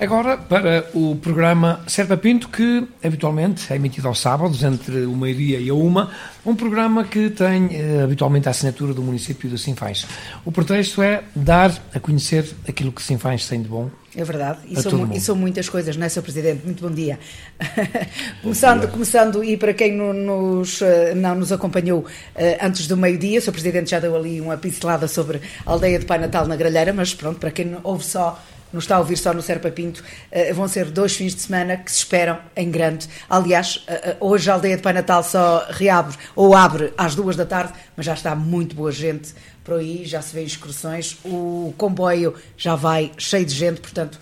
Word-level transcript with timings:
Agora 0.00 0.36
para 0.36 0.88
o 0.94 1.16
programa 1.16 1.80
Serpa 1.88 2.16
Pinto, 2.16 2.48
que 2.48 2.86
habitualmente 3.02 3.72
é 3.72 3.74
emitido 3.74 4.06
aos 4.06 4.20
sábados, 4.20 4.62
entre 4.62 5.04
o 5.04 5.16
meio-dia 5.16 5.58
e 5.58 5.68
a 5.70 5.74
uma, 5.74 6.12
um 6.46 6.54
programa 6.54 7.02
que 7.02 7.30
tem 7.30 7.70
eh, 7.72 8.02
habitualmente 8.04 8.46
a 8.46 8.52
assinatura 8.52 8.94
do 8.94 9.02
município 9.02 9.50
de 9.50 9.58
Sinfãs. 9.58 10.06
O 10.44 10.52
pretexto 10.52 11.02
é 11.02 11.24
dar 11.34 11.76
a 11.92 11.98
conhecer 11.98 12.48
aquilo 12.68 12.92
que 12.92 13.02
Sinfãs 13.02 13.48
tem 13.48 13.60
de 13.60 13.68
bom 13.68 13.90
é 14.16 14.24
verdade, 14.24 14.60
e 14.66 14.80
são, 14.80 15.12
e 15.12 15.20
são, 15.20 15.36
muitas 15.36 15.68
coisas, 15.68 15.96
não 15.96 16.06
é, 16.06 16.08
Sr. 16.08 16.22
Presidente? 16.22 16.64
Muito 16.64 16.82
bom 16.82 16.92
dia. 16.92 17.20
começando, 18.42 18.88
começando, 18.88 19.44
e 19.44 19.56
para 19.56 19.74
quem 19.74 19.94
nos, 19.94 20.80
eh, 20.80 21.14
não 21.14 21.34
nos 21.36 21.52
acompanhou 21.52 22.04
eh, 22.34 22.58
antes 22.60 22.86
do 22.86 22.96
meio-dia, 22.96 23.38
o 23.38 23.42
Sr. 23.42 23.52
Presidente 23.52 23.90
já 23.90 24.00
deu 24.00 24.16
ali 24.16 24.40
uma 24.40 24.56
pincelada 24.56 25.06
sobre 25.06 25.40
a 25.64 25.70
aldeia 25.70 25.98
de 25.98 26.06
Pai 26.06 26.18
Natal 26.18 26.48
na 26.48 26.56
Gralheira, 26.56 26.92
mas 26.92 27.14
pronto, 27.14 27.38
para 27.38 27.50
quem 27.50 27.76
ouve 27.84 28.04
só 28.04 28.42
nos 28.72 28.84
está 28.84 28.96
a 28.96 28.98
ouvir 28.98 29.16
só 29.16 29.32
no 29.32 29.42
Serpa 29.42 29.70
Pinto, 29.70 30.02
uh, 30.02 30.54
vão 30.54 30.68
ser 30.68 30.90
dois 30.90 31.16
fins 31.16 31.34
de 31.34 31.40
semana 31.40 31.76
que 31.76 31.90
se 31.90 31.98
esperam 31.98 32.38
em 32.56 32.70
grande. 32.70 33.08
Aliás, 33.28 33.84
uh, 33.88 34.26
hoje 34.26 34.50
a 34.50 34.54
aldeia 34.54 34.76
de 34.76 34.82
Pai 34.82 34.92
Natal 34.92 35.22
só 35.22 35.66
reabre 35.70 36.16
ou 36.34 36.54
abre 36.54 36.92
às 36.96 37.14
duas 37.14 37.36
da 37.36 37.46
tarde, 37.46 37.72
mas 37.96 38.06
já 38.06 38.14
está 38.14 38.34
muito 38.34 38.74
boa 38.74 38.92
gente 38.92 39.34
por 39.64 39.78
aí, 39.78 40.06
já 40.06 40.22
se 40.22 40.34
vê 40.34 40.42
excursões, 40.42 41.18
o 41.24 41.74
comboio 41.76 42.34
já 42.56 42.74
vai 42.74 43.12
cheio 43.18 43.44
de 43.44 43.54
gente, 43.54 43.80
portanto, 43.80 44.18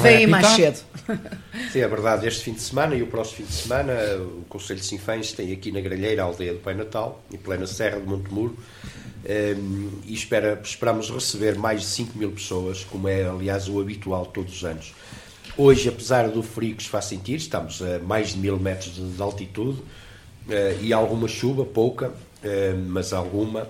vem 0.00 0.26
mais 0.26 0.46
cedo. 0.48 0.78
Sim, 1.72 1.80
é 1.80 1.88
verdade. 1.88 2.26
Este 2.26 2.44
fim 2.44 2.52
de 2.52 2.60
semana 2.60 2.94
e 2.94 3.02
o 3.02 3.06
próximo 3.06 3.38
fim 3.38 3.44
de 3.44 3.52
semana, 3.52 3.92
o 4.18 4.44
Conselho 4.48 4.80
de 4.80 4.86
Sinfãs 4.86 5.32
tem 5.32 5.52
aqui 5.52 5.72
na 5.72 5.80
Gralheira 5.80 6.22
a 6.22 6.26
aldeia 6.26 6.52
de 6.52 6.58
Pai 6.58 6.74
Natal, 6.74 7.22
em 7.32 7.36
plena 7.36 7.66
Serra 7.66 8.00
de 8.00 8.06
Montemuro, 8.06 8.56
um, 9.24 9.90
e 10.06 10.14
espera, 10.14 10.60
esperamos 10.62 11.10
receber 11.10 11.56
mais 11.56 11.82
de 11.82 11.86
5 11.88 12.18
mil 12.18 12.30
pessoas, 12.32 12.84
como 12.84 13.08
é, 13.08 13.24
aliás, 13.24 13.68
o 13.68 13.80
habitual 13.80 14.26
todos 14.26 14.56
os 14.56 14.64
anos. 14.64 14.94
Hoje, 15.56 15.88
apesar 15.88 16.28
do 16.28 16.42
frio 16.42 16.74
que 16.74 16.82
se 16.82 16.88
faz 16.88 17.06
sentir, 17.06 17.36
estamos 17.36 17.82
a 17.82 17.98
mais 17.98 18.30
de 18.30 18.38
mil 18.38 18.58
metros 18.58 18.94
de, 18.94 19.02
de 19.02 19.22
altitude 19.22 19.78
uh, 19.78 20.82
e 20.82 20.92
alguma 20.92 21.28
chuva, 21.28 21.64
pouca, 21.64 22.08
uh, 22.08 22.76
mas 22.88 23.12
alguma. 23.12 23.68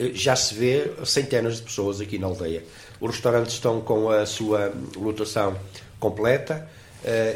Uh, 0.00 0.14
já 0.14 0.34
se 0.34 0.54
vê 0.54 0.92
centenas 1.04 1.56
de 1.56 1.62
pessoas 1.62 2.00
aqui 2.00 2.18
na 2.18 2.26
aldeia. 2.26 2.64
Os 3.00 3.10
restaurantes 3.10 3.54
estão 3.54 3.80
com 3.80 4.08
a 4.08 4.24
sua 4.26 4.72
lotação 4.96 5.56
completa 5.98 6.68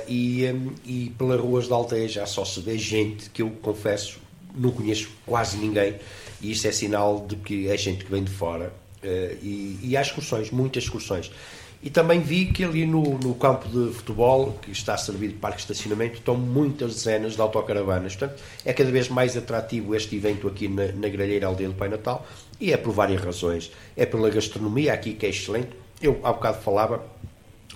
e, 0.07 0.47
um, 0.47 0.73
e 0.85 1.13
pelas 1.19 1.41
ruas 1.41 1.69
da 1.69 1.75
aldeia 1.75 2.09
já 2.09 2.27
só 2.27 2.45
se 2.45 2.61
vê 2.61 2.79
gente 2.79 3.29
que 3.31 3.43
eu 3.43 3.51
confesso 3.63 4.19
não 4.55 4.71
conheço 4.71 5.11
quase 5.27 5.59
ninguém 5.59 5.97
e 6.41 6.53
isso 6.53 6.67
é 6.67 6.73
sinal 6.73 7.25
de 7.27 7.37
que 7.37 7.69
é 7.69 7.77
gente 7.77 8.05
que 8.05 8.11
vem 8.11 8.23
de 8.23 8.31
fora. 8.31 8.73
Uh, 9.03 9.37
e, 9.43 9.79
e 9.83 9.97
há 9.97 10.03
excursões, 10.03 10.51
muitas 10.51 10.85
excursões. 10.85 11.31
E 11.81 11.91
também 11.91 12.21
vi 12.21 12.47
que 12.47 12.65
ali 12.65 12.85
no, 12.85 13.19
no, 13.19 13.35
campo 13.37 13.69
de 13.69 13.95
futebol, 13.95 14.59
que 14.61 14.73
está 14.73 14.95
a 14.95 14.99
servir 14.99 15.29
de 15.29 15.35
parque 15.35 15.59
de 15.59 15.63
estacionamento, 15.63 16.15
estão 16.15 16.37
muitas 16.37 16.95
dezenas 16.95 17.35
de 17.35 17.41
autocaravanas. 17.41 18.17
Portanto, 18.17 18.43
é 18.65 18.73
cada 18.73 18.91
vez 18.91 19.09
mais 19.09 19.37
atrativo 19.37 19.95
este 19.95 20.17
evento 20.17 20.49
aqui 20.49 20.67
na, 20.67 20.87
na 20.87 21.47
Aldeia 21.47 21.69
do 21.69 21.77
Pai 21.77 21.89
Natal 21.89 22.27
e 22.61 22.73
é 22.73 22.77
por 22.77 22.93
várias 22.93 23.23
razões. 23.23 23.71
É 23.97 24.05
pela 24.05 24.29
gastronomia 24.29 24.93
aqui, 24.93 25.15
que 25.15 25.27
é 25.27 25.29
excelente. 25.29 25.71
Eu 26.03 26.19
há 26.25 26.33
bocado 26.33 26.61
falava, 26.63 27.05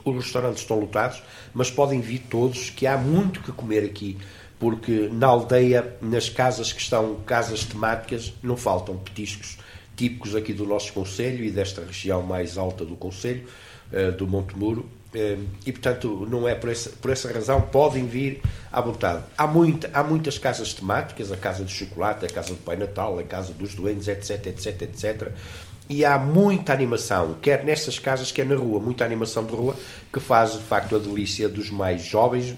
os 0.04 0.16
restaurantes 0.16 0.62
estão 0.62 0.80
lotados, 0.80 1.22
mas 1.54 1.70
podem 1.70 2.00
vir 2.00 2.24
todos, 2.28 2.70
que 2.70 2.88
há 2.88 2.96
muito 2.96 3.40
que 3.40 3.52
comer 3.52 3.84
aqui 3.84 4.18
porque 4.62 5.08
na 5.12 5.26
aldeia, 5.26 5.96
nas 6.00 6.28
casas 6.28 6.72
que 6.72 6.80
estão 6.80 7.16
casas 7.26 7.64
temáticas, 7.64 8.32
não 8.40 8.56
faltam 8.56 8.96
petiscos 8.96 9.58
típicos 9.96 10.36
aqui 10.36 10.52
do 10.52 10.64
nosso 10.64 10.92
Conselho 10.92 11.44
e 11.44 11.50
desta 11.50 11.84
região 11.84 12.22
mais 12.22 12.56
alta 12.56 12.84
do 12.84 12.94
Conselho, 12.94 13.44
do 14.16 14.26
Monte 14.26 14.56
Muro, 14.56 14.80
uh, 15.14 15.44
e 15.66 15.72
portanto 15.72 16.26
não 16.30 16.48
é 16.48 16.54
por 16.54 16.70
essa, 16.70 16.90
por 16.90 17.10
essa 17.10 17.32
razão, 17.32 17.60
podem 17.60 18.06
vir 18.06 18.40
à 18.70 18.80
vontade. 18.80 19.22
Há, 19.36 19.46
muita, 19.46 19.90
há 19.92 20.02
muitas 20.02 20.38
casas 20.38 20.72
temáticas, 20.72 21.30
a 21.30 21.36
Casa 21.36 21.64
do 21.64 21.70
Chocolate, 21.70 22.24
a 22.24 22.28
Casa 22.28 22.50
do 22.50 22.56
Pai 22.56 22.76
Natal, 22.76 23.18
a 23.18 23.22
Casa 23.22 23.52
dos 23.52 23.74
Doentes, 23.74 24.08
etc, 24.08 24.46
etc, 24.46 24.82
etc, 24.82 25.32
e 25.88 26.04
há 26.04 26.18
muita 26.18 26.72
animação, 26.72 27.36
quer 27.42 27.64
nestas 27.64 27.98
casas, 27.98 28.32
quer 28.32 28.46
na 28.46 28.54
rua, 28.54 28.80
muita 28.80 29.04
animação 29.04 29.44
de 29.44 29.52
rua, 29.52 29.76
que 30.12 30.20
faz 30.20 30.52
de 30.52 30.60
facto 30.60 30.96
a 30.96 30.98
delícia 30.98 31.48
dos 31.48 31.70
mais 31.70 32.02
jovens, 32.02 32.54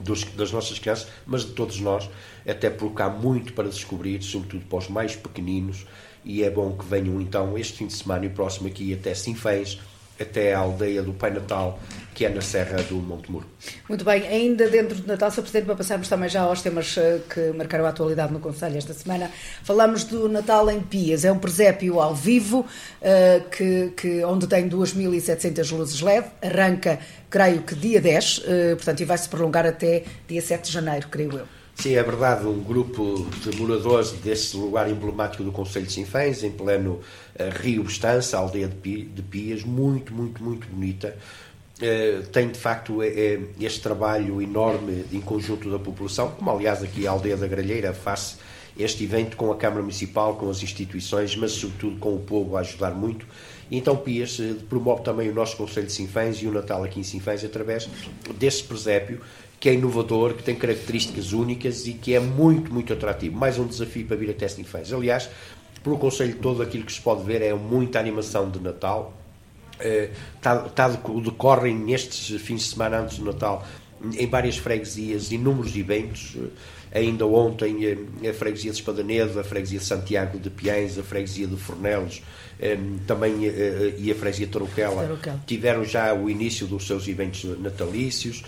dos, 0.00 0.24
das 0.24 0.52
nossas 0.52 0.78
crianças, 0.78 1.08
mas 1.26 1.42
de 1.42 1.52
todos 1.52 1.80
nós, 1.80 2.08
até 2.46 2.68
porque 2.68 3.02
há 3.02 3.08
muito 3.08 3.54
para 3.54 3.68
descobrir, 3.68 4.22
sobretudo 4.22 4.66
para 4.66 4.78
os 4.78 4.88
mais 4.88 5.16
pequeninos, 5.16 5.86
e 6.24 6.42
é 6.42 6.50
bom 6.50 6.76
que 6.76 6.84
venham 6.84 7.20
então 7.20 7.56
este 7.58 7.78
fim 7.78 7.86
de 7.86 7.94
semana 7.94 8.24
e 8.24 8.28
o 8.28 8.30
próximo 8.30 8.68
aqui 8.68 8.94
até 8.94 9.14
Sinfãs, 9.14 9.80
até 10.20 10.54
a 10.54 10.58
aldeia 10.58 11.02
do 11.02 11.12
Pai 11.12 11.30
Natal, 11.30 11.78
que 12.14 12.24
é 12.24 12.28
na 12.28 12.40
Serra 12.40 12.82
do 12.82 12.96
Monte 12.96 13.30
Muro. 13.30 13.46
Muito 13.88 14.04
bem, 14.04 14.26
ainda 14.26 14.68
dentro 14.68 14.94
de 14.94 15.06
Natal, 15.06 15.30
Sr. 15.30 15.42
Presidente, 15.42 15.66
para 15.66 15.74
passarmos 15.74 16.08
também 16.08 16.28
já 16.28 16.42
aos 16.42 16.62
temas 16.62 16.96
eh, 16.96 17.20
que 17.28 17.52
marcaram 17.52 17.84
a 17.84 17.88
atualidade 17.88 18.32
no 18.32 18.38
Conselho 18.38 18.78
esta 18.78 18.94
semana, 18.94 19.30
falamos 19.64 20.04
do 20.04 20.28
Natal 20.28 20.70
em 20.70 20.80
Pias. 20.80 21.24
É 21.24 21.32
um 21.32 21.38
presépio 21.38 22.00
ao 22.00 22.14
vivo, 22.14 22.64
eh, 23.02 23.42
que, 23.50 23.92
que, 23.96 24.24
onde 24.24 24.46
tem 24.46 24.68
2.700 24.68 25.76
luzes 25.76 26.00
LED, 26.00 26.26
arranca, 26.40 27.00
creio 27.28 27.62
que 27.62 27.74
dia 27.74 28.00
10, 28.00 28.42
eh, 28.46 28.74
portanto, 28.76 29.00
e 29.00 29.04
vai 29.04 29.18
se 29.18 29.28
prolongar 29.28 29.66
até 29.66 30.04
dia 30.28 30.40
7 30.40 30.66
de 30.66 30.72
janeiro, 30.72 31.08
creio 31.10 31.38
eu. 31.38 31.63
Sim, 31.76 31.96
é 31.96 32.02
verdade, 32.02 32.46
um 32.46 32.62
grupo 32.62 33.26
de 33.42 33.56
moradores 33.58 34.12
desse 34.12 34.56
lugar 34.56 34.88
emblemático 34.88 35.42
do 35.42 35.52
Conselho 35.52 35.86
de 35.86 35.92
Sinfãs, 35.92 36.42
em 36.42 36.50
pleno 36.50 36.92
uh, 36.92 37.60
Rio 37.60 37.82
Bestança, 37.82 38.38
aldeia 38.38 38.68
de 38.68 39.22
Pias, 39.22 39.64
muito, 39.64 40.14
muito, 40.14 40.42
muito 40.42 40.66
bonita. 40.68 41.16
Uh, 41.76 42.24
tem 42.28 42.48
de 42.48 42.58
facto 42.58 43.00
uh, 43.00 43.02
este 43.60 43.80
trabalho 43.80 44.40
enorme 44.40 45.04
em 45.12 45.20
conjunto 45.20 45.68
da 45.68 45.78
população, 45.78 46.30
como 46.30 46.50
aliás 46.50 46.82
aqui 46.82 47.06
a 47.06 47.10
aldeia 47.10 47.36
da 47.36 47.46
Gralheira 47.46 47.92
faz 47.92 48.38
este 48.78 49.04
evento 49.04 49.36
com 49.36 49.52
a 49.52 49.56
Câmara 49.56 49.82
Municipal, 49.82 50.36
com 50.36 50.48
as 50.48 50.62
instituições, 50.62 51.36
mas 51.36 51.52
sobretudo 51.52 51.98
com 51.98 52.14
o 52.14 52.20
povo 52.20 52.56
a 52.56 52.60
ajudar 52.60 52.92
muito. 52.92 53.26
Então 53.70 53.96
Pias 53.96 54.38
promove 54.68 55.02
também 55.02 55.28
o 55.28 55.34
nosso 55.34 55.56
Conselho 55.56 55.86
de 55.86 55.92
Sinfãs 55.92 56.36
e 56.38 56.46
o 56.46 56.52
Natal 56.52 56.82
aqui 56.82 57.00
em 57.00 57.04
Sinfãs 57.04 57.44
através 57.44 57.88
desse 58.38 58.62
presépio 58.62 59.20
que 59.64 59.70
é 59.70 59.72
inovador, 59.72 60.34
que 60.34 60.42
tem 60.42 60.54
características 60.54 61.32
únicas 61.32 61.86
e 61.86 61.94
que 61.94 62.12
é 62.12 62.20
muito, 62.20 62.70
muito 62.70 62.92
atrativo. 62.92 63.34
Mais 63.34 63.58
um 63.58 63.66
desafio 63.66 64.04
para 64.04 64.14
vir 64.14 64.28
a 64.28 64.34
Testing 64.34 64.62
Fans. 64.62 64.92
Aliás, 64.92 65.30
pelo 65.82 65.96
Conselho 65.96 66.36
todo, 66.36 66.62
aquilo 66.62 66.84
que 66.84 66.92
se 66.92 67.00
pode 67.00 67.24
ver 67.24 67.40
é 67.40 67.54
muita 67.54 67.98
animação 67.98 68.50
de 68.50 68.60
Natal. 68.60 69.14
está, 69.80 70.66
está, 70.66 70.88
decorrem 70.88 71.74
nestes 71.74 72.38
fins 72.42 72.60
de 72.60 72.68
semana 72.68 72.98
antes 72.98 73.18
do 73.18 73.24
Natal 73.24 73.66
em 74.18 74.26
várias 74.26 74.58
freguesias 74.58 75.32
inúmeros 75.32 75.74
eventos. 75.74 76.36
Ainda 76.92 77.26
ontem, 77.26 77.74
a 78.28 78.34
freguesia 78.34 78.70
de 78.70 78.76
Espadanedo, 78.76 79.40
a 79.40 79.44
freguesia 79.44 79.78
de 79.78 79.84
Santiago 79.86 80.38
de 80.38 80.50
Piães, 80.50 80.98
a 80.98 81.02
freguesia 81.02 81.46
de 81.46 81.56
Fornelos, 81.56 82.22
também 83.06 83.46
eh, 83.46 83.94
e 83.98 84.10
a 84.10 84.14
freguesia 84.14 84.46
Tarouquela 84.46 85.18
tiveram 85.46 85.84
já 85.84 86.14
o 86.14 86.30
início 86.30 86.66
dos 86.66 86.86
seus 86.86 87.06
eventos 87.08 87.44
natalícios. 87.58 88.42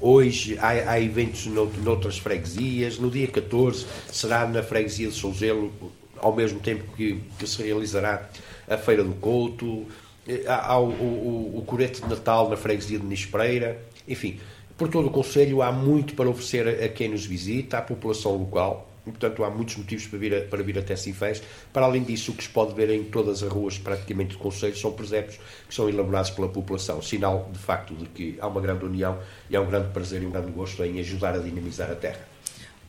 Hoje 0.00 0.58
há, 0.58 0.92
há 0.92 1.00
eventos 1.00 1.46
noutras 1.46 2.18
freguesias. 2.18 2.98
No 2.98 3.10
dia 3.10 3.26
14 3.28 3.86
será 4.10 4.46
na 4.46 4.62
freguesia 4.62 5.08
de 5.08 5.14
Souzelo, 5.14 5.72
ao 6.16 6.34
mesmo 6.34 6.60
tempo 6.60 6.84
que, 6.96 7.20
que 7.38 7.46
se 7.46 7.62
realizará 7.62 8.28
a 8.68 8.76
Feira 8.76 9.04
do 9.04 9.14
Couto. 9.14 9.86
Eh, 10.26 10.44
há 10.46 10.78
o, 10.78 10.88
o, 10.88 11.58
o 11.58 11.62
Corete 11.62 12.02
de 12.02 12.08
Natal 12.08 12.50
na 12.50 12.56
freguesia 12.56 12.98
de 12.98 13.06
Nispereira. 13.06 13.80
Enfim, 14.06 14.38
por 14.76 14.88
todo 14.88 15.08
o 15.08 15.10
Conselho 15.10 15.62
há 15.62 15.72
muito 15.72 16.14
para 16.14 16.28
oferecer 16.28 16.68
a, 16.68 16.88
quem 16.88 17.08
nos 17.08 17.24
visita, 17.24 17.78
à 17.78 17.82
população 17.82 18.36
local. 18.36 18.87
E, 19.08 19.10
portanto, 19.10 19.44
há 19.44 19.50
muitos 19.50 19.76
motivos 19.76 20.06
para 20.06 20.18
vir, 20.18 20.34
a, 20.34 20.40
para 20.42 20.62
vir 20.62 20.78
até 20.78 20.94
Sinfãs. 20.96 21.42
Para 21.72 21.86
além 21.86 22.02
disso, 22.02 22.32
o 22.32 22.34
que 22.34 22.44
se 22.44 22.50
pode 22.50 22.74
ver 22.74 22.90
em 22.90 23.04
todas 23.04 23.42
as 23.42 23.50
ruas 23.50 23.78
praticamente 23.78 24.36
do 24.36 24.38
Conselho 24.38 24.76
são 24.76 24.92
presépios 24.92 25.38
que 25.68 25.74
são 25.74 25.88
elaborados 25.88 26.30
pela 26.30 26.48
população. 26.48 27.00
Sinal, 27.02 27.48
de 27.52 27.58
facto, 27.58 27.94
de 27.94 28.06
que 28.06 28.38
há 28.40 28.46
uma 28.46 28.60
grande 28.60 28.84
união 28.84 29.18
e 29.48 29.56
há 29.56 29.60
um 29.60 29.66
grande 29.66 29.88
prazer 29.88 30.22
e 30.22 30.26
um 30.26 30.30
grande 30.30 30.50
gosto 30.52 30.84
em 30.84 31.00
ajudar 31.00 31.34
a 31.34 31.38
dinamizar 31.38 31.90
a 31.90 31.94
terra. 31.94 32.38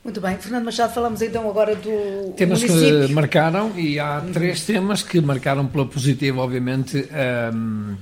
Muito 0.04 0.22
bem. 0.22 0.38
Fernando 0.38 0.64
Machado, 0.64 0.94
falamos 0.94 1.22
então 1.22 1.50
agora 1.50 1.76
do 1.76 2.32
Temas 2.32 2.64
município. 2.64 3.08
que 3.08 3.14
marcaram, 3.14 3.78
e 3.78 4.00
há 4.00 4.22
três 4.34 4.66
temas 4.66 5.04
que 5.04 5.20
marcaram 5.20 5.68
pela 5.68 5.86
positiva, 5.86 6.42
obviamente, 6.42 7.06
um, 7.54 7.98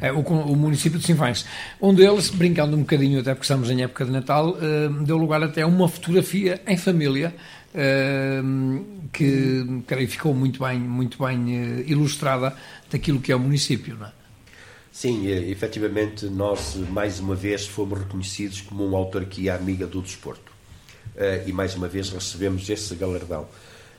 é, 0.00 0.10
o, 0.10 0.20
o, 0.20 0.56
município 0.56 0.98
de 0.98 1.04
Sinfãs. 1.04 1.44
Um 1.80 1.94
deles, 1.94 2.30
brincando 2.30 2.74
um 2.74 2.80
bocadinho, 2.80 3.20
até 3.20 3.34
porque 3.34 3.44
estamos 3.44 3.70
em 3.70 3.82
época 3.82 4.06
de 4.06 4.10
Natal, 4.10 4.48
uh, 4.50 5.04
deu 5.04 5.18
lugar 5.18 5.42
até 5.42 5.62
a 5.62 5.66
uma 5.66 5.88
fotografia 5.88 6.60
em 6.66 6.76
família 6.76 7.34
que, 9.12 9.82
creio, 9.86 10.08
ficou 10.08 10.34
muito 10.34 10.62
bem, 10.62 10.78
muito 10.78 11.24
bem 11.24 11.38
uh, 11.38 11.80
ilustrada 11.86 12.54
daquilo 12.90 13.20
que 13.20 13.32
é 13.32 13.36
o 13.36 13.40
município, 13.40 13.96
não 13.96 14.06
é? 14.06 14.12
Sim, 14.92 15.26
efetivamente, 15.26 16.26
nós 16.26 16.76
mais 16.90 17.18
uma 17.18 17.34
vez 17.34 17.66
fomos 17.66 17.98
reconhecidos 17.98 18.60
como 18.60 18.84
uma 18.86 18.98
autarquia 18.98 19.54
amiga 19.54 19.86
do 19.86 20.02
desporto. 20.02 20.52
E 21.46 21.52
mais 21.52 21.74
uma 21.74 21.88
vez 21.88 22.10
recebemos 22.10 22.68
esse 22.68 22.94
galardão. 22.94 23.46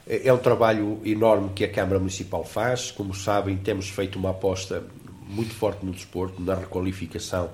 É 0.06 0.32
um 0.32 0.38
trabalho 0.38 1.02
enorme 1.04 1.50
que 1.56 1.64
a 1.64 1.72
Câmara 1.72 1.98
Municipal 1.98 2.46
faz. 2.46 2.92
Como 2.92 3.12
sabem, 3.16 3.58
temos 3.58 3.90
feito 3.90 4.20
uma 4.20 4.30
aposta 4.30 4.84
muito 5.28 5.56
forte 5.56 5.84
no 5.84 5.92
desporto, 5.92 6.40
na 6.40 6.54
requalificação 6.54 7.50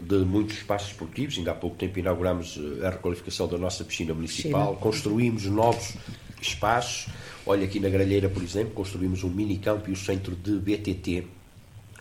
de 0.00 0.16
muitos 0.18 0.56
espaços 0.56 0.90
esportivos. 0.90 1.38
Ainda 1.38 1.52
há 1.52 1.54
pouco 1.54 1.76
tempo 1.76 1.98
inauguramos 1.98 2.58
a 2.84 2.90
requalificação 2.90 3.48
da 3.48 3.58
nossa 3.58 3.84
piscina 3.84 4.14
municipal, 4.14 4.76
construímos 4.76 5.44
novos 5.46 5.94
espaços. 6.40 7.12
Olha, 7.46 7.64
aqui 7.64 7.80
na 7.80 7.88
Gralheira, 7.88 8.28
por 8.28 8.42
exemplo, 8.42 8.72
construímos 8.74 9.24
um 9.24 9.28
mini 9.28 9.58
campo 9.58 9.90
e 9.90 9.92
o 9.92 9.96
centro 9.96 10.34
de 10.34 10.52
BTT. 10.52 11.26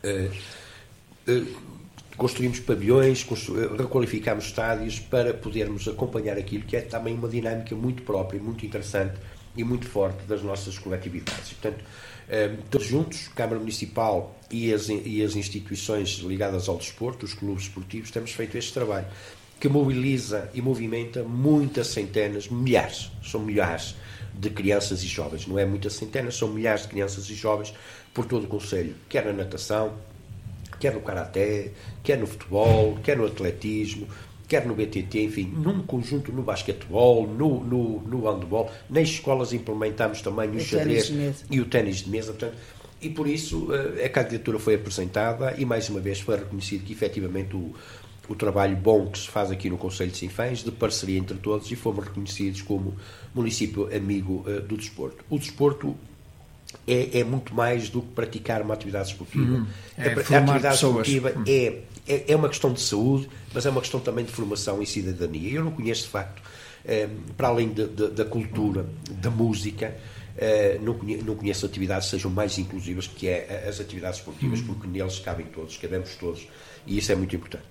Uh, 0.04 1.32
uh, 1.32 1.72
construímos 2.18 2.60
pavilhões, 2.60 3.24
constru 3.24 3.76
requalificámos 3.76 4.46
estádios 4.46 5.00
para 5.00 5.34
podermos 5.34 5.88
acompanhar 5.88 6.38
aquilo 6.38 6.64
que 6.64 6.76
é 6.76 6.82
também 6.82 7.16
uma 7.16 7.28
dinâmica 7.28 7.76
muito 7.76 8.04
própria, 8.04 8.40
muito 8.40 8.66
interessante 8.66 9.16
e 9.56 9.64
muito 9.64 9.88
forte 9.88 10.24
das 10.26 10.44
nossas 10.44 10.78
coletividades. 10.78 11.54
portanto, 11.54 11.84
eh, 12.30 12.56
todos 12.70 12.88
juntos, 12.88 13.28
Câmara 13.30 13.60
Municipal 13.60 14.36
e 14.52 14.74
as, 14.74 14.90
e 14.90 15.24
as 15.24 15.36
instituições 15.36 16.20
ligadas 16.20 16.68
ao 16.68 16.78
desporto, 16.78 17.26
os 17.26 17.34
clubes 17.34 17.64
esportivos, 17.64 18.12
temos 18.12 18.32
feito 18.32 18.58
este 18.58 18.74
trabalho 18.74 19.08
que 19.60 19.70
mobiliza 19.70 20.50
e 20.56 20.62
movimenta 20.62 21.24
muitas 21.24 21.88
centenas, 21.88 22.48
milhares, 22.48 23.12
são 23.24 23.40
milhares 23.40 23.96
de 24.34 24.50
crianças 24.50 25.04
e 25.04 25.08
jovens, 25.08 25.46
não 25.46 25.60
é 25.60 25.66
muitas 25.66 25.94
centenas, 25.94 26.36
são 26.36 26.48
milhares 26.48 26.82
de 26.84 26.88
crianças 26.88 27.30
e 27.30 27.36
jovens 27.36 27.74
por 28.12 28.26
todo 28.26 28.46
o 28.46 28.48
Conselho, 28.48 28.96
quer 29.08 29.26
na 29.26 29.34
natação, 29.34 29.94
quer 30.80 30.94
no 30.94 31.02
karaté, 31.02 31.72
quer 32.04 32.18
no 32.18 32.26
futebol, 32.26 32.98
quer 33.04 33.16
no 33.16 33.26
atletismo, 33.26 34.08
quer 34.48 34.66
no 34.66 34.74
BTT, 34.74 35.24
enfim, 35.24 35.54
num 35.56 35.84
conjunto 35.84 36.32
no 36.32 36.42
basquetebol, 36.42 37.28
no, 37.28 37.64
no, 37.64 38.02
no 38.02 38.30
handball, 38.30 38.72
nas 38.90 39.08
escolas 39.08 39.54
implementamos 39.54 40.22
também 40.22 40.50
o, 40.50 40.56
o 40.56 40.60
xadrez 40.60 41.14
e 41.50 41.62
o 41.62 41.66
ténis 41.66 41.98
de 41.98 42.10
mesa, 42.10 42.34
portanto, 42.34 42.58
e 43.02 43.10
por 43.10 43.28
isso 43.28 43.70
eh, 43.74 44.06
a 44.06 44.10
candidatura 44.10 44.60
foi 44.60 44.76
apresentada 44.76 45.56
e 45.58 45.66
mais 45.66 45.90
uma 45.90 46.00
vez 46.00 46.20
foi 46.20 46.38
reconhecido 46.38 46.84
que 46.84 46.94
efetivamente 46.94 47.56
o, 47.56 47.74
o 48.30 48.36
trabalho 48.36 48.76
bom 48.76 49.08
que 49.08 49.20
se 49.20 49.28
faz 49.28 49.52
aqui 49.52 49.70
no 49.70 49.78
Conselho 49.78 50.12
de 50.12 50.18
Sinfãs, 50.18 50.64
de 50.64 50.72
parceria 50.72 51.18
entre 51.18 51.38
todos, 51.38 51.72
e 51.72 51.76
fomos 51.76 52.06
reconhecidos 52.06 52.62
como 52.62 52.96
município 53.34 53.90
amigo 53.96 54.46
uh, 54.48 54.62
do 54.62 54.78
desporto. 54.78 55.26
O 55.30 55.40
desporto 55.40 55.96
é, 56.88 57.20
é, 57.20 57.24
muito 57.24 57.54
mais 57.54 57.90
do 57.90 58.02
que 58.02 58.10
praticar 58.10 58.62
uma 58.62 58.74
atividade 58.74 59.10
esportiva. 59.10 59.58
Uhum. 59.58 59.68
É, 59.98 60.04
a, 60.04 60.08
a 60.08 60.20
atividade 60.20 60.62
pessoas. 60.62 61.08
esportiva 61.08 61.34
uhum. 61.36 61.44
é, 61.48 61.82
é, 62.08 62.32
é, 62.32 62.36
uma 62.36 62.50
questão 62.50 62.72
de 62.72 62.82
saúde, 62.82 63.30
mas 63.54 63.66
é 63.66 63.70
uma 63.70 63.82
questão 63.82 64.00
também 64.00 64.24
de 64.24 64.32
formação 64.32 64.82
e 64.82 64.86
cidadania. 64.86 65.52
Eu 65.52 65.64
não 65.64 65.72
conheço, 65.72 66.04
de 66.04 66.10
facto, 66.10 66.42
eh, 66.86 67.10
para 67.38 67.50
além 67.50 67.70
de, 67.70 67.88
de, 67.88 68.08
da 68.10 68.26
cultura, 68.26 68.86
da 69.10 69.30
música, 69.30 69.96
não, 70.82 70.94
conheço, 70.94 71.26
não 71.26 71.36
conheço 71.36 71.66
atividades 71.66 72.06
que 72.06 72.12
sejam 72.12 72.32
mais 72.32 72.58
inclusivas 72.58 73.08
que 73.08 73.28
é 73.28 73.66
as 73.68 73.80
atividades 73.80 74.20
esportivas, 74.20 74.60
uhum. 74.60 74.68
porque 74.68 74.88
neles 74.88 75.20
cabem 75.20 75.46
todos, 75.48 75.78
cabemos 75.78 76.16
todos, 76.16 76.48
e 76.86 76.98
isso 76.98 77.12
é 77.12 77.16
muito 77.16 77.36
importante. 77.36 77.66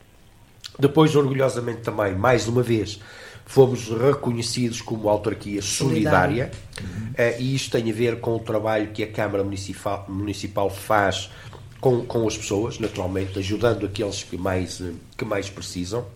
Depois, 0.78 1.14
orgulhosamente 1.16 1.82
também, 1.82 2.14
mais 2.14 2.46
uma 2.48 2.62
vez, 2.62 3.00
fomos 3.44 3.88
reconhecidos 3.88 4.80
como 4.80 5.08
autarquia 5.08 5.60
solidária, 5.60 6.50
solidária. 6.72 7.36
Uh, 7.38 7.42
e 7.42 7.54
isto 7.54 7.72
tem 7.72 7.90
a 7.90 7.94
ver 7.94 8.20
com 8.20 8.36
o 8.36 8.38
trabalho 8.38 8.92
que 8.92 9.02
a 9.02 9.10
Câmara 9.10 9.42
Municipal, 9.42 10.06
Municipal 10.08 10.70
faz 10.70 11.30
com, 11.80 12.04
com 12.06 12.26
as 12.28 12.36
pessoas, 12.36 12.78
naturalmente, 12.78 13.38
ajudando 13.38 13.86
aqueles 13.86 14.22
que 14.22 14.36
mais, 14.36 14.80
eh, 14.80 14.92
que 15.16 15.24
mais 15.24 15.48
precisam. 15.48 16.06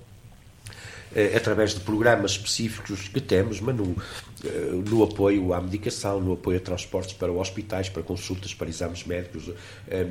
Eh, 1.15 1.37
através 1.37 1.75
de 1.75 1.81
programas 1.81 2.33
específicos 2.33 3.09
que 3.09 3.21
temos, 3.21 3.61
mas 3.61 3.75
no, 4.45 4.49
eh, 4.49 4.91
no 4.91 5.03
apoio 5.03 5.53
à 5.53 5.61
medicação, 5.61 6.21
no 6.21 6.35
apoio 6.35 6.59
a 6.59 6.61
transportes 6.61 7.15
para 7.15 7.33
hospitais, 7.33 7.89
para 7.89 8.03
consultas, 8.03 8.55
para 8.55 8.69
exames 8.69 9.05
médicos, 9.05 9.51
eh, 9.89 10.07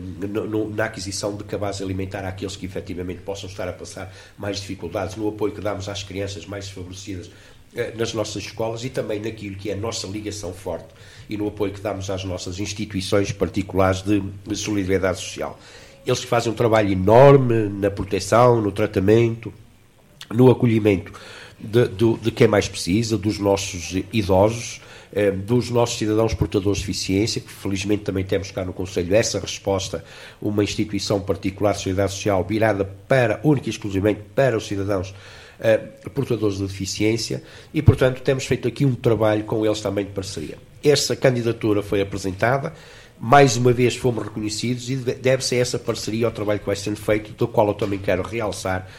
na 0.76 0.86
aquisição 0.86 1.36
de 1.36 1.44
cabaz 1.44 1.82
alimentar 1.82 2.26
àqueles 2.26 2.56
que 2.56 2.66
efetivamente 2.66 3.22
possam 3.22 3.50
estar 3.50 3.68
a 3.68 3.74
passar 3.74 4.14
mais 4.38 4.60
dificuldades, 4.60 5.16
no 5.16 5.28
apoio 5.28 5.54
que 5.54 5.62
damos 5.62 5.88
às 5.88 6.04
crianças 6.04 6.46
mais 6.46 6.66
desfavorecidas 6.66 7.30
nas 7.98 8.14
nossas 8.14 8.44
escolas 8.44 8.84
e 8.84 8.90
também 8.92 9.20
naquilo 9.20 9.56
que 9.56 9.72
é 9.72 9.74
a 9.74 9.76
nossa 9.76 10.06
ligação 10.06 10.54
forte 10.54 10.86
e 11.28 11.36
no 11.36 11.48
apoio 11.48 11.74
que 11.74 11.82
damos 11.82 12.08
às 12.10 12.24
nossas 12.24 12.60
instituições 12.60 13.32
particulares 13.32 14.04
de 14.04 14.22
solidariedade 14.56 15.20
social. 15.20 15.60
Eles 16.06 16.24
fazem 16.24 16.52
um 16.52 16.56
trabalho 16.56 16.92
enorme 16.92 17.70
na 17.70 17.90
proteção, 17.90 18.62
no 18.62 18.72
tratamento, 18.72 19.52
no 20.32 20.52
acolhimento 20.52 21.14
de, 21.64 21.88
de, 21.88 22.18
de 22.18 22.32
quem 22.32 22.48
mais 22.48 22.68
precisa, 22.68 23.18
dos 23.18 23.40
nossos 23.40 23.96
idosos, 24.12 24.82
eh, 25.14 25.32
dos 25.32 25.70
nossos 25.70 25.98
cidadãos 25.98 26.34
portadores 26.34 26.80
de 26.80 26.88
deficiência, 26.88 27.40
que 27.40 27.52
felizmente 27.52 28.04
também 28.04 28.24
temos 28.24 28.52
cá 28.52 28.66
no 28.66 28.74
Conselho 28.74 29.16
essa 29.16 29.40
resposta, 29.40 30.04
uma 30.42 30.64
instituição 30.64 31.22
particular 31.22 31.74
de 31.74 31.82
solidariedade 31.82 32.14
social 32.14 32.44
virada 32.44 32.84
para, 33.08 33.40
única 33.44 33.70
e 33.70 33.72
exclusivamente 33.72 34.22
para 34.36 34.58
os 34.58 34.68
cidadãos 34.68 35.14
eh, 35.60 35.78
portadores 36.14 36.58
de 36.58 36.68
deficiência 36.68 37.42
e, 37.74 37.82
portanto, 37.82 38.22
temos 38.22 38.46
feito 38.46 38.68
aqui 38.68 38.86
um 38.86 38.96
trabalho 38.96 39.44
com 39.46 39.66
eles 39.66 39.80
também 39.80 40.04
de 40.04 40.12
parceria. 40.12 40.58
Esta 40.84 41.16
candidatura 41.16 41.82
foi 41.82 42.02
apresentada, 42.02 42.74
mais 43.20 43.56
uma 43.56 43.72
vez 43.72 43.96
fomos 43.96 44.24
reconhecidos 44.24 44.90
e 44.90 44.96
deve-se 44.98 45.56
a 45.56 45.60
essa 45.60 45.80
parceria 45.80 46.26
ao 46.26 46.32
trabalho 46.32 46.60
que 46.60 46.66
vai 46.66 46.76
sendo 46.76 46.98
feito, 46.98 47.32
do 47.32 47.48
qual 47.48 47.68
eu 47.68 47.74
também 47.74 48.00
quero 48.00 48.22
realçar 48.22 48.90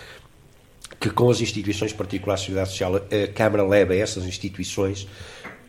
que 1.05 1.11
com 1.11 1.29
as 1.29 1.39
instituições 1.43 1.93
particulares 1.93 2.41
de 2.41 2.47
sociedade 2.47 2.71
social 2.71 2.97
a 2.97 3.33
Câmara 3.35 3.63
leva 3.63 3.93
a 3.93 3.97
essas 3.97 4.25
instituições 4.25 5.07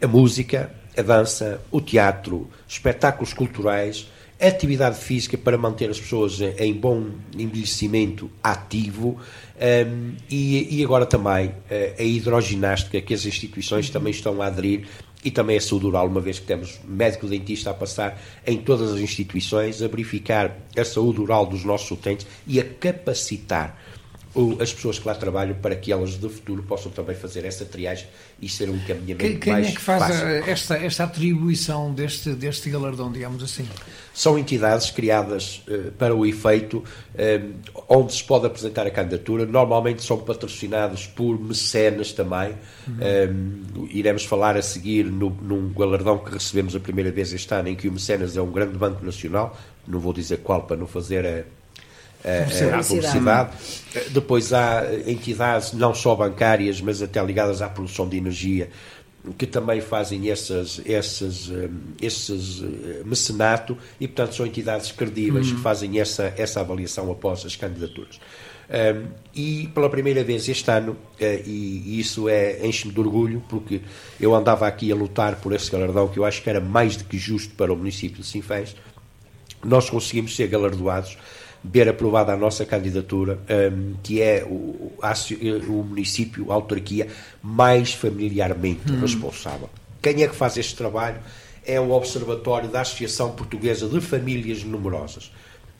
a 0.01 0.07
música, 0.07 0.71
a 0.95 1.01
dança, 1.01 1.59
o 1.69 1.81
teatro, 1.81 2.49
espetáculos 2.65 3.33
culturais, 3.33 4.07
atividade 4.39 4.97
física 4.97 5.37
para 5.37 5.57
manter 5.57 5.89
as 5.89 5.99
pessoas 5.99 6.39
em 6.39 6.73
bom 6.73 7.07
envelhecimento 7.37 8.31
ativo 8.41 9.19
um, 9.59 10.13
e, 10.29 10.79
e, 10.79 10.83
agora 10.85 11.05
também 11.05 11.51
a 11.99 12.01
hidroginástica 12.01 13.01
que 13.01 13.13
as 13.13 13.25
instituições 13.25 13.89
também 13.89 14.11
estão 14.11 14.41
a 14.41 14.45
aderir 14.45 14.87
e 15.21 15.31
também 15.31 15.57
a 15.57 15.61
saúde 15.61 15.87
oral, 15.87 16.07
uma 16.07 16.21
vez 16.21 16.39
que 16.39 16.45
temos 16.45 16.79
médico-dentista 16.87 17.71
a 17.71 17.73
passar 17.73 18.21
em 18.47 18.57
todas 18.57 18.93
as 18.93 19.01
instituições, 19.01 19.81
a 19.81 19.87
verificar 19.89 20.55
a 20.77 20.85
saúde 20.85 21.19
oral 21.19 21.45
dos 21.45 21.65
nossos 21.65 21.91
utentes 21.91 22.25
e 22.47 22.57
a 22.57 22.63
capacitar 22.63 23.84
as 24.59 24.73
pessoas 24.73 24.99
que 24.99 25.07
lá 25.07 25.15
trabalham 25.15 25.55
para 25.55 25.75
que 25.75 25.91
elas 25.91 26.11
de 26.11 26.27
futuro 26.27 26.63
possam 26.63 26.91
também 26.91 27.15
fazer 27.15 27.45
essa 27.45 27.63
triagem 27.63 28.07
e 28.41 28.49
ser 28.49 28.69
um 28.69 28.77
caminhamento 28.79 29.17
quem, 29.17 29.39
quem 29.39 29.53
mais 29.53 29.67
é 29.67 29.71
que 29.71 29.81
faz 29.81 30.03
fácil. 30.03 30.27
esta, 30.27 30.77
esta 30.77 31.03
atribuição 31.05 31.93
deste, 31.93 32.31
deste 32.31 32.69
galardão, 32.69 33.11
digamos 33.11 33.41
assim? 33.41 33.67
São 34.13 34.37
entidades 34.37 34.91
criadas 34.91 35.63
uh, 35.67 35.91
para 35.93 36.13
o 36.13 36.25
efeito 36.25 36.77
uh, 36.79 37.53
onde 37.87 38.13
se 38.13 38.23
pode 38.23 38.45
apresentar 38.45 38.85
a 38.85 38.91
candidatura. 38.91 39.45
Normalmente 39.45 40.03
são 40.03 40.17
patrocinados 40.17 41.07
por 41.07 41.39
mecenas 41.39 42.11
também. 42.11 42.55
Uhum. 42.87 43.83
Uh, 43.83 43.87
iremos 43.89 44.25
falar 44.25 44.57
a 44.57 44.61
seguir 44.61 45.05
no, 45.05 45.29
num 45.29 45.71
galardão 45.73 46.17
que 46.17 46.31
recebemos 46.31 46.75
a 46.75 46.79
primeira 46.79 47.11
vez 47.11 47.33
este 47.33 47.53
ano, 47.53 47.69
em 47.69 47.75
que 47.75 47.87
o 47.87 47.91
mecenas 47.91 48.35
é 48.35 48.41
um 48.41 48.51
grande 48.51 48.77
banco 48.77 49.03
nacional. 49.03 49.57
Não 49.87 49.99
vou 49.99 50.11
dizer 50.11 50.37
qual 50.37 50.63
para 50.63 50.75
não 50.75 50.87
fazer 50.87 51.25
a 51.25 51.64
a, 52.25 52.83
publicidade. 52.83 53.51
Depois 54.09 54.51
há 54.51 54.83
entidades 55.05 55.73
não 55.73 55.93
só 55.93 56.15
bancárias, 56.15 56.81
mas 56.81 57.01
até 57.01 57.23
ligadas 57.23 57.61
à 57.61 57.69
produção 57.69 58.07
de 58.07 58.17
energia, 58.17 58.69
que 59.37 59.45
também 59.45 59.81
fazem 59.81 60.29
essas, 60.29 60.81
essas, 60.85 61.49
eh, 61.49 61.69
esses 62.01 62.61
eh, 62.61 63.01
mecenato 63.03 63.77
e, 63.99 64.07
portanto, 64.07 64.35
são 64.35 64.45
entidades 64.45 64.91
credíveis 64.91 65.49
uhum. 65.49 65.55
que 65.55 65.61
fazem 65.61 65.99
essa, 65.99 66.33
essa 66.37 66.59
avaliação 66.59 67.11
após 67.11 67.43
as 67.45 67.55
candidaturas. 67.55 68.19
Um, 68.67 69.07
e 69.35 69.69
pela 69.75 69.89
primeira 69.89 70.23
vez 70.23 70.49
este 70.49 70.69
ano, 70.71 70.93
uh, 70.93 71.23
e, 71.45 71.83
e, 71.85 71.99
isso 71.99 72.27
é 72.27 72.65
enche-me 72.65 72.91
de 72.91 72.99
orgulho, 72.99 73.43
porque 73.47 73.81
eu 74.19 74.33
andava 74.33 74.67
aqui 74.67 74.91
a 74.91 74.95
lutar 74.95 75.35
por 75.35 75.53
esse 75.53 75.71
galardão 75.71 76.07
que 76.07 76.17
eu 76.17 76.25
acho 76.25 76.41
que 76.41 76.49
era 76.49 76.59
mais 76.59 76.95
do 76.95 77.03
que 77.03 77.17
justo 77.17 77.53
para 77.53 77.71
o 77.71 77.75
município 77.75 78.21
de 78.21 78.27
Sinfãs, 78.27 78.75
nós 79.63 79.89
conseguimos 79.89 80.35
ser 80.35 80.47
galardoados 80.47 81.17
ver 81.71 81.89
aprovada 81.89 82.33
a 82.33 82.37
nossa 82.37 82.65
candidatura, 82.65 83.39
um, 83.49 83.95
que 84.03 84.21
é 84.21 84.43
o, 84.43 84.93
o, 84.99 85.83
município, 85.83 86.51
a 86.51 86.55
autarquia, 86.55 87.07
mais 87.41 87.93
familiarmente 87.93 88.91
hum. 88.91 88.99
responsável. 88.99 89.69
Quem 90.01 90.23
é 90.23 90.27
que 90.27 90.35
faz 90.35 90.57
este 90.57 90.75
trabalho? 90.75 91.19
É 91.65 91.79
o 91.79 91.91
Observatório 91.91 92.69
da 92.69 92.81
Associação 92.81 93.31
Portuguesa 93.31 93.87
de 93.87 93.99
Famílias 93.99 94.63
Numerosas. 94.63 95.31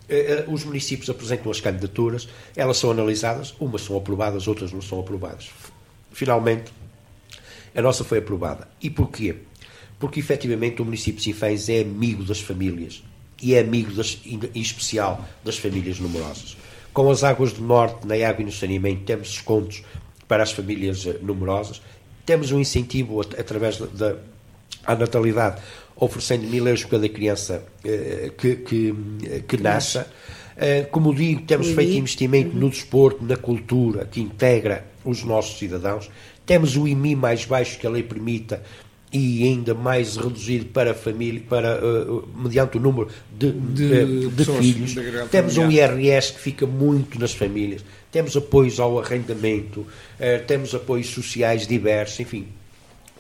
Eh, 0.10 0.16
eh, 0.18 0.46
os 0.48 0.64
municípios 0.64 1.10
apresentam 1.10 1.52
as 1.52 1.62
candidaturas, 1.62 2.28
elas 2.56 2.78
são 2.78 2.90
analisadas, 2.90 3.54
umas 3.60 3.82
são 3.82 3.96
aprovadas, 3.96 4.48
outras 4.48 4.72
não 4.72 4.82
são 4.82 5.00
aprovadas. 5.00 5.50
Finalmente, 6.12 6.72
a 7.76 7.82
nossa 7.82 8.04
foi 8.04 8.18
aprovada. 8.18 8.68
E 8.82 8.90
porquê? 8.90 9.36
Porque 10.00 10.20
efetivamente 10.20 10.82
o 10.82 10.86
município 10.86 11.18
de 11.18 11.24
Sinfãs 11.24 11.70
é 11.70 11.82
amigo 11.82 12.24
das 12.24 12.40
famílias 12.40 13.04
e 13.42 13.54
é 13.56 13.60
amigo 13.60 13.92
das, 13.94 14.20
em 14.26 14.62
especial 14.62 15.26
das 15.44 15.58
famílias 15.58 16.00
numerosas. 16.00 16.58
Com 16.94 17.10
as 17.10 17.24
águas 17.24 17.54
do 17.54 17.62
norte, 17.62 18.08
na 18.08 18.16
água 18.28 18.42
e 18.42 18.46
no 18.46 18.52
saneamento, 18.52 19.04
temos 19.04 19.30
descontos 19.30 19.84
para 20.28 20.44
as 20.44 20.52
famílias 20.52 21.06
eh, 21.06 21.18
numerosas, 21.22 21.82
temos 22.26 22.52
um 22.52 22.60
incentivo 22.60 23.22
através 23.22 23.78
da, 23.78 24.16
da 24.88 24.96
natalidade, 24.96 25.62
oferecendo 25.96 26.48
mil 26.48 26.66
euros 26.66 26.86
cada 26.86 27.08
criança 27.08 27.64
eh, 27.84 28.32
que, 28.38 28.56
que, 28.58 28.96
que 29.48 29.58
nasça. 29.58 30.08
Como 30.90 31.14
digo, 31.14 31.42
temos 31.42 31.68
feito 31.68 31.98
investimento 31.98 32.54
uhum. 32.54 32.62
no 32.62 32.70
desporto, 32.70 33.22
na 33.26 33.36
cultura, 33.36 34.06
que 34.06 34.22
integra 34.22 34.86
os 35.04 35.22
nossos 35.22 35.60
cidadãos. 35.60 36.10
Temos 36.46 36.78
o 36.78 36.88
IMI 36.88 37.14
mais 37.14 37.44
baixo 37.44 37.78
que 37.78 37.86
a 37.86 37.90
lei 37.90 38.04
permita 38.04 38.64
e 39.18 39.44
ainda 39.46 39.74
mais 39.74 40.18
reduzido 40.18 40.66
para 40.66 40.92
a 40.92 40.94
família, 40.94 41.42
para, 41.48 41.80
uh, 41.82 42.28
mediante 42.36 42.76
o 42.76 42.82
número 42.82 43.08
de, 43.32 43.50
de, 43.50 44.28
de 44.28 44.46
filhos. 44.46 44.94
De 44.94 45.28
temos 45.32 45.58
um 45.58 45.72
IRS 45.72 46.34
que 46.34 46.40
fica 46.42 46.68
muito 46.68 47.18
nas 47.18 47.34
famílias, 47.34 47.84
temos 48.12 48.36
apoios 48.36 48.78
ao 48.78 49.00
arrendamento, 49.00 49.80
uh, 49.80 49.88
temos 50.46 50.76
apoios 50.76 51.08
sociais 51.08 51.66
diversos, 51.66 52.20
enfim, 52.20 52.50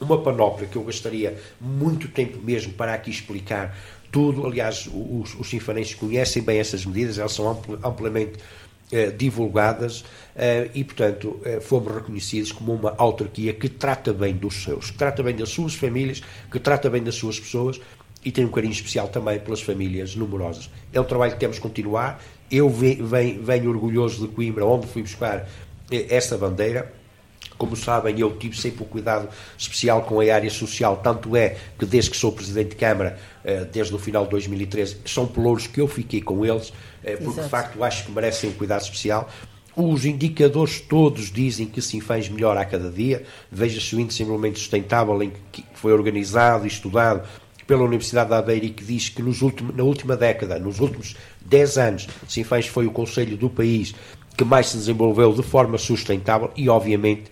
uma 0.01 0.21
panóplia 0.21 0.67
que 0.67 0.75
eu 0.75 0.83
gastaria 0.83 1.37
muito 1.61 2.09
tempo 2.09 2.39
mesmo 2.43 2.73
para 2.73 2.93
aqui 2.93 3.09
explicar 3.09 3.77
tudo. 4.11 4.45
Aliás, 4.45 4.89
os, 4.93 5.33
os 5.39 5.49
sinfanenses 5.49 5.95
conhecem 5.95 6.43
bem 6.43 6.59
essas 6.59 6.85
medidas, 6.85 7.17
elas 7.17 7.31
são 7.31 7.49
amplamente 7.81 8.33
eh, 8.33 8.64
divulgadas 9.17 10.03
eh, 10.35 10.69
e, 10.73 10.83
portanto, 10.83 11.39
eh, 11.43 11.59
fomos 11.59 11.93
reconhecidos 11.93 12.51
como 12.51 12.73
uma 12.73 12.93
autarquia 12.97 13.53
que 13.53 13.67
trata 13.67 14.13
bem 14.13 14.35
dos 14.35 14.63
seus, 14.63 14.91
que 14.91 14.97
trata 14.97 15.23
bem 15.23 15.35
das 15.35 15.49
suas 15.49 15.73
famílias, 15.73 16.21
que 16.51 16.59
trata 16.59 16.89
bem 16.89 17.01
das 17.03 17.15
suas 17.15 17.39
pessoas 17.39 17.79
e 18.23 18.31
tem 18.31 18.45
um 18.45 18.51
carinho 18.51 18.73
especial 18.73 19.07
também 19.07 19.39
pelas 19.39 19.61
famílias 19.61 20.15
numerosas. 20.15 20.69
É 20.93 20.99
um 20.99 21.03
trabalho 21.03 21.33
que 21.33 21.39
temos 21.39 21.57
que 21.57 21.63
continuar. 21.63 22.21
Eu 22.51 22.69
venho, 22.69 23.05
venho 23.07 23.69
orgulhoso 23.69 24.27
de 24.27 24.33
Coimbra, 24.33 24.65
onde 24.65 24.87
fui 24.87 25.01
buscar 25.01 25.47
esta 25.89 26.37
bandeira. 26.37 26.91
Como 27.57 27.75
sabem, 27.75 28.19
eu 28.19 28.35
tive 28.37 28.57
sempre 28.57 28.83
um 28.83 28.87
cuidado 28.87 29.29
especial 29.57 30.01
com 30.01 30.19
a 30.19 30.23
área 30.23 30.49
social, 30.49 30.97
tanto 30.97 31.35
é 31.35 31.55
que 31.79 31.85
desde 31.85 32.11
que 32.11 32.17
sou 32.17 32.31
Presidente 32.31 32.71
de 32.71 32.75
Câmara, 32.75 33.17
desde 33.71 33.95
o 33.95 33.99
final 33.99 34.25
de 34.25 34.31
2013, 34.31 34.97
são 35.05 35.25
pelouros 35.25 35.65
que 35.65 35.79
eu 35.79 35.87
fiquei 35.87 36.21
com 36.21 36.45
eles, 36.45 36.73
porque 37.11 37.23
Exato. 37.25 37.43
de 37.43 37.49
facto 37.49 37.83
acho 37.83 38.05
que 38.05 38.11
merecem 38.11 38.49
um 38.49 38.53
cuidado 38.53 38.81
especial. 38.81 39.29
Os 39.75 40.05
indicadores 40.05 40.79
todos 40.79 41.31
dizem 41.31 41.67
que 41.67 41.81
Sinfãs 41.81 42.29
melhora 42.29 42.61
a 42.61 42.65
cada 42.65 42.89
dia. 42.89 43.23
Veja-se 43.51 43.95
o 43.95 43.99
índice 43.99 44.19
de 44.19 44.23
desenvolvimento 44.23 44.59
sustentável 44.59 45.21
em 45.21 45.33
que 45.51 45.65
foi 45.73 45.91
organizado 45.91 46.65
e 46.65 46.67
estudado 46.67 47.27
pela 47.67 47.83
Universidade 47.83 48.29
da 48.29 48.37
Aveiro 48.37 48.65
e 48.65 48.69
que 48.69 48.83
diz 48.83 49.09
que 49.09 49.21
nos 49.21 49.41
últimos, 49.41 49.75
na 49.75 49.83
última 49.83 50.15
década, 50.15 50.57
nos 50.59 50.79
últimos 50.79 51.15
10 51.45 51.77
anos, 51.77 52.07
Sinfãs 52.27 52.67
foi 52.67 52.85
o 52.85 52.91
conselho 52.91 53.35
do 53.35 53.49
país 53.49 53.93
que 54.37 54.43
mais 54.43 54.67
se 54.67 54.77
desenvolveu 54.77 55.33
de 55.33 55.43
forma 55.43 55.77
sustentável 55.77 56.51
e, 56.55 56.69
obviamente, 56.69 57.31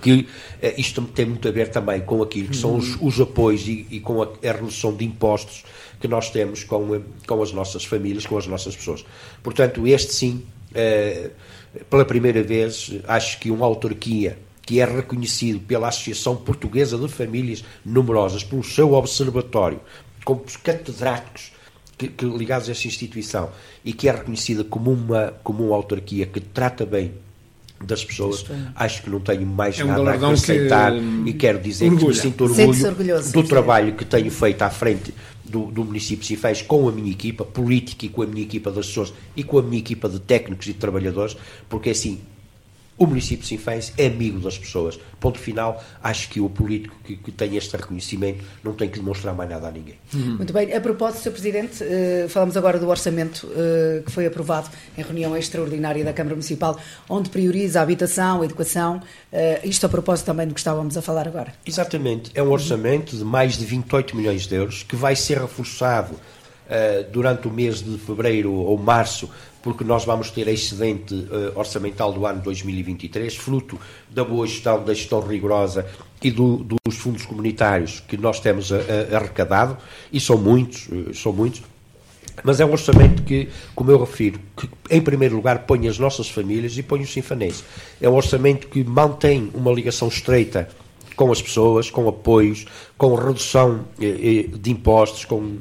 que 0.00 0.28
eh, 0.60 0.74
isto 0.76 1.02
tem 1.02 1.26
muito 1.26 1.46
a 1.46 1.50
ver 1.50 1.68
também 1.68 2.00
com 2.00 2.22
aquilo 2.22 2.48
que 2.48 2.56
são 2.56 2.76
os, 2.76 2.96
os 3.00 3.20
apoios 3.20 3.66
e, 3.68 3.86
e 3.90 4.00
com 4.00 4.22
a, 4.22 4.26
a, 4.26 4.52
redução 4.52 4.94
de 4.94 5.04
impostos 5.04 5.64
que 6.02 6.08
nós 6.08 6.30
temos 6.30 6.64
com, 6.64 7.00
com 7.24 7.42
as 7.42 7.52
nossas 7.52 7.84
famílias, 7.84 8.26
com 8.26 8.36
as 8.36 8.48
nossas 8.48 8.74
pessoas. 8.74 9.04
Portanto, 9.40 9.86
este 9.86 10.12
sim, 10.12 10.42
eh, 10.74 11.30
pela 11.88 12.04
primeira 12.04 12.42
vez, 12.42 12.92
acho 13.06 13.38
que 13.38 13.52
uma 13.52 13.64
autarquia 13.64 14.36
que 14.62 14.80
é 14.80 14.84
reconhecido 14.84 15.60
pela 15.60 15.88
Associação 15.88 16.34
Portuguesa 16.34 16.98
de 16.98 17.06
Famílias 17.06 17.64
Numerosas, 17.84 18.42
pelo 18.42 18.64
seu 18.64 18.94
observatório, 18.94 19.80
com 20.24 20.40
catedráticos 20.62 21.52
que, 21.96 22.08
que, 22.08 22.24
ligados 22.24 22.68
a 22.68 22.72
essa 22.72 22.88
instituição, 22.88 23.50
e 23.84 23.92
que 23.92 24.08
é 24.08 24.12
reconhecida 24.12 24.64
como 24.64 24.90
uma, 24.90 25.34
como 25.44 25.66
uma 25.66 25.76
autarquia 25.76 26.26
que 26.26 26.40
trata 26.40 26.84
bem 26.84 27.12
das 27.80 28.04
pessoas, 28.04 28.44
acho 28.74 29.02
que 29.02 29.10
não 29.10 29.20
tenho 29.20 29.46
mais 29.46 29.78
é 29.78 29.84
um 29.84 29.88
nada 29.88 30.10
a 30.10 30.14
acrescentar 30.14 30.92
que, 30.92 31.30
e 31.30 31.32
quero 31.32 31.60
dizer 31.60 31.86
orgulho. 31.86 32.00
que 32.00 32.08
me 32.08 32.14
sinto 32.14 32.44
orgulho 32.44 33.32
do 33.32 33.42
trabalho 33.44 33.94
que 33.94 34.04
tenho 34.04 34.30
feito 34.30 34.62
à 34.62 34.70
frente 34.70 35.12
do, 35.52 35.66
do 35.66 35.84
município 35.84 36.22
de 36.22 36.28
Cifés 36.28 36.62
com 36.62 36.88
a 36.88 36.92
minha 36.92 37.10
equipa 37.10 37.44
política 37.44 38.06
e 38.06 38.08
com 38.08 38.22
a 38.22 38.26
minha 38.26 38.42
equipa 38.42 38.70
das 38.70 38.86
pessoas 38.86 39.12
e 39.36 39.44
com 39.44 39.58
a 39.58 39.62
minha 39.62 39.78
equipa 39.78 40.08
de 40.08 40.18
técnicos 40.18 40.66
e 40.66 40.72
de 40.72 40.78
trabalhadores, 40.78 41.36
porque 41.68 41.90
assim 41.90 42.18
o 42.96 43.06
município 43.06 43.42
de 43.42 43.48
Sinfãs 43.48 43.92
é 43.96 44.06
amigo 44.06 44.38
das 44.38 44.58
pessoas. 44.58 44.98
Ponto 45.18 45.38
final, 45.38 45.82
acho 46.02 46.28
que 46.28 46.40
o 46.40 46.48
político 46.48 46.94
que, 47.04 47.16
que 47.16 47.32
tem 47.32 47.56
este 47.56 47.76
reconhecimento 47.76 48.44
não 48.62 48.74
tem 48.74 48.88
que 48.88 48.98
demonstrar 48.98 49.34
mais 49.34 49.48
nada 49.48 49.68
a 49.68 49.70
ninguém. 49.70 49.96
Uhum. 50.12 50.36
Muito 50.36 50.52
bem. 50.52 50.72
A 50.74 50.80
propósito, 50.80 51.22
Sr. 51.22 51.30
Presidente, 51.30 51.82
uh, 51.82 52.28
falamos 52.28 52.56
agora 52.56 52.78
do 52.78 52.88
orçamento 52.88 53.46
uh, 53.46 54.02
que 54.04 54.12
foi 54.12 54.26
aprovado 54.26 54.68
em 54.96 55.02
reunião 55.02 55.36
extraordinária 55.36 56.04
da 56.04 56.12
Câmara 56.12 56.34
Municipal, 56.34 56.78
onde 57.08 57.30
prioriza 57.30 57.80
a 57.80 57.82
habitação, 57.82 58.42
a 58.42 58.44
educação. 58.44 58.98
Uh, 59.32 59.66
isto 59.66 59.86
a 59.86 59.88
propósito 59.88 60.26
também 60.26 60.46
do 60.46 60.54
que 60.54 60.60
estávamos 60.60 60.96
a 60.96 61.02
falar 61.02 61.26
agora. 61.26 61.52
Exatamente. 61.66 62.30
É 62.34 62.42
um 62.42 62.50
orçamento 62.50 63.16
de 63.16 63.24
mais 63.24 63.56
de 63.56 63.64
28 63.64 64.16
milhões 64.16 64.46
de 64.46 64.54
euros 64.54 64.82
que 64.82 64.96
vai 64.96 65.16
ser 65.16 65.38
reforçado 65.38 66.14
durante 67.12 67.48
o 67.48 67.50
mês 67.50 67.82
de 67.82 67.98
fevereiro 67.98 68.52
ou 68.52 68.78
março 68.78 69.28
porque 69.62 69.84
nós 69.84 70.04
vamos 70.04 70.30
ter 70.30 70.48
excedente 70.48 71.14
uh, 71.14 71.52
orçamental 71.54 72.12
do 72.12 72.26
ano 72.26 72.42
2023, 72.42 73.34
fruto 73.36 73.78
da 74.10 74.24
boa 74.24 74.46
gestão, 74.46 74.84
da 74.84 74.92
gestão 74.92 75.20
rigorosa 75.20 75.86
e 76.20 76.30
do, 76.30 76.66
dos 76.84 76.96
fundos 76.96 77.24
comunitários 77.24 78.00
que 78.00 78.16
nós 78.16 78.40
temos 78.40 78.72
a, 78.72 78.76
arrecadado, 79.16 79.78
e 80.12 80.18
são 80.18 80.36
muitos, 80.36 80.88
são 81.14 81.32
muitos, 81.32 81.62
mas 82.42 82.60
é 82.60 82.64
um 82.64 82.72
orçamento 82.72 83.22
que, 83.22 83.48
como 83.74 83.90
eu 83.90 83.98
refiro, 83.98 84.40
que 84.56 84.68
em 84.90 85.00
primeiro 85.00 85.36
lugar 85.36 85.60
põe 85.60 85.86
as 85.86 85.98
nossas 85.98 86.28
famílias 86.28 86.76
e 86.76 86.82
põe 86.82 87.00
os 87.00 87.12
sinfanenses. 87.12 87.64
É 88.00 88.08
um 88.08 88.14
orçamento 88.14 88.68
que 88.68 88.82
mantém 88.82 89.50
uma 89.54 89.70
ligação 89.70 90.08
estreita 90.08 90.68
com 91.14 91.30
as 91.30 91.42
pessoas, 91.42 91.90
com 91.90 92.08
apoios, 92.08 92.64
com 92.96 93.14
redução 93.14 93.84
eh, 94.00 94.46
de 94.48 94.70
impostos, 94.70 95.24
com 95.24 95.58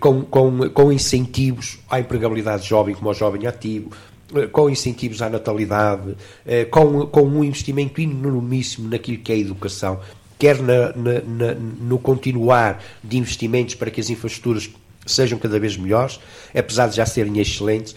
com, 0.00 0.22
com, 0.22 0.70
com 0.70 0.92
incentivos 0.92 1.78
à 1.90 2.00
empregabilidade 2.00 2.66
jovem, 2.66 2.94
como 2.94 3.08
ao 3.08 3.14
jovem 3.14 3.46
ativo, 3.46 3.90
eh, 4.34 4.46
com 4.46 4.70
incentivos 4.70 5.20
à 5.20 5.28
natalidade, 5.28 6.16
eh, 6.46 6.64
com, 6.64 7.06
com 7.06 7.22
um 7.22 7.44
investimento 7.44 8.00
enormíssimo 8.00 8.88
naquilo 8.88 9.18
que 9.18 9.32
é 9.32 9.34
a 9.34 9.38
educação, 9.38 10.00
quer 10.38 10.60
na, 10.60 10.92
na, 10.94 11.20
na, 11.20 11.54
no 11.54 11.98
continuar 11.98 12.82
de 13.02 13.18
investimentos 13.18 13.74
para 13.74 13.90
que 13.90 14.00
as 14.00 14.10
infraestruturas 14.10 14.70
sejam 15.06 15.38
cada 15.38 15.58
vez 15.58 15.76
melhores, 15.76 16.18
apesar 16.54 16.88
de 16.88 16.96
já 16.96 17.04
serem 17.04 17.38
excelentes, 17.38 17.94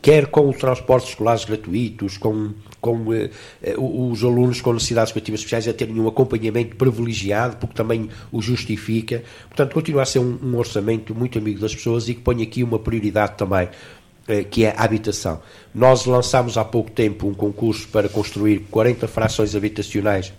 quer 0.00 0.26
com 0.26 0.48
os 0.48 0.56
transportes 0.56 1.10
escolares 1.10 1.44
gratuitos, 1.44 2.16
com, 2.16 2.52
com 2.80 2.96
uh, 2.98 3.30
uh, 3.76 4.10
os 4.10 4.24
alunos 4.24 4.60
com 4.60 4.72
necessidades 4.72 5.10
educativas 5.10 5.40
especiais 5.40 5.68
a 5.68 5.72
terem 5.72 5.98
um 6.00 6.08
acompanhamento 6.08 6.76
privilegiado, 6.76 7.56
porque 7.56 7.74
também 7.74 8.08
o 8.30 8.40
justifica. 8.40 9.22
Portanto, 9.48 9.74
continua 9.74 10.02
a 10.02 10.06
ser 10.06 10.20
um, 10.20 10.38
um 10.42 10.56
orçamento 10.56 11.14
muito 11.14 11.38
amigo 11.38 11.60
das 11.60 11.74
pessoas 11.74 12.08
e 12.08 12.14
que 12.14 12.20
põe 12.20 12.42
aqui 12.42 12.62
uma 12.62 12.78
prioridade 12.78 13.36
também 13.36 13.66
uh, 13.66 14.44
que 14.50 14.64
é 14.64 14.74
a 14.76 14.84
habitação. 14.84 15.40
Nós 15.74 16.06
lançámos 16.06 16.56
há 16.56 16.64
pouco 16.64 16.90
tempo 16.90 17.26
um 17.26 17.34
concurso 17.34 17.88
para 17.88 18.08
construir 18.08 18.60
40 18.70 19.06
frações 19.08 19.54
habitacionais 19.54 20.32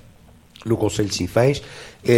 no 0.65 0.77
Conselho 0.77 1.09
de 1.09 1.15
Sinfãs. 1.15 1.61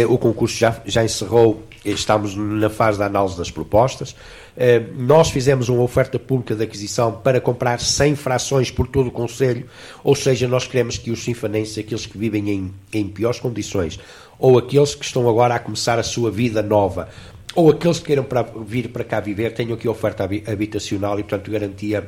O 0.08 0.18
concurso 0.18 0.56
já, 0.56 0.80
já 0.84 1.04
encerrou, 1.04 1.62
estamos 1.84 2.34
na 2.34 2.68
fase 2.68 2.98
da 2.98 3.06
análise 3.06 3.36
das 3.36 3.50
propostas. 3.50 4.14
Eh, 4.56 4.82
nós 4.96 5.30
fizemos 5.30 5.68
uma 5.68 5.82
oferta 5.82 6.18
pública 6.18 6.54
de 6.54 6.64
aquisição 6.64 7.12
para 7.12 7.40
comprar 7.40 7.78
100 7.78 8.16
frações 8.16 8.70
por 8.70 8.88
todo 8.88 9.08
o 9.08 9.10
Conselho, 9.10 9.66
ou 10.02 10.14
seja, 10.14 10.48
nós 10.48 10.66
queremos 10.66 10.96
que 10.96 11.10
os 11.10 11.22
sinfanenses, 11.22 11.76
aqueles 11.76 12.06
que 12.06 12.16
vivem 12.16 12.50
em, 12.50 12.74
em 12.92 13.06
piores 13.06 13.38
condições, 13.38 14.00
ou 14.38 14.56
aqueles 14.56 14.94
que 14.94 15.04
estão 15.04 15.28
agora 15.28 15.54
a 15.54 15.58
começar 15.58 15.98
a 15.98 16.02
sua 16.02 16.30
vida 16.30 16.62
nova, 16.62 17.08
ou 17.54 17.70
aqueles 17.70 17.98
que 17.98 18.06
queiram 18.06 18.24
para, 18.24 18.42
vir 18.42 18.88
para 18.88 19.04
cá 19.04 19.20
viver, 19.20 19.52
tenham 19.52 19.74
aqui 19.74 19.86
oferta 19.86 20.24
habitacional 20.24 21.18
e, 21.18 21.22
portanto, 21.22 21.50
garantia 21.50 22.06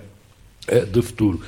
de 0.91 1.01
futuro. 1.01 1.41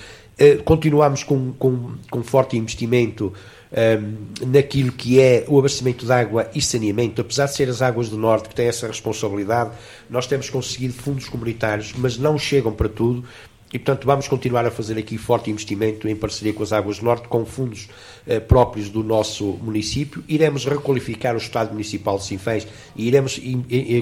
Continuamos 0.65 1.23
com, 1.23 1.53
com, 1.53 1.93
com 2.11 2.23
forte 2.23 2.57
investimento 2.57 3.31
um, 3.73 4.47
naquilo 4.49 4.93
que 4.93 5.21
é 5.21 5.45
o 5.49 5.59
abastecimento 5.59 6.05
de 6.05 6.13
água 6.13 6.51
e 6.55 6.61
saneamento, 6.61 7.21
apesar 7.21 7.47
de 7.47 7.55
ser 7.55 7.69
as 7.69 7.81
águas 7.81 8.09
do 8.09 8.17
Norte 8.17 8.49
que 8.49 8.55
têm 8.55 8.67
essa 8.67 8.87
responsabilidade, 8.87 9.71
nós 10.09 10.27
temos 10.27 10.51
conseguido 10.51 10.95
fundos 10.95 11.29
comunitários, 11.29 11.93
mas 11.97 12.19
não 12.19 12.39
chegam 12.39 12.73
para 12.73 12.89
tudo. 12.89 13.25
E, 13.73 13.79
portanto, 13.79 14.05
vamos 14.05 14.27
continuar 14.27 14.67
a 14.67 14.71
fazer 14.71 14.99
aqui 14.99 15.17
forte 15.17 15.49
investimento 15.49 16.09
em 16.09 16.17
parceria 16.17 16.53
com 16.53 16.61
as 16.61 16.73
Águas 16.73 16.99
do 16.99 17.05
Norte, 17.05 17.29
com 17.29 17.47
fundos 17.47 17.89
eh, 18.27 18.41
próprios 18.41 18.89
do 18.89 19.05
nosso 19.05 19.45
município. 19.63 20.25
Iremos 20.27 20.65
requalificar 20.65 21.37
o 21.37 21.39
Estado 21.39 21.71
Municipal 21.71 22.19
de 22.19 22.25
Sinfãs 22.25 22.67
e 22.97 23.07
iremos 23.07 23.41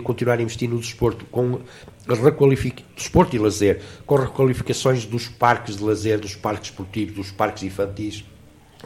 continuar 0.03 0.39
a 0.39 0.43
investir 0.43 0.71
no 0.71 0.79
desporto, 0.79 1.27
com 1.27 1.61
requalific... 2.09 2.83
desporto 2.97 3.37
e 3.37 3.39
lazer, 3.39 3.83
com 4.07 4.17
requalificações 4.17 5.05
dos 5.05 5.29
parques 5.29 5.77
de 5.77 5.85
lazer, 5.85 6.19
dos 6.19 6.35
parques 6.35 6.71
esportivos, 6.71 7.15
dos 7.15 7.31
parques 7.31 7.63
infantis. 7.63 8.25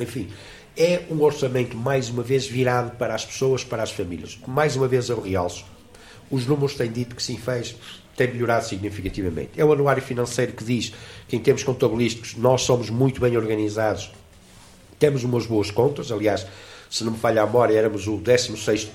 Enfim, 0.00 0.26
é 0.76 1.02
um 1.10 1.20
orçamento, 1.22 1.76
mais 1.76 2.08
uma 2.08 2.22
vez, 2.22 2.46
virado 2.46 2.96
para 2.96 3.14
as 3.14 3.24
pessoas, 3.24 3.62
para 3.64 3.82
as 3.82 3.90
famílias. 3.90 4.38
Mais 4.46 4.76
uma 4.76 4.88
vez 4.88 5.08
eu 5.08 5.20
realço. 5.20 5.64
Os 6.30 6.46
números 6.46 6.74
têm 6.74 6.90
dito 6.90 7.14
que 7.14 7.22
sim 7.22 7.36
fez, 7.36 7.76
tem 8.16 8.28
melhorado 8.28 8.64
significativamente. 8.64 9.50
É 9.56 9.64
o 9.64 9.72
anuário 9.72 10.02
financeiro 10.02 10.52
que 10.52 10.64
diz 10.64 10.92
que, 11.28 11.36
em 11.36 11.40
termos 11.40 11.62
contabilísticos, 11.62 12.34
nós 12.36 12.62
somos 12.62 12.88
muito 12.88 13.20
bem 13.20 13.36
organizados, 13.36 14.10
temos 14.98 15.24
umas 15.24 15.46
boas 15.46 15.70
contas. 15.70 16.10
Aliás, 16.10 16.46
se 16.90 17.04
não 17.04 17.12
me 17.12 17.18
falha 17.18 17.42
a 17.42 17.46
memória, 17.46 17.76
éramos 17.76 18.06
o 18.06 18.16
16 18.16 18.90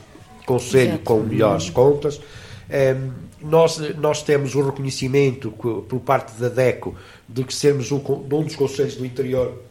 Conselho 0.45 0.91
Exato. 0.91 1.03
com 1.03 1.19
melhores 1.19 1.69
contas. 1.69 2.21
Ehm, 2.69 3.11
nós, 3.41 3.77
nós 3.97 4.23
temos 4.23 4.55
o 4.55 4.61
reconhecimento 4.61 5.51
por 5.51 5.99
parte 5.99 6.39
da 6.39 6.47
DECO 6.47 6.95
de 7.27 7.43
que 7.43 7.53
sermos 7.53 7.91
um, 7.91 7.97
um 7.97 8.43
dos 8.43 8.55
conselhos 8.55 8.95
do 8.95 9.05
interior 9.05 9.61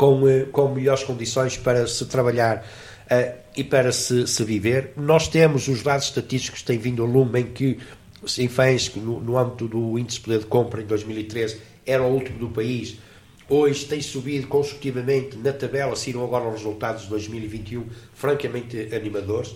com, 0.00 0.26
eh, 0.26 0.46
com 0.50 0.66
melhores 0.68 1.04
condições 1.04 1.58
para 1.58 1.86
se 1.86 2.06
trabalhar 2.06 2.64
uh, 3.04 3.38
e 3.54 3.62
para 3.62 3.92
se, 3.92 4.26
se, 4.26 4.42
viver. 4.42 4.94
Nós 4.96 5.28
temos 5.28 5.68
os 5.68 5.82
dados 5.82 6.06
estatísticos 6.06 6.60
que 6.60 6.66
têm 6.66 6.78
vindo 6.78 7.02
ao 7.02 7.08
lume 7.08 7.40
em 7.40 7.44
que 7.44 7.78
Sinfãs, 8.26 8.94
no, 8.94 9.20
no 9.20 9.36
âmbito 9.36 9.68
do 9.68 9.98
índice 9.98 10.16
de 10.16 10.24
poder 10.24 10.38
de 10.38 10.46
compra 10.46 10.80
em 10.80 10.86
2013, 10.86 11.60
era 11.84 12.02
o 12.02 12.06
último 12.06 12.38
do 12.38 12.48
país, 12.48 12.96
hoje 13.46 13.84
tem 13.84 14.00
subido 14.00 14.46
consecutivamente 14.46 15.36
na 15.36 15.52
tabela, 15.52 15.94
saíram 15.94 16.24
agora 16.24 16.48
os 16.48 16.54
resultados 16.54 17.02
de 17.02 17.10
2021, 17.10 17.84
francamente 18.14 18.88
animadores. 18.94 19.54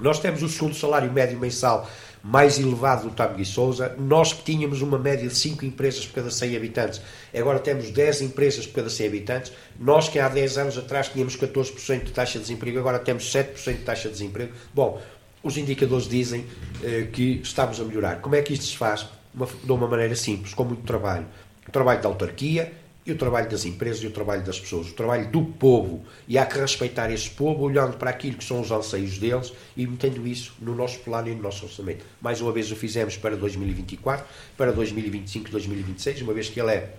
Nós 0.00 0.18
temos 0.18 0.42
o 0.42 0.48
segundo 0.48 0.74
salário 0.74 1.12
médio 1.12 1.38
mensal 1.38 1.86
mais 2.22 2.58
elevado 2.58 3.08
do 3.08 3.14
Tâmega 3.14 3.42
e 3.42 3.44
Sousa. 3.44 3.94
Nós 3.98 4.32
que 4.32 4.42
tínhamos 4.42 4.80
uma 4.80 4.98
média 4.98 5.28
de 5.28 5.34
5 5.34 5.64
empresas 5.64 6.06
por 6.06 6.16
cada 6.16 6.30
100 6.30 6.56
habitantes, 6.56 7.00
agora 7.34 7.58
temos 7.58 7.90
10 7.90 8.22
empresas 8.22 8.66
por 8.66 8.76
cada 8.76 8.90
100 8.90 9.06
habitantes. 9.06 9.52
Nós 9.78 10.08
que 10.08 10.18
há 10.18 10.28
10 10.28 10.58
anos 10.58 10.78
atrás 10.78 11.08
tínhamos 11.08 11.36
14% 11.36 12.04
de 12.04 12.12
taxa 12.12 12.38
de 12.38 12.44
desemprego, 12.44 12.78
agora 12.78 12.98
temos 12.98 13.24
7% 13.32 13.78
de 13.78 13.84
taxa 13.84 14.08
de 14.08 14.14
desemprego. 14.14 14.52
Bom, 14.72 15.00
os 15.42 15.56
indicadores 15.56 16.08
dizem 16.08 16.46
eh, 16.82 17.08
que 17.12 17.40
estamos 17.42 17.80
a 17.80 17.84
melhorar. 17.84 18.20
Como 18.20 18.34
é 18.34 18.42
que 18.42 18.52
isto 18.52 18.66
se 18.66 18.76
faz? 18.76 19.06
Uma, 19.34 19.46
de 19.46 19.72
uma 19.72 19.88
maneira 19.88 20.14
simples, 20.14 20.54
com 20.54 20.64
muito 20.64 20.82
trabalho. 20.82 21.26
Trabalho 21.72 22.02
da 22.02 22.08
autarquia, 22.08 22.72
e 23.04 23.10
o 23.10 23.16
trabalho 23.16 23.50
das 23.50 23.64
empresas 23.64 24.02
e 24.02 24.06
o 24.06 24.10
trabalho 24.10 24.44
das 24.44 24.60
pessoas, 24.60 24.88
o 24.88 24.92
trabalho 24.92 25.28
do 25.28 25.44
povo. 25.44 26.02
E 26.28 26.38
há 26.38 26.46
que 26.46 26.58
respeitar 26.58 27.10
esse 27.10 27.28
povo, 27.30 27.64
olhando 27.64 27.96
para 27.96 28.10
aquilo 28.10 28.36
que 28.36 28.44
são 28.44 28.60
os 28.60 28.70
anseios 28.70 29.18
deles 29.18 29.52
e 29.76 29.86
metendo 29.86 30.26
isso 30.26 30.54
no 30.60 30.74
nosso 30.74 31.00
plano 31.00 31.28
e 31.28 31.34
no 31.34 31.42
nosso 31.42 31.64
orçamento. 31.64 32.04
Mais 32.20 32.40
uma 32.40 32.52
vez 32.52 32.70
o 32.70 32.76
fizemos 32.76 33.16
para 33.16 33.36
2024, 33.36 34.24
para 34.56 34.72
2025, 34.72 35.50
2026, 35.50 36.22
uma 36.22 36.32
vez 36.32 36.48
que 36.48 36.60
ele 36.60 36.70
é 36.70 36.94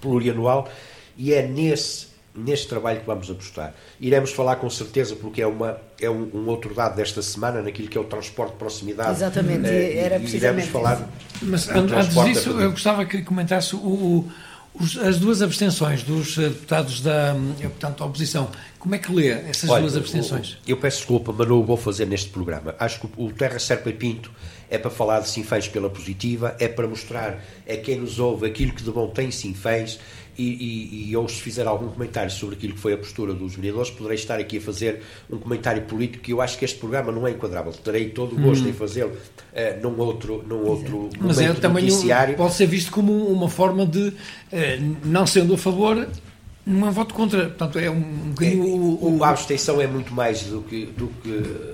plurianual 0.00 0.68
e 1.16 1.32
é 1.32 1.46
nesse 1.46 2.16
neste 2.36 2.68
trabalho 2.68 3.00
que 3.00 3.06
vamos 3.06 3.30
apostar. 3.30 3.72
Iremos 3.98 4.30
falar 4.30 4.56
com 4.56 4.68
certeza, 4.68 5.16
porque 5.16 5.40
é, 5.40 5.46
uma, 5.46 5.78
é 5.98 6.10
um, 6.10 6.30
um 6.34 6.46
outro 6.48 6.74
dado 6.74 6.94
desta 6.94 7.22
semana, 7.22 7.62
naquilo 7.62 7.88
que 7.88 7.96
é 7.96 8.00
o 8.00 8.04
transporte 8.04 8.52
de 8.52 8.58
proximidade. 8.58 9.12
Exatamente, 9.12 9.66
eh, 9.66 9.96
era 9.96 10.20
precisamente. 10.20 10.66
Iremos 10.66 10.66
falar. 10.66 11.08
Mas 11.40 11.68
antes 11.70 12.14
disso, 12.14 12.50
eu 12.60 12.70
gostava 12.70 13.06
que 13.06 13.22
comentasse 13.22 13.74
o, 13.74 13.78
o 13.78 14.32
os, 14.80 14.96
as 14.98 15.18
duas 15.18 15.42
abstenções 15.42 16.02
dos 16.02 16.38
eh, 16.38 16.48
deputados 16.48 17.00
da, 17.00 17.34
eh, 17.60 17.68
portanto, 17.68 18.04
oposição, 18.04 18.50
como 18.78 18.94
é 18.94 18.98
que 18.98 19.12
lê 19.12 19.28
essas 19.28 19.68
Olha, 19.70 19.82
duas 19.82 19.96
abstenções? 19.96 20.58
Eu 20.66 20.76
peço 20.76 20.98
desculpa, 20.98 21.34
mas 21.36 21.48
não 21.48 21.60
o 21.60 21.64
vou 21.64 21.76
fazer 21.76 22.06
neste 22.06 22.30
programa. 22.30 22.74
Acho 22.78 23.00
que 23.00 23.08
o 23.16 23.32
Terra 23.32 23.58
Serpa 23.58 23.90
e 23.90 23.92
Pinto 23.92 24.30
é 24.70 24.78
para 24.78 24.90
falar 24.90 25.20
de 25.20 25.28
Sinfãs 25.28 25.68
pela 25.68 25.88
positiva, 25.88 26.56
é 26.58 26.68
para 26.68 26.86
mostrar 26.86 27.42
a 27.68 27.76
quem 27.76 28.00
nos 28.00 28.18
ouve 28.18 28.46
aquilo 28.46 28.72
que 28.72 28.82
de 28.82 28.90
bom 28.90 29.08
tem 29.08 29.30
Sinfãs 29.30 29.98
e, 30.38 30.42
e, 30.42 31.10
e 31.10 31.16
ou 31.16 31.28
se 31.28 31.40
fizer 31.40 31.66
algum 31.66 31.88
comentário 31.88 32.30
sobre 32.30 32.56
aquilo 32.56 32.74
que 32.74 32.80
foi 32.80 32.92
a 32.92 32.98
postura 32.98 33.32
dos 33.32 33.54
vereadores, 33.54 33.90
poderei 33.90 34.16
estar 34.16 34.38
aqui 34.38 34.58
a 34.58 34.60
fazer 34.60 35.02
um 35.30 35.38
comentário 35.38 35.82
político 35.82 36.24
que 36.24 36.32
eu 36.32 36.40
acho 36.40 36.58
que 36.58 36.64
este 36.64 36.78
programa 36.78 37.10
não 37.12 37.26
é 37.26 37.30
enquadrável. 37.30 37.72
Terei 37.72 38.10
todo 38.10 38.36
o 38.36 38.40
gosto 38.40 38.64
hum. 38.64 38.70
em 38.70 38.72
fazê-lo 38.72 39.12
uh, 39.12 39.80
num 39.82 39.98
outro, 39.98 40.44
num 40.46 40.64
outro 40.64 41.10
Mas 41.18 41.38
é 41.38 41.52
também 41.54 41.90
um, 41.92 42.34
pode 42.36 42.54
ser 42.54 42.66
visto 42.66 42.90
como 42.90 43.12
uma 43.28 43.48
forma 43.48 43.86
de, 43.86 44.08
uh, 44.08 44.96
não 45.04 45.26
sendo 45.26 45.54
a 45.54 45.58
favor, 45.58 46.06
não 46.66 46.88
é 46.88 46.90
voto 46.90 47.14
contra, 47.14 47.44
portanto 47.46 47.78
é 47.78 47.88
um, 47.88 47.94
um 47.94 48.30
bocadinho. 48.30 48.62
É, 48.62 48.66
o, 48.66 49.18
o, 49.18 49.24
a 49.24 49.28
abstenção 49.30 49.80
é 49.80 49.86
muito 49.86 50.12
mais 50.12 50.42
do 50.42 50.62
que 50.62 50.86
do 50.86 51.06
que 51.22 51.30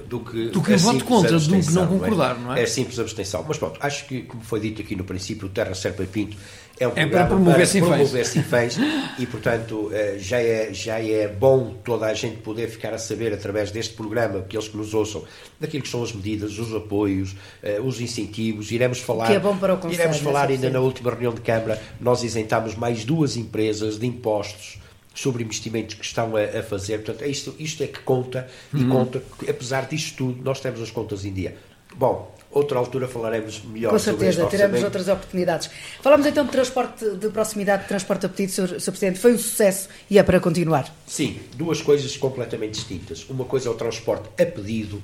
do 0.07 0.21
que, 0.21 0.49
do 0.49 0.61
que 0.61 0.77
voto 0.77 1.05
contra, 1.07 1.39
do 1.39 1.61
que 1.61 1.73
não 1.73 1.87
concordar, 1.87 2.35
não 2.35 2.43
é? 2.43 2.47
não 2.49 2.55
é? 2.57 2.63
É 2.63 2.67
simples 2.67 2.99
abstenção. 2.99 3.43
Mas 3.49 3.57
pronto, 3.57 3.79
acho 3.81 4.07
que, 4.07 4.21
como 4.23 4.43
foi 4.43 4.61
dito 4.61 4.83
aqui 4.83 4.95
no 4.95 5.05
princípio, 5.05 5.47
o 5.47 5.51
Terra 5.51 5.75
Serpa 5.75 6.05
Pinto 6.05 6.37
é 6.83 6.89
um 6.89 6.93
é 6.97 7.07
para 7.07 7.27
promover 7.27 7.69
para 7.69 7.81
promover 7.81 8.27
sinfãs 8.27 8.77
e, 9.19 9.27
portanto, 9.27 9.91
eh, 9.93 10.17
já 10.19 10.41
é, 10.41 10.73
já 10.73 10.99
é 10.99 11.29
bom 11.29 11.75
toda 11.85 12.07
a 12.07 12.15
gente 12.15 12.39
poder 12.39 12.69
ficar 12.69 12.93
a 12.93 12.99
saber, 12.99 13.33
através 13.33 13.71
deste 13.71 13.95
programa, 13.95 14.43
que 14.43 14.57
eles 14.57 14.69
que 14.69 14.77
nos 14.77 14.93
ouçam, 14.93 15.25
daquilo 15.61 15.83
que 15.83 15.89
são 15.89 16.03
as 16.03 16.13
medidas, 16.13 16.59
os 16.59 16.75
apoios, 16.75 17.37
eh, 17.63 17.81
os 17.81 18.01
incentivos. 18.01 18.73
Iremos 18.73 18.99
falar, 18.99 19.29
que 19.29 19.35
é 19.35 19.39
bom 19.39 19.57
para 19.57 19.75
o 19.75 19.79
Conselho, 19.79 20.01
iremos 20.01 20.19
falar 20.19 20.49
ainda 20.49 20.71
na 20.71 20.81
última 20.81 21.11
reunião 21.11 21.33
de 21.33 21.41
Câmara, 21.41 21.81
nós 22.01 22.23
isentámos 22.23 22.75
mais 22.75 23.05
duas 23.05 23.37
empresas 23.37 23.99
de 23.99 24.07
impostos 24.07 24.81
sobre 25.15 25.45
investimentos 25.45 25.95
que 25.95 26.05
estão 26.05 26.35
a, 26.37 26.43
a 26.43 26.63
fazer. 26.63 26.99
Portanto, 26.99 27.23
é 27.23 27.29
isto, 27.29 27.55
isto 27.59 27.83
é 27.83 27.87
que 27.87 28.01
conta, 28.01 28.49
e 28.73 28.83
uhum. 28.83 28.89
conta, 28.89 29.23
apesar 29.49 29.87
disto 29.87 30.17
tudo, 30.17 30.43
nós 30.43 30.61
temos 30.61 30.81
as 30.81 30.91
contas 30.91 31.25
em 31.25 31.33
dia. 31.33 31.57
Bom, 31.95 32.35
outra 32.53 32.79
altura 32.79 33.09
falaremos 33.09 33.63
melhor 33.65 33.91
Com 33.91 33.99
certeza, 33.99 34.47
teremos 34.47 34.83
outras 34.83 35.09
oportunidades. 35.09 35.71
Falamos 36.01 36.27
então 36.27 36.45
de 36.45 36.51
transporte 36.53 37.05
de 37.17 37.29
proximidade, 37.31 37.83
de 37.83 37.89
transporte 37.89 38.27
a 38.27 38.29
pedido, 38.29 38.53
Sr. 38.53 38.91
Presidente. 38.91 39.19
Foi 39.19 39.33
um 39.33 39.39
sucesso 39.39 39.89
e 40.09 40.19
é 40.19 40.23
para 40.23 40.39
continuar? 40.39 40.95
Sim, 41.07 41.41
duas 41.57 41.81
coisas 41.81 42.17
completamente 42.17 42.75
distintas. 42.75 43.29
Uma 43.29 43.45
coisa 43.45 43.69
é 43.69 43.73
o 43.73 43.75
transporte 43.75 44.29
a 44.41 44.47
pedido, 44.47 45.03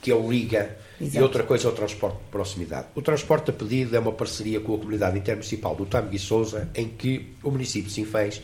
que 0.00 0.10
é 0.10 0.14
o 0.14 0.30
Liga, 0.30 0.76
Exato. 1.00 1.18
e 1.18 1.22
outra 1.22 1.42
coisa 1.42 1.66
é 1.66 1.70
o 1.70 1.74
transporte 1.74 2.16
de 2.18 2.30
proximidade. 2.30 2.86
O 2.94 3.02
transporte 3.02 3.50
a 3.50 3.52
pedido 3.52 3.96
é 3.96 3.98
uma 3.98 4.12
parceria 4.12 4.60
com 4.60 4.74
a 4.74 4.78
comunidade 4.78 5.18
intermunicipal 5.18 5.74
do 5.74 5.86
Tâmega 5.86 6.14
e 6.14 6.18
Sousa, 6.18 6.68
em 6.74 6.88
que 6.88 7.32
o 7.42 7.50
município 7.50 7.88
de 7.88 7.94
Sinfãs 7.94 8.42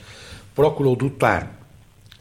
procurou 0.55 0.97
dotar 0.97 1.59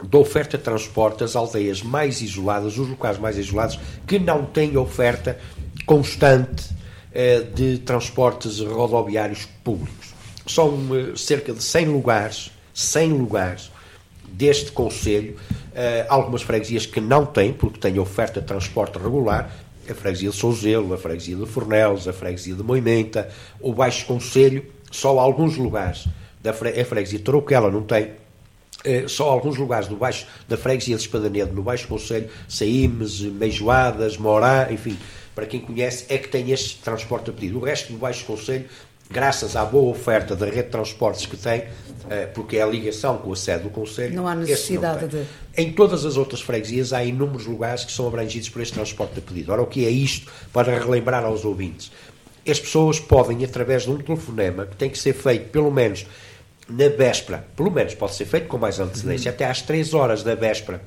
da 0.04 0.18
oferta 0.20 0.58
de 0.58 0.64
transporte 0.64 1.24
as 1.24 1.36
aldeias 1.36 1.82
mais 1.82 2.22
isoladas, 2.22 2.78
os 2.78 2.88
locais 2.88 3.18
mais 3.18 3.38
isolados, 3.38 3.80
que 4.06 4.20
não 4.20 4.46
têm 4.46 4.78
oferta 4.78 5.40
constante 5.88 6.66
eh, 7.14 7.40
de 7.56 7.80
transportes 7.80 8.60
rodoviários 8.60 9.48
públicos. 9.64 10.14
São 10.46 10.78
eh, 10.94 11.14
cerca 11.16 11.54
de 11.54 11.64
100 11.64 11.86
lugares, 11.86 12.52
100 12.74 13.14
lugares 13.14 13.72
deste 14.28 14.72
Conselho, 14.72 15.38
eh, 15.74 16.06
algumas 16.10 16.42
freguesias 16.44 16.86
que 16.86 17.00
não 17.00 17.26
têm, 17.26 17.54
porque 17.54 17.80
têm 17.80 17.98
oferta 17.98 18.42
de 18.42 18.46
transporte 18.46 19.00
regular, 19.00 19.50
a 19.90 19.94
freguesia 19.96 20.30
de 20.30 20.36
Souzelo, 20.36 20.94
a 20.94 20.98
freguesia 20.98 21.38
de 21.38 21.46
Fornelos, 21.46 22.08
a 22.08 22.14
freguesia 22.14 22.54
de 22.54 22.62
Moimenta, 22.62 23.30
o 23.62 23.74
Baixo 23.74 24.06
Conselho, 24.06 24.66
só 24.92 25.18
alguns 25.18 25.56
lugares 25.56 26.08
da 26.44 26.52
a 26.52 26.54
freguesia 26.54 27.18
de 27.18 27.24
Troquela 27.24 27.72
não 27.72 27.84
tem, 27.84 28.12
só 29.08 29.30
alguns 29.30 29.58
lugares 29.58 29.88
do 29.88 29.96
baixo 29.96 30.28
da 30.48 30.56
freguesia 30.56 30.96
de 30.96 31.02
Espadanedo, 31.02 31.54
no 31.54 31.64
Baixo 31.64 31.88
Conselho, 31.88 32.30
Saímes, 32.48 33.22
Meijoadas, 33.22 34.18
Morá, 34.18 34.68
enfim, 34.72 34.98
para 35.38 35.46
quem 35.46 35.60
conhece, 35.60 36.04
é 36.10 36.18
que 36.18 36.28
tem 36.28 36.50
este 36.50 36.80
transporte 36.80 37.30
a 37.30 37.34
pedido. 37.34 37.60
O 37.60 37.64
resto 37.64 37.94
do 37.94 38.00
Baixo 38.00 38.26
Conselho, 38.26 38.66
graças 39.08 39.56
à 39.56 39.64
boa 39.64 39.92
oferta 39.92 40.36
da 40.36 40.48
rede 40.48 40.64
de 40.64 40.70
transportes 40.70 41.28
que 41.28 41.38
tem, 41.38 41.66
eh, 42.10 42.26
porque 42.34 42.58
é 42.58 42.64
a 42.64 42.66
ligação 42.66 43.20
com 43.20 43.32
a 43.32 43.36
sede 43.36 43.66
do 43.66 43.70
Conselho. 43.70 44.16
Não 44.16 44.28
há 44.28 44.34
necessidade 44.34 45.04
não 45.04 45.08
de. 45.10 45.28
Em 45.56 45.72
todas 45.72 46.06
as 46.06 46.18
outras 46.18 46.42
freguesias 46.42 46.92
há 46.92 47.04
inúmeros 47.04 47.46
lugares 47.46 47.86
que 47.86 47.92
são 47.92 48.08
abrangidos 48.08 48.50
por 48.50 48.64
este 48.64 48.74
transporte 48.74 49.20
a 49.20 49.22
pedido. 49.22 49.52
Ora, 49.52 49.62
o 49.62 49.68
que 49.68 49.86
é 49.86 49.92
isto 49.92 50.26
para 50.52 50.76
relembrar 50.80 51.24
aos 51.24 51.46
ouvintes? 51.46 51.92
As 52.50 52.60
pessoas 52.60 53.00
podem, 53.00 53.46
através 53.46 53.84
de 53.84 53.92
um 53.92 53.98
telefonema, 54.00 54.66
que 54.66 54.76
tem 54.76 54.90
que 54.90 54.98
ser 54.98 55.14
feito 55.14 55.52
pelo 55.52 55.70
menos 55.70 56.08
na 56.68 56.90
véspera, 56.90 57.46
pelo 57.56 57.70
menos 57.70 57.94
pode 57.94 58.16
ser 58.16 58.26
feito 58.26 58.48
com 58.48 58.58
mais 58.58 58.80
antecedência, 58.80 59.30
uhum. 59.30 59.36
até 59.36 59.46
às 59.46 59.62
3 59.62 59.94
horas 59.94 60.24
da 60.24 60.34
véspera, 60.34 60.82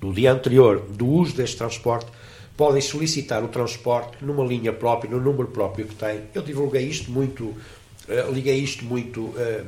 do 0.00 0.10
dia 0.10 0.32
anterior 0.32 0.80
do 0.88 1.06
uso 1.06 1.36
deste 1.36 1.58
transporte, 1.58 2.10
podem 2.62 2.80
solicitar 2.80 3.42
o 3.42 3.48
transporte 3.48 4.24
numa 4.24 4.44
linha 4.44 4.72
própria, 4.72 5.10
no 5.10 5.20
número 5.20 5.48
próprio 5.48 5.84
que 5.84 5.96
têm. 5.96 6.20
Eu 6.32 6.42
divulguei 6.42 6.84
isto 6.84 7.10
muito, 7.10 7.46
uh, 7.46 8.32
liguei 8.32 8.54
isto 8.60 8.84
muito 8.84 9.20
uh, 9.20 9.66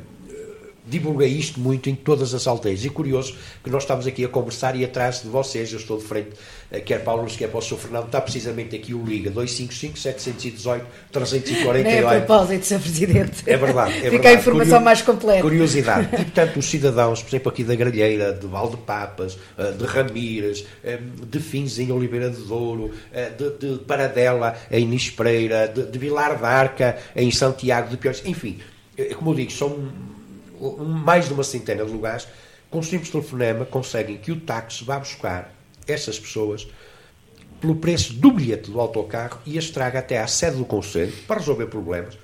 divulguei 0.87 1.29
isto 1.29 1.59
muito 1.59 1.89
em 1.89 1.95
todas 1.95 2.35
as 2.35 2.47
aldeias. 2.47 2.85
E 2.85 2.91
curioso 2.91 3.35
que 3.63 3.71
nós 3.71 3.85
estamos 3.85 4.07
aqui 4.07 4.23
a 4.25 4.29
conversar 4.29 4.77
e 4.77 4.85
atrás 4.85 5.23
de 5.23 5.29
vocês, 5.29 5.73
eu 5.73 5.79
estou 5.79 5.97
de 5.99 6.05
frente, 6.05 6.33
eh, 6.71 6.81
quer 6.81 7.03
Paulo 7.03 7.23
Luz, 7.23 7.37
quer 7.37 7.49
para 7.49 7.59
o 7.59 7.63
Sr. 7.63 7.77
Fernando, 7.77 8.05
está 8.07 8.21
precisamente 8.21 8.77
aqui 8.77 8.93
o 8.93 9.03
Liga 9.03 9.31
255-718-348. 9.31 11.83
Nem 11.83 12.01
a 12.01 12.21
propósito, 12.21 12.67
Sr. 12.67 12.81
Presidente. 12.81 13.43
É 13.47 13.57
verdade. 13.57 13.93
É 13.93 13.95
Fica 14.11 14.11
verdade. 14.11 14.29
a 14.29 14.35
informação 14.35 14.73
Curio... 14.73 14.85
mais 14.85 15.01
completa. 15.03 15.43
Curiosidade. 15.43 16.09
E, 16.15 16.25
portanto, 16.25 16.59
os 16.59 16.67
cidadãos, 16.67 17.23
por 17.23 17.29
exemplo, 17.29 17.51
aqui 17.51 17.65
da 17.65 17.75
Gralheira, 17.75 18.33
de 18.33 18.47
Valdepapas, 18.47 19.37
eh, 19.59 19.73
de 19.73 19.85
Ramírez, 19.85 20.65
eh, 20.83 20.99
de 21.27 21.41
Fins 21.41 21.79
em 21.79 21.91
Oliveira 21.91 22.31
de 22.31 22.43
Douro, 22.43 22.93
de, 23.39 23.51
de 23.59 23.79
Paradela 23.85 24.57
em 24.71 24.87
Nispreira, 24.87 25.69
de, 25.69 25.85
de 25.85 25.99
Vilar 25.99 26.41
d'Arca 26.41 26.97
em 27.17 27.31
Santiago 27.31 27.89
de 27.91 27.97
Piores, 27.97 28.23
enfim, 28.25 28.59
como 29.19 29.31
eu 29.31 29.35
digo, 29.35 29.51
são 29.51 29.89
mais 30.85 31.27
de 31.27 31.35
uma 31.35 31.45
centena 31.45 31.85
de 31.85 31.93
lugares, 31.93 32.27
com 32.71 32.79
um 32.79 32.83
simples 32.83 33.11
telefonema 33.11 33.65
conseguem 33.65 34.17
que 34.17 34.33
o 34.33 34.41
táxi 34.41 34.85
vá 34.85 34.99
buscar 34.99 35.55
essas 35.87 36.19
pessoas 36.19 36.67
pelo 37.61 37.77
preço 37.77 38.13
do 38.15 38.31
bilhete 38.33 38.71
do 38.71 38.81
autocarro 38.81 39.41
e 39.47 39.59
as 39.59 39.71
traga 39.71 40.01
até 40.01 40.19
à 40.19 40.27
sede 40.27 40.57
do 40.57 40.65
Conselho 40.65 41.13
para 41.27 41.39
resolver 41.39 41.67
problemas, 41.67 42.19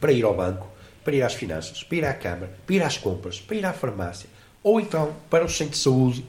para 0.00 0.12
ir 0.12 0.24
ao 0.24 0.34
banco, 0.34 0.66
para 1.04 1.14
ir 1.14 1.22
às 1.22 1.34
finanças, 1.34 1.82
para 1.82 1.96
ir 1.96 2.04
à 2.04 2.14
Câmara, 2.14 2.52
para 2.66 2.74
ir 2.74 2.82
às 2.82 2.96
compras, 2.96 3.40
para 3.40 3.56
ir 3.56 3.64
à 3.64 3.72
farmácia, 3.72 4.28
ou 4.62 4.80
então 4.80 5.14
para 5.28 5.44
o 5.44 5.48
centro 5.48 5.72
de 5.72 5.78
saúde 5.78 6.24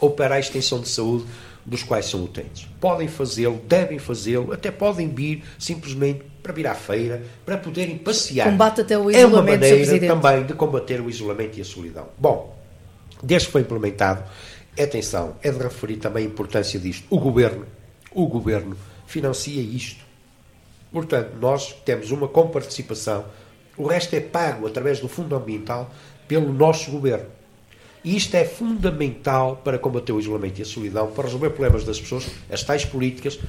ou 0.00 0.10
para 0.10 0.36
a 0.36 0.38
extensão 0.38 0.80
de 0.80 0.88
saúde 0.88 1.26
dos 1.64 1.82
quais 1.82 2.06
são 2.06 2.22
utentes. 2.22 2.68
Podem 2.80 3.08
fazê-lo, 3.08 3.60
devem 3.66 3.98
fazê-lo, 3.98 4.52
até 4.52 4.70
podem 4.70 5.08
vir 5.08 5.42
simplesmente 5.58 6.22
para 6.46 6.52
vir 6.52 6.66
à 6.68 6.74
feira, 6.76 7.22
para 7.44 7.58
poderem 7.58 7.98
passear. 7.98 8.48
Combate 8.48 8.82
até 8.82 8.96
o 8.96 9.10
isolamento, 9.10 9.18
É 9.18 9.26
uma 9.26 9.42
maneira 9.42 10.06
também 10.06 10.46
de 10.46 10.54
combater 10.54 11.00
o 11.00 11.10
isolamento 11.10 11.58
e 11.58 11.62
a 11.62 11.64
solidão. 11.64 12.06
Bom, 12.16 12.56
desde 13.20 13.48
que 13.48 13.52
foi 13.52 13.62
implementado, 13.62 14.22
atenção, 14.80 15.34
é 15.42 15.50
de 15.50 15.58
referir 15.58 15.96
também 15.96 16.24
a 16.24 16.26
importância 16.28 16.78
disto. 16.78 17.04
O 17.10 17.18
governo, 17.18 17.66
o 18.12 18.28
governo 18.28 18.76
financia 19.08 19.60
isto. 19.60 20.04
Portanto, 20.92 21.32
nós 21.40 21.72
temos 21.84 22.12
uma 22.12 22.28
comparticipação, 22.28 23.24
o 23.76 23.86
resto 23.86 24.14
é 24.14 24.20
pago 24.20 24.68
através 24.68 25.00
do 25.00 25.08
Fundo 25.08 25.34
Ambiental 25.34 25.90
pelo 26.28 26.52
nosso 26.52 26.92
governo. 26.92 27.26
E 28.04 28.16
isto 28.16 28.36
é 28.36 28.44
fundamental 28.44 29.60
para 29.64 29.80
combater 29.80 30.12
o 30.12 30.20
isolamento 30.20 30.60
e 30.60 30.62
a 30.62 30.64
solidão, 30.64 31.10
para 31.10 31.24
resolver 31.24 31.50
problemas 31.50 31.82
das 31.82 32.00
pessoas, 32.00 32.28
as 32.48 32.62
tais 32.62 32.84
políticas 32.84 33.40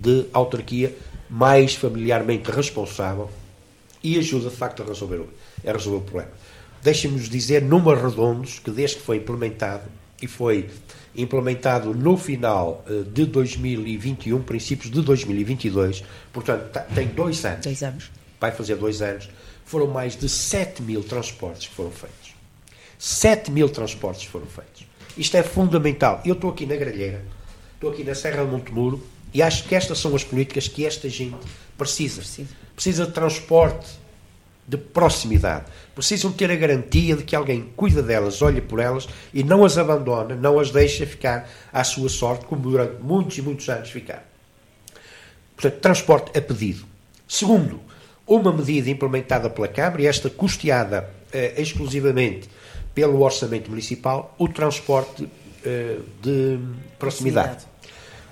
de 0.00 0.26
autarquia 0.32 0.94
mais 1.28 1.74
familiarmente 1.74 2.50
responsável 2.50 3.30
e 4.02 4.18
ajuda 4.18 4.48
de 4.48 4.56
facto 4.56 4.82
a 4.82 4.86
resolver, 4.86 5.22
a 5.66 5.72
resolver 5.72 5.98
o 5.98 6.00
problema. 6.02 6.30
Deixem-nos 6.82 7.28
dizer, 7.28 7.62
números 7.62 8.02
redondos, 8.02 8.58
que 8.60 8.70
desde 8.70 8.96
que 8.96 9.02
foi 9.02 9.16
implementado, 9.16 9.84
e 10.22 10.26
foi 10.26 10.68
implementado 11.16 11.94
no 11.94 12.16
final 12.16 12.84
eh, 12.88 13.02
de 13.12 13.24
2021, 13.26 14.42
princípios 14.42 14.90
de 14.90 15.00
2022, 15.02 16.04
portanto, 16.32 16.80
tem 16.94 17.08
dois 17.08 17.44
anos. 17.44 17.64
Dois 17.64 17.82
anos. 17.82 18.10
Vai 18.40 18.52
fazer 18.52 18.76
dois 18.76 19.02
anos. 19.02 19.28
Foram 19.64 19.88
mais 19.88 20.16
de 20.16 20.28
7 20.28 20.82
mil 20.82 21.02
transportes 21.02 21.68
que 21.68 21.74
foram 21.74 21.90
feitos. 21.90 22.34
7 22.98 23.50
mil 23.50 23.68
transportes 23.68 24.24
foram 24.24 24.46
feitos. 24.46 24.86
Isto 25.16 25.36
é 25.36 25.42
fundamental. 25.42 26.22
Eu 26.24 26.34
estou 26.34 26.50
aqui 26.50 26.66
na 26.66 26.76
Gralheira, 26.76 27.24
estou 27.74 27.90
aqui 27.90 28.02
na 28.04 28.14
Serra 28.14 28.44
de 28.44 28.50
Montemuro 28.50 29.04
e 29.32 29.42
acho 29.42 29.64
que 29.64 29.74
estas 29.74 29.98
são 29.98 30.14
as 30.14 30.24
políticas 30.24 30.68
que 30.68 30.84
esta 30.84 31.08
gente 31.08 31.36
precisa. 31.76 32.22
Precisa 32.74 33.06
de 33.06 33.12
transporte 33.12 33.88
de 34.66 34.76
proximidade. 34.76 35.64
Precisam 35.94 36.30
ter 36.30 36.50
a 36.50 36.56
garantia 36.56 37.16
de 37.16 37.24
que 37.24 37.34
alguém 37.34 37.72
cuida 37.74 38.02
delas, 38.02 38.42
olha 38.42 38.60
por 38.60 38.78
elas 38.78 39.08
e 39.32 39.42
não 39.42 39.64
as 39.64 39.78
abandona, 39.78 40.34
não 40.34 40.58
as 40.58 40.70
deixa 40.70 41.06
ficar 41.06 41.48
à 41.72 41.82
sua 41.82 42.10
sorte, 42.10 42.44
como 42.44 42.60
durante 42.60 43.02
muitos 43.02 43.38
e 43.38 43.42
muitos 43.42 43.66
anos 43.68 43.90
ficaram. 43.90 44.22
Portanto, 45.56 45.80
transporte 45.80 46.38
a 46.38 46.42
pedido. 46.42 46.84
Segundo, 47.26 47.80
uma 48.26 48.52
medida 48.52 48.90
implementada 48.90 49.48
pela 49.48 49.66
Câmara, 49.66 50.02
e 50.02 50.06
esta 50.06 50.28
custeada 50.28 51.10
eh, 51.32 51.54
exclusivamente 51.56 52.48
pelo 52.94 53.22
orçamento 53.22 53.70
municipal 53.70 54.34
o 54.38 54.48
transporte 54.48 55.22
uh, 55.22 56.04
de 56.20 56.58
proximidade. 56.98 57.64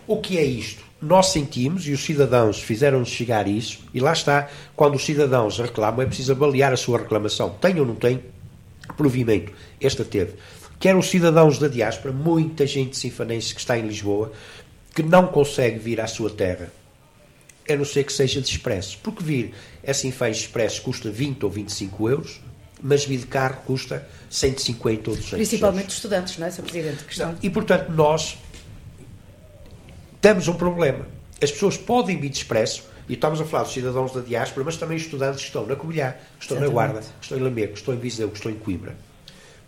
O 0.07 0.21
que 0.21 0.39
é 0.39 0.45
isto? 0.45 0.85
Nós 1.01 1.27
sentimos, 1.27 1.87
e 1.87 1.93
os 1.93 2.05
cidadãos 2.05 2.61
fizeram-nos 2.61 3.09
chegar 3.09 3.47
isso, 3.47 3.81
e 3.93 4.01
lá 4.01 4.13
está, 4.13 4.49
quando 4.75 4.95
os 4.95 5.05
cidadãos 5.05 5.59
reclamam, 5.59 6.03
é 6.03 6.07
preciso 6.07 6.33
avaliar 6.33 6.73
a 6.73 6.77
sua 6.77 6.99
reclamação. 6.99 7.51
Tem 7.61 7.79
ou 7.79 7.87
não 7.87 7.95
tem 7.95 8.23
provimento? 8.97 9.53
Esta 9.81 10.05
teve. 10.05 10.35
Quer 10.81 10.97
os 10.97 11.09
cidadãos 11.09 11.59
da 11.59 11.69
diáspora, 11.69 12.13
muita 12.13 12.67
gente 12.67 12.97
sinfanense 12.97 13.55
que 13.55 13.61
está 13.61 13.79
em 13.79 13.87
Lisboa, 13.87 14.33
que 14.95 15.03
não 15.03 15.27
consegue 15.27 15.79
vir 15.79 16.01
à 16.01 16.07
sua 16.07 16.31
terra, 16.31 16.73
a 17.69 17.77
não 17.77 17.85
ser 17.85 18.05
que 18.05 18.13
seja 18.13 18.41
de 18.41 18.49
expresso. 18.49 18.99
Porque 19.03 19.23
vir 19.23 19.55
a 19.87 19.93
Sinfãs 19.93 20.39
Expresso 20.39 20.81
custa 20.83 21.11
20 21.11 21.45
ou 21.45 21.51
25 21.51 22.09
euros, 22.09 22.41
mas 22.83 23.05
vir 23.05 23.19
de 23.19 23.27
carro 23.27 23.59
custa 23.67 24.07
150 24.31 25.11
ou 25.11 25.17
200 25.17 25.31
Principalmente 25.31 25.89
os 25.89 25.95
estudantes, 25.95 26.39
não 26.39 26.47
é, 26.47 26.51
Sr. 26.51 26.63
Presidente? 26.63 27.05
Questão... 27.05 27.35
E, 27.43 27.51
portanto, 27.51 27.91
nós 27.91 28.39
temos 30.27 30.49
um 30.49 30.55
problema. 30.55 31.07
As 31.41 31.53
pessoas 31.53 31.77
podem 31.77 32.19
vir 32.19 32.31
de 32.31 32.39
expresso, 32.39 32.83
e 33.09 33.13
estamos 33.13 33.41
a 33.41 33.45
falar 33.45 33.63
dos 33.63 33.73
cidadãos 33.73 34.13
da 34.13 34.21
diáspora, 34.21 34.65
mas 34.65 34.77
também 34.77 34.97
estudantes 34.97 35.39
que 35.39 35.47
estão 35.47 35.65
na 35.65 35.77
Covilhã, 35.77 36.15
que 36.37 36.43
estão 36.43 36.57
Exatamente. 36.57 36.67
na 36.67 36.73
Guarda, 36.73 37.01
que 37.01 37.23
estão 37.23 37.39
em 37.39 37.43
Lamego, 37.43 37.73
que 37.75 37.79
estão 37.79 37.95
em 37.95 37.99
Viseu, 37.99 38.29
que 38.29 38.37
estão 38.37 38.51
em 38.51 38.57
Coimbra, 38.57 38.97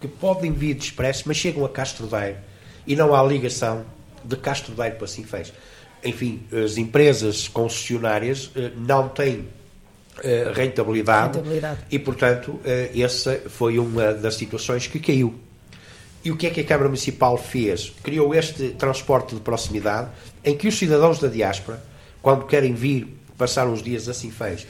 que 0.00 0.08
podem 0.08 0.50
vir 0.50 0.74
de 0.74 0.82
expresso, 0.82 1.22
mas 1.26 1.36
chegam 1.36 1.64
a 1.64 1.68
Castro 1.68 2.08
Daire 2.08 2.38
e 2.84 2.96
não 2.96 3.14
há 3.14 3.22
ligação 3.22 3.84
de 4.24 4.34
Castro 4.34 4.74
Daire 4.74 4.96
para 4.96 5.06
Sinfãs. 5.06 5.52
Enfim, 6.04 6.42
as 6.52 6.76
empresas 6.76 7.46
concessionárias 7.46 8.50
eh, 8.56 8.72
não 8.76 9.08
têm 9.08 9.46
eh, 10.24 10.50
rentabilidade, 10.52 11.36
rentabilidade, 11.36 11.80
e, 11.88 12.00
portanto, 12.00 12.58
eh, 12.64 12.90
essa 13.00 13.42
foi 13.48 13.78
uma 13.78 14.12
das 14.12 14.34
situações 14.34 14.88
que 14.88 14.98
caiu. 14.98 15.38
E 16.28 16.30
o 16.30 16.36
que 16.36 16.46
é 16.46 16.50
que 16.50 16.60
a 16.60 16.64
Câmara 16.64 16.90
Municipal 16.90 17.38
fez? 17.38 17.90
Criou 18.02 18.34
este 18.34 18.68
transporte 18.72 19.34
de 19.34 19.40
proximidade 19.40 20.10
em 20.44 20.54
que 20.54 20.68
os 20.68 20.78
cidadãos 20.78 21.18
da 21.18 21.26
diáspora, 21.26 21.82
quando 22.20 22.44
querem 22.44 22.74
vir 22.74 23.16
passar 23.38 23.66
uns 23.66 23.82
dias 23.82 24.10
assim 24.10 24.30
fez, 24.30 24.66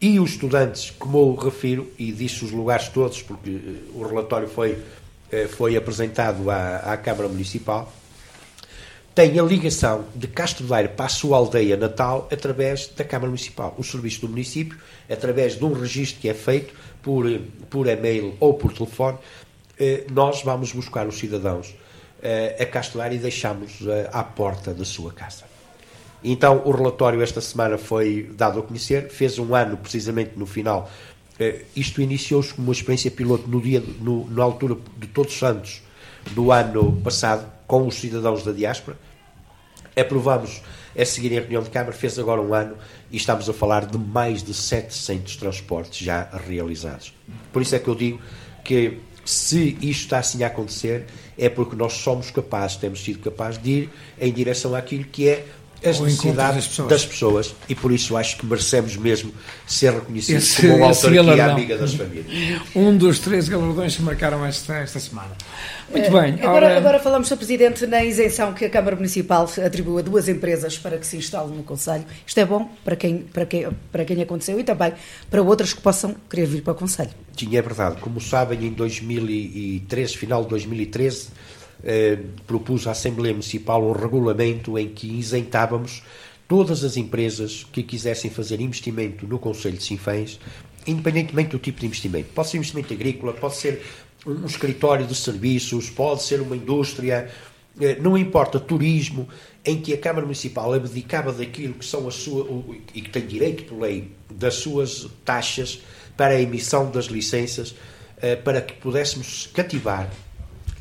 e 0.00 0.18
os 0.18 0.30
estudantes, 0.30 0.94
como 0.98 1.18
eu 1.18 1.34
refiro, 1.34 1.92
e 1.98 2.10
disse 2.12 2.46
os 2.46 2.50
lugares 2.50 2.88
todos, 2.88 3.20
porque 3.20 3.50
eh, 3.50 3.90
o 3.92 4.06
relatório 4.06 4.48
foi, 4.48 4.78
foi 5.50 5.76
apresentado 5.76 6.50
à, 6.50 6.76
à 6.78 6.96
Câmara 6.96 7.28
Municipal, 7.28 7.92
tem 9.14 9.38
a 9.38 9.42
ligação 9.42 10.06
de 10.14 10.26
Castro 10.26 10.66
para 10.66 11.06
a 11.06 11.08
sua 11.10 11.36
aldeia 11.36 11.76
natal 11.76 12.26
através 12.32 12.86
da 12.88 13.04
Câmara 13.04 13.28
Municipal. 13.28 13.74
O 13.76 13.84
serviço 13.84 14.22
do 14.22 14.28
município, 14.30 14.78
através 15.10 15.58
de 15.58 15.64
um 15.64 15.74
registro 15.74 16.22
que 16.22 16.28
é 16.28 16.34
feito 16.34 16.74
por, 17.02 17.26
por 17.68 17.86
e-mail 17.86 18.34
ou 18.40 18.54
por 18.54 18.72
telefone, 18.72 19.16
eh, 19.16 19.45
nós 20.10 20.42
vamos 20.42 20.72
buscar 20.72 21.06
os 21.06 21.18
cidadãos 21.18 21.74
eh, 22.22 22.56
a 22.60 22.66
Castro 22.66 22.98
Daire 22.98 23.16
e 23.16 23.18
deixamos 23.18 23.78
eh, 23.86 24.08
à 24.12 24.24
porta 24.24 24.72
da 24.72 24.84
sua 24.84 25.12
casa. 25.12 25.44
Então, 26.24 26.62
o 26.64 26.70
relatório 26.70 27.22
esta 27.22 27.40
semana 27.40 27.76
foi 27.76 28.30
dado 28.36 28.58
a 28.58 28.62
conhecer, 28.62 29.10
fez 29.10 29.38
um 29.38 29.54
ano 29.54 29.76
precisamente 29.76 30.32
no 30.36 30.46
final. 30.46 30.90
Isto 31.76 32.00
iniciou-se 32.00 32.54
como 32.54 32.68
uma 32.68 32.72
experiência 32.72 33.10
piloto 33.10 33.46
no 33.46 33.60
dia, 33.60 33.82
no, 34.00 34.28
na 34.30 34.42
altura 34.42 34.78
de 34.96 35.06
Todos 35.08 35.38
Santos 35.38 35.82
do 36.32 36.50
ano 36.50 36.98
passado, 37.02 37.46
com 37.66 37.86
os 37.86 37.96
cidadãos 37.96 38.42
da 38.42 38.52
diáspora. 38.52 38.96
Aprovamos 39.94 40.62
a 40.98 41.04
seguir 41.04 41.32
em 41.32 41.40
reunião 41.40 41.62
de 41.62 41.70
Câmara, 41.70 41.92
fez 41.92 42.18
agora 42.18 42.40
um 42.40 42.54
ano 42.54 42.76
e 43.10 43.16
estamos 43.16 43.48
a 43.48 43.52
falar 43.52 43.86
de 43.86 43.98
mais 43.98 44.42
de 44.42 44.54
700 44.54 45.36
transportes 45.36 46.04
já 46.04 46.28
realizados. 46.46 47.12
Por 47.52 47.62
isso 47.62 47.74
é 47.74 47.78
que 47.78 47.88
eu 47.88 47.94
digo 47.94 48.20
que 48.64 48.98
se 49.26 49.76
isto 49.82 50.04
está 50.04 50.18
assim 50.18 50.42
a 50.44 50.46
acontecer, 50.46 51.04
é 51.36 51.48
porque 51.48 51.76
nós 51.76 51.94
somos 51.94 52.30
capazes, 52.30 52.76
temos 52.76 53.04
sido 53.04 53.18
capazes 53.18 53.60
de 53.60 53.70
ir 53.70 53.90
em 54.18 54.32
direção 54.32 54.74
àquilo 54.74 55.04
que 55.04 55.28
é 55.28 55.44
as 55.88 56.00
necessidades 56.00 56.56
das 56.56 56.66
pessoas. 56.66 56.88
das 56.88 57.04
pessoas. 57.04 57.54
e 57.68 57.74
por 57.74 57.92
isso 57.92 58.16
acho 58.16 58.36
que 58.38 58.46
merecemos 58.46 58.96
mesmo 58.96 59.32
ser 59.66 59.92
reconhecidos 59.92 60.44
esse, 60.44 60.62
como 60.62 60.76
uma 60.76 60.86
autarquia 60.88 61.44
amiga 61.52 61.76
das 61.76 61.94
famílias. 61.94 62.26
Um 62.74 62.96
dos 62.96 63.18
três 63.18 63.48
galardões 63.48 63.96
que 63.96 64.02
marcaram 64.02 64.44
esta, 64.44 64.74
esta 64.76 64.98
semana. 65.00 65.32
Muito 65.90 66.10
bem. 66.10 66.34
Agora, 66.34 66.66
ora... 66.66 66.76
agora 66.76 66.98
falamos, 66.98 67.28
Sr. 67.28 67.36
Presidente, 67.36 67.86
na 67.86 68.04
isenção 68.04 68.52
que 68.52 68.64
a 68.64 68.70
Câmara 68.70 68.96
Municipal 68.96 69.48
atribuiu 69.64 69.98
a 69.98 70.02
duas 70.02 70.28
empresas 70.28 70.76
para 70.76 70.98
que 70.98 71.06
se 71.06 71.16
instalem 71.16 71.56
no 71.56 71.62
Conselho. 71.62 72.04
Isto 72.26 72.38
é 72.38 72.44
bom 72.44 72.68
para 72.84 72.96
quem, 72.96 73.18
para, 73.18 73.46
quem, 73.46 73.68
para 73.92 74.04
quem 74.04 74.20
aconteceu 74.20 74.58
e 74.58 74.64
também 74.64 74.92
para 75.30 75.42
outras 75.42 75.72
que 75.72 75.80
possam 75.80 76.14
querer 76.28 76.46
vir 76.46 76.62
para 76.62 76.72
o 76.72 76.76
Conselho. 76.76 77.10
Sim, 77.36 77.56
é 77.56 77.62
verdade. 77.62 78.00
Como 78.00 78.20
sabem, 78.20 78.64
em 78.66 78.72
2013, 78.72 80.16
final 80.16 80.42
de 80.42 80.50
2013, 80.50 81.28
eh, 81.84 82.18
propus 82.46 82.86
à 82.86 82.92
Assembleia 82.92 83.32
Municipal 83.32 83.82
um 83.82 83.92
regulamento 83.92 84.78
em 84.78 84.88
que 84.88 85.06
isentávamos 85.06 86.02
todas 86.48 86.84
as 86.84 86.96
empresas 86.96 87.66
que 87.72 87.82
quisessem 87.82 88.30
fazer 88.30 88.60
investimento 88.60 89.26
no 89.26 89.38
Conselho 89.38 89.76
de 89.76 89.84
Sinfãs, 89.84 90.38
independentemente 90.86 91.50
do 91.50 91.58
tipo 91.58 91.80
de 91.80 91.86
investimento. 91.86 92.28
Pode 92.34 92.48
ser 92.48 92.58
investimento 92.58 92.94
agrícola, 92.94 93.32
pode 93.32 93.56
ser 93.56 93.82
um 94.26 94.46
escritório 94.46 95.06
de 95.06 95.14
serviços, 95.14 95.90
pode 95.90 96.22
ser 96.22 96.40
uma 96.40 96.56
indústria, 96.56 97.30
eh, 97.80 97.96
não 98.00 98.16
importa, 98.16 98.58
turismo, 98.60 99.28
em 99.64 99.80
que 99.80 99.92
a 99.92 99.98
Câmara 99.98 100.24
Municipal 100.24 100.72
abdicava 100.72 101.32
daquilo 101.32 101.74
que 101.74 101.84
são 101.84 102.06
as 102.06 102.14
suas, 102.14 102.46
e 102.94 103.00
que 103.00 103.10
tem 103.10 103.26
direito 103.26 103.64
por 103.64 103.80
lei, 103.80 104.12
das 104.30 104.54
suas 104.54 105.08
taxas 105.24 105.80
para 106.16 106.34
a 106.34 106.40
emissão 106.40 106.90
das 106.90 107.06
licenças, 107.06 107.74
eh, 108.18 108.36
para 108.36 108.60
que 108.60 108.74
pudéssemos 108.74 109.48
cativar 109.52 110.10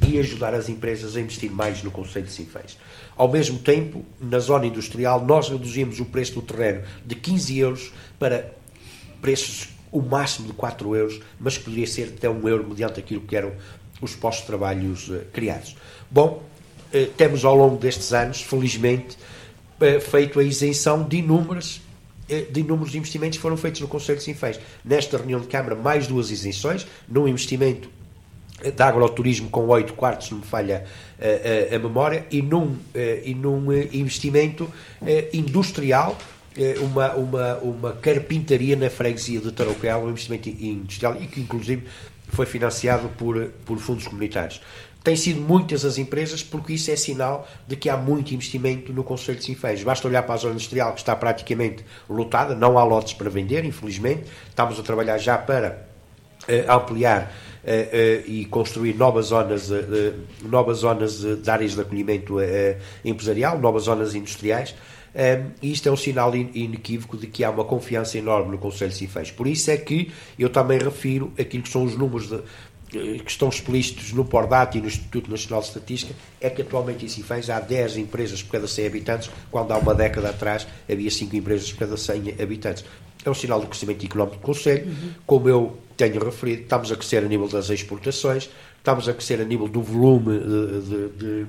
e 0.07 0.19
ajudar 0.19 0.53
as 0.53 0.69
empresas 0.69 1.15
a 1.15 1.21
investir 1.21 1.51
mais 1.51 1.81
no 1.83 1.91
Conselho 1.91 2.25
de 2.25 2.31
Sinfãs. 2.31 2.77
Ao 3.15 3.31
mesmo 3.31 3.59
tempo, 3.59 4.05
na 4.19 4.39
zona 4.39 4.65
industrial, 4.65 5.25
nós 5.25 5.49
reduzimos 5.49 5.99
o 5.99 6.05
preço 6.05 6.33
do 6.33 6.41
terreno 6.41 6.83
de 7.05 7.15
15 7.15 7.57
euros 7.57 7.93
para 8.19 8.53
preços 9.21 9.69
o 9.91 10.01
máximo 10.01 10.47
de 10.47 10.53
4 10.53 10.95
euros, 10.95 11.21
mas 11.39 11.57
poderia 11.57 11.87
ser 11.87 12.13
até 12.15 12.29
1 12.29 12.47
euro 12.49 12.67
mediante 12.67 12.99
aquilo 12.99 13.21
que 13.21 13.35
eram 13.35 13.53
os 14.01 14.13
postos 14.13 14.41
de 14.41 14.47
trabalhos 14.47 15.07
uh, 15.07 15.21
criados. 15.31 15.77
Bom, 16.11 16.43
uh, 16.93 17.05
temos 17.15 17.45
ao 17.45 17.55
longo 17.55 17.77
destes 17.77 18.11
anos, 18.11 18.41
felizmente, 18.41 19.17
uh, 19.79 20.01
feito 20.01 20.39
a 20.39 20.43
isenção 20.43 21.03
de 21.03 21.17
inúmeras 21.17 21.81
de 22.27 22.59
inúmeros 22.59 22.95
investimentos 22.95 23.37
que 23.37 23.41
foram 23.43 23.55
feitos 23.55 23.81
no 23.81 23.87
Conselho 23.87 24.17
de 24.17 24.23
Sinfãs. 24.23 24.59
Nesta 24.83 25.15
reunião 25.15 25.39
de 25.39 25.45
Câmara, 25.45 25.75
mais 25.75 26.07
duas 26.07 26.31
isenções, 26.31 26.87
num 27.07 27.27
investimento 27.27 27.87
de 28.61 28.83
agroturismo 28.83 29.49
com 29.49 29.67
8 29.67 29.93
quartos, 29.93 30.31
não 30.31 30.39
me 30.39 30.45
falha 30.45 30.85
a, 31.19 31.73
a, 31.73 31.75
a 31.75 31.79
memória, 31.79 32.25
e 32.31 32.41
num, 32.41 32.77
e 33.23 33.33
num 33.35 33.71
investimento 33.71 34.71
industrial 35.33 36.17
uma, 36.81 37.13
uma, 37.15 37.57
uma 37.57 37.91
carpintaria 37.93 38.75
na 38.75 38.89
freguesia 38.89 39.41
de 39.41 39.51
Tarouquel, 39.51 39.99
um 39.99 40.09
investimento 40.09 40.47
industrial 40.49 41.17
e 41.21 41.27
que 41.27 41.41
inclusive 41.41 41.83
foi 42.29 42.45
financiado 42.45 43.09
por, 43.09 43.49
por 43.65 43.77
fundos 43.77 44.07
comunitários. 44.07 44.61
Têm 45.03 45.15
sido 45.15 45.39
muitas 45.39 45.85
as 45.85 45.99
empresas 45.99 46.41
porque 46.41 46.73
isso 46.73 46.89
é 46.89 46.95
sinal 46.95 47.47
de 47.67 47.75
que 47.75 47.89
há 47.89 47.97
muito 47.97 48.33
investimento 48.33 48.91
no 48.91 49.03
Conselho 49.03 49.37
de 49.37 49.43
Sinfãs. 49.43 49.83
Basta 49.83 50.07
olhar 50.07 50.23
para 50.23 50.33
a 50.33 50.37
zona 50.37 50.53
industrial 50.53 50.93
que 50.93 50.99
está 50.99 51.15
praticamente 51.15 51.85
lotada, 52.09 52.55
não 52.55 52.79
há 52.79 52.83
lotes 52.83 53.13
para 53.13 53.29
vender, 53.29 53.63
infelizmente. 53.65 54.23
Estamos 54.49 54.79
a 54.79 54.83
trabalhar 54.83 55.19
já 55.19 55.37
para 55.37 55.85
ampliar 56.67 57.31
e 58.27 58.45
construir 58.45 58.95
novas 58.95 59.27
zonas, 59.27 59.69
novas 60.43 60.79
zonas 60.79 61.19
de 61.21 61.49
áreas 61.49 61.73
de 61.73 61.81
acolhimento 61.81 62.37
empresarial, 63.03 63.59
novas 63.59 63.83
zonas 63.83 64.13
industriais. 64.13 64.75
Um, 65.15 65.51
e 65.61 65.71
isto 65.71 65.87
é 65.87 65.91
um 65.91 65.95
sinal 65.95 66.35
inequívoco 66.35 67.15
de 67.15 67.27
que 67.27 67.41
há 67.41 67.49
uma 67.49 67.63
confiança 67.63 68.17
enorme 68.17 68.51
no 68.51 68.57
Conselho 68.57 68.91
de 68.91 68.97
Sinfãs. 68.97 69.31
Por 69.31 69.47
isso 69.47 69.71
é 69.71 69.77
que 69.77 70.11
eu 70.37 70.49
também 70.49 70.77
refiro 70.77 71.31
aquilo 71.39 71.63
que 71.63 71.69
são 71.69 71.85
os 71.85 71.95
números 71.95 72.27
de, 72.27 72.35
eh, 72.35 73.19
que 73.23 73.31
estão 73.31 73.47
explícitos 73.47 74.11
no 74.11 74.25
PORDAT 74.25 74.77
e 74.77 74.81
no 74.81 74.87
Instituto 74.87 75.31
Nacional 75.31 75.61
de 75.61 75.67
Estatística, 75.67 76.13
é 76.41 76.49
que 76.49 76.61
atualmente 76.61 77.05
em 77.05 77.07
Sinfãs 77.07 77.49
há 77.49 77.61
10 77.61 77.95
empresas 77.95 78.43
por 78.43 78.51
cada 78.51 78.67
100 78.67 78.87
habitantes, 78.87 79.31
quando 79.49 79.71
há 79.71 79.77
uma 79.77 79.95
década 79.95 80.29
atrás 80.29 80.67
havia 80.91 81.09
5 81.09 81.33
empresas 81.33 81.71
por 81.71 81.79
cada 81.79 81.95
100 81.95 82.35
habitantes. 82.41 82.83
É 83.23 83.29
um 83.29 83.33
sinal 83.33 83.61
do 83.61 83.67
crescimento 83.67 84.05
económico 84.05 84.35
do 84.35 84.41
Conselho. 84.41 84.85
Uhum. 84.85 85.11
Como 85.25 85.49
eu 85.49 85.77
tenho 85.95 86.23
referido, 86.23 86.63
estamos 86.63 86.91
a 86.91 86.95
crescer 86.95 87.23
a 87.23 87.27
nível 87.27 87.47
das 87.47 87.69
exportações, 87.69 88.49
estamos 88.77 89.07
a 89.07 89.13
crescer 89.13 89.39
a 89.41 89.45
nível 89.45 89.67
do 89.67 89.81
volume 89.81 90.39
de, 90.39 91.09
de, 91.09 91.45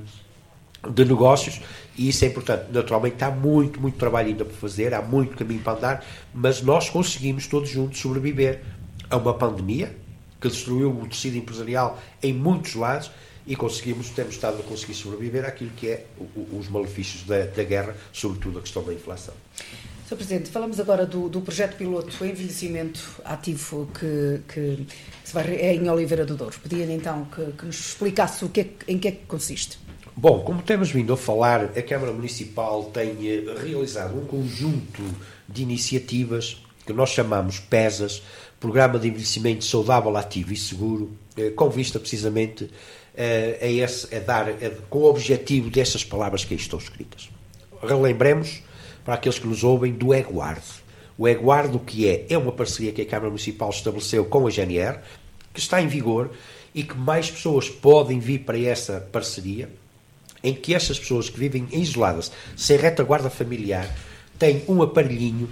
de 0.91 1.05
negócios 1.05 1.61
e 1.97 2.09
isso 2.09 2.25
é 2.25 2.29
importante. 2.29 2.73
Naturalmente 2.73 3.23
há 3.25 3.31
muito, 3.31 3.81
muito 3.81 3.99
trabalho 3.99 4.29
ainda 4.29 4.45
por 4.45 4.55
fazer, 4.55 4.95
há 4.95 5.03
muito 5.03 5.37
caminho 5.37 5.61
para 5.61 5.79
andar, 5.79 6.07
mas 6.35 6.63
nós 6.63 6.89
conseguimos 6.89 7.47
todos 7.47 7.69
juntos 7.69 7.99
sobreviver 7.99 8.63
a 9.11 9.17
uma 9.17 9.35
pandemia 9.35 9.95
que 10.41 10.49
destruiu 10.49 10.91
o 10.91 11.07
tecido 11.09 11.37
empresarial 11.37 11.99
em 12.23 12.33
muitos 12.33 12.75
lados 12.75 13.11
e 13.47 13.55
conseguimos, 13.55 14.11
temos 14.11 14.35
estado 14.35 14.61
a 14.61 14.63
conseguir 14.63 14.95
sobreviver 14.95 15.45
àquilo 15.45 15.71
que 15.77 15.89
é 15.89 16.07
os 16.53 16.69
malefícios 16.69 17.23
da, 17.23 17.47
da 17.47 17.63
guerra, 17.63 17.97
sobretudo 18.13 18.59
a 18.59 18.63
questão 18.63 18.83
da 18.83 18.93
inflação. 18.93 19.35
Sr. 20.07 20.17
Presidente, 20.17 20.51
falamos 20.51 20.79
agora 20.79 21.05
do, 21.05 21.29
do 21.29 21.41
projeto 21.41 21.77
piloto 21.77 22.25
envelhecimento 22.25 23.01
ativo 23.25 23.89
que, 23.93 24.41
que 24.47 24.87
se 25.25 25.35
vai, 25.35 25.45
é 25.57 25.75
em 25.75 25.91
Oliveira 25.91 26.25
do 26.25 26.37
Douro. 26.37 26.55
Pedia 26.63 26.85
então 26.93 27.25
que, 27.25 27.45
que 27.59 27.67
nos 27.67 27.89
explicasse 27.89 28.45
o 28.45 28.49
que 28.49 28.61
é, 28.61 28.69
em 28.87 28.99
que 29.01 29.09
é 29.09 29.11
que 29.11 29.27
consiste. 29.27 29.81
Bom, 30.17 30.45
como 30.45 30.63
temos 30.63 30.93
vindo 30.93 31.13
a 31.13 31.17
falar, 31.17 31.65
a 31.77 31.83
Câmara 31.83 32.13
Municipal 32.13 32.85
tem 32.85 33.17
eh, 33.29 33.43
realizado 33.61 34.17
um 34.17 34.25
conjunto 34.25 35.03
de 35.49 35.63
iniciativas 35.63 36.63
que 36.87 36.93
nós 36.93 37.11
chamamos 37.11 37.59
PESAS, 37.59 38.23
Programa 38.61 39.01
de 39.01 39.09
Envelhecimento 39.09 39.65
Saudável, 39.65 40.17
Ativo 40.17 40.53
e 40.53 40.57
Seguro, 40.57 41.19
eh, 41.37 41.51
com 41.51 41.69
vista 41.69 41.99
precisamente 41.99 42.71
eh, 43.17 43.59
a, 43.61 43.67
esse, 43.67 44.15
a 44.15 44.21
dar, 44.21 44.51
a, 44.51 44.71
com 44.89 45.01
o 45.01 45.05
objetivo 45.07 45.69
dessas 45.69 46.05
palavras 46.05 46.45
que 46.45 46.55
aí 46.55 46.61
estão 46.61 46.79
escritas. 46.79 47.29
Relembremos, 47.83 48.63
para 49.07 49.15
aqueles 49.15 49.39
que 49.39 49.47
nos 49.47 49.63
ouvem, 49.63 49.93
do 49.93 50.13
EGUARD. 50.13 50.65
O 51.17 51.29
EGUARD, 51.29 51.77
o 51.77 51.79
que 51.79 52.09
é? 52.09 52.27
É 52.29 52.37
uma 52.37 52.51
parceria 52.51 52.93
que 52.93 53.01
a 53.01 53.07
Câmara 53.07 53.29
Municipal 53.29 53.71
estabeleceu 53.71 54.25
com 54.25 54.47
a 54.47 54.51
GNR, 54.51 54.99
que 55.55 55.61
está 55.61 55.81
em 55.81 55.87
vigor 55.87 56.33
e 56.75 56.83
que 56.83 56.99
mais 56.99 57.31
pessoas 57.31 57.71
podem 57.71 58.19
vir 58.19 58.41
para 58.41 58.59
essa 58.59 59.01
parceria 59.13 59.71
em 60.43 60.53
que 60.53 60.75
estas 60.75 60.99
pessoas 60.99 61.31
que 61.31 61.39
vivem 61.39 61.67
isoladas, 61.73 62.31
sem 62.57 62.77
retaguarda 62.77 63.31
familiar, 63.31 63.89
têm 64.39 64.63
um 64.69 64.83
aparelhinho 64.83 65.49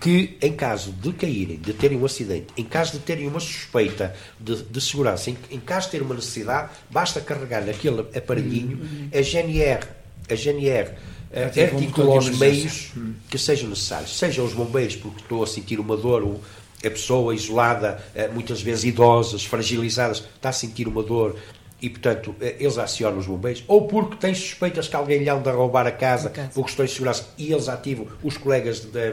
que, 0.00 0.36
em 0.40 0.52
caso 0.52 0.92
de 0.92 1.12
caírem, 1.12 1.58
de 1.58 1.72
terem 1.72 1.98
um 1.98 2.04
acidente, 2.04 2.46
em 2.56 2.64
caso 2.64 2.92
de 2.92 2.98
terem 3.00 3.26
uma 3.26 3.40
suspeita 3.40 4.14
de, 4.38 4.62
de 4.62 4.80
segurança, 4.80 5.30
em, 5.30 5.36
em, 5.50 5.58
caso 5.58 5.86
de 5.86 5.92
ter 5.92 6.02
uma 6.02 6.14
necessidade, 6.14 6.70
basta 6.90 7.20
carregar 7.20 7.64
naquele 7.64 8.00
aparelhinho, 8.16 8.78
a 9.12 9.22
GNR, 9.22 9.86
a 10.30 10.34
GNR 10.34 10.92
uh, 11.30 11.74
articula 11.74 12.18
os 12.18 12.38
meios 12.38 12.92
hum. 12.96 13.14
que 13.28 13.38
sejam 13.38 13.68
necessários. 13.68 14.16
Sejam 14.18 14.44
os 14.44 14.52
bombeiros, 14.52 14.96
porque 14.96 15.20
estou 15.20 15.42
a 15.42 15.46
sentir 15.46 15.80
uma 15.80 15.96
dor, 15.96 16.38
a 16.84 16.90
pessoa 16.90 17.34
isolada, 17.34 18.02
uh, 18.14 18.32
muitas 18.32 18.60
vezes 18.62 18.84
idosas, 18.84 19.44
fragilizadas, 19.44 20.18
está 20.18 20.50
a 20.50 20.52
sentir 20.52 20.86
uma 20.88 21.02
dor, 21.02 21.36
e, 21.80 21.90
portanto, 21.90 22.34
eh, 22.40 22.56
eles 22.58 22.78
acionam 22.78 23.18
os 23.18 23.26
bombeiros, 23.26 23.62
ou 23.68 23.86
porque 23.86 24.16
têm 24.16 24.34
suspeitas 24.34 24.88
que 24.88 24.96
alguém 24.96 25.18
lhe 25.18 25.28
anda 25.28 25.50
a 25.50 25.54
roubar 25.54 25.86
a 25.86 25.92
casa, 25.92 26.32
a 26.34 26.48
por 26.48 26.64
questões 26.64 26.88
de 26.90 26.94
segurança, 26.94 27.28
e 27.36 27.52
eles 27.52 27.68
ativam 27.68 28.06
os 28.22 28.38
colegas 28.38 28.80
da, 28.80 29.12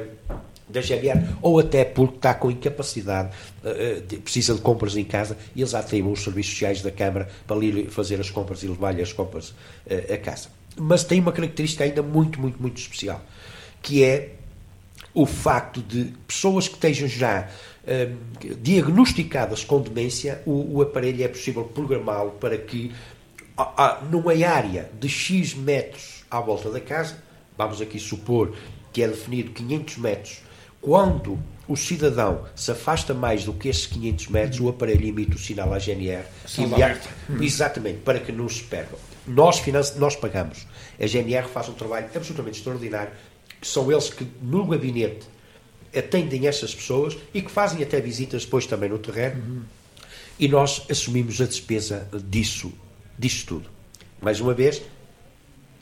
da 0.70 0.82
GBR, 0.82 1.28
ou 1.42 1.60
até 1.60 1.84
porque 1.84 2.16
está 2.16 2.34
com 2.34 2.50
incapacidade, 2.50 3.32
de, 4.08 4.18
precisa 4.18 4.54
de 4.56 4.62
compras 4.62 4.96
em 4.96 5.04
casa, 5.04 5.38
e 5.54 5.60
eles 5.60 5.74
ativam 5.74 6.14
os 6.14 6.24
serviços 6.24 6.54
sociais 6.54 6.82
da 6.82 6.90
Câmara 6.90 7.28
para 7.46 7.58
ir 7.66 7.90
fazer 7.90 8.20
as 8.22 8.30
compras 8.30 8.64
e 8.64 8.68
levar-lhe 8.68 9.02
as 9.02 9.12
compras 9.12 9.54
a 10.12 10.18
casa. 10.18 10.48
Mas 10.76 11.04
tem 11.04 11.20
uma 11.20 11.32
característica 11.32 11.84
ainda 11.84 12.02
muito, 12.02 12.40
muito, 12.40 12.62
muito 12.62 12.78
especial, 12.78 13.22
que 13.82 14.04
é 14.04 14.36
o 15.14 15.26
facto 15.26 15.82
de 15.82 16.14
pessoas 16.28 16.68
que 16.68 16.76
estejam 16.76 17.08
já 17.08 17.48
Ehm, 17.86 18.16
diagnosticadas 18.62 19.66
com 19.66 19.82
demência, 19.82 20.42
o, 20.46 20.78
o 20.78 20.82
aparelho 20.82 21.22
é 21.22 21.28
possível 21.28 21.66
programá-lo 21.66 22.32
para 22.32 22.58
que, 22.58 22.94
a, 23.58 23.86
a, 23.86 24.02
numa 24.02 24.32
área 24.32 24.90
de 24.98 25.10
X 25.10 25.54
metros 25.54 26.24
à 26.32 26.40
volta 26.40 26.70
da 26.70 26.80
casa, 26.80 27.22
vamos 27.58 27.82
aqui 27.82 28.00
supor 28.00 28.56
que 28.94 29.04
é 29.04 29.08
definido 29.08 29.52
500 29.52 29.98
metros, 29.98 30.42
quando 30.84 31.40
o 31.66 31.78
cidadão 31.78 32.44
se 32.54 32.70
afasta 32.70 33.14
mais 33.14 33.46
do 33.46 33.54
que 33.54 33.70
esses 33.70 33.86
500 33.86 34.28
metros, 34.28 34.60
o 34.60 34.68
aparelho 34.68 35.08
emite 35.08 35.38
o 35.38 35.40
sinal 35.40 35.74
à 35.74 35.80
GNR. 35.80 36.26
Que 37.38 37.46
exatamente, 37.46 38.00
para 38.00 38.20
que 38.20 38.34
não 38.34 38.50
se 38.50 38.64
percam. 38.64 39.00
Nós, 39.26 39.64
nós 39.96 40.18
pagamos. 40.18 40.68
A 41.00 41.08
GNR 41.08 41.48
faz 41.48 41.70
um 41.70 41.74
trabalho 41.74 42.08
absolutamente 42.14 42.58
extraordinário. 42.58 43.14
São 43.62 43.90
eles 43.90 44.10
que, 44.10 44.28
no 44.42 44.68
gabinete 44.68 45.26
atendem 45.98 46.48
essas 46.48 46.76
pessoas 46.76 47.16
e 47.34 47.42
que 47.42 47.50
fazem 47.50 47.82
até 47.82 48.02
visitas 48.02 48.44
depois 48.44 48.66
também 48.66 48.90
no 48.90 49.00
terreno. 49.00 49.42
Uhum. 49.42 49.62
E 50.38 50.50
nós 50.50 50.86
assumimos 50.90 51.40
a 51.40 51.46
despesa 51.46 52.10
disso, 52.28 52.74
disso 53.18 53.46
tudo. 53.46 53.70
Mais 54.20 54.42
uma 54.42 54.54
vez, 54.54 54.82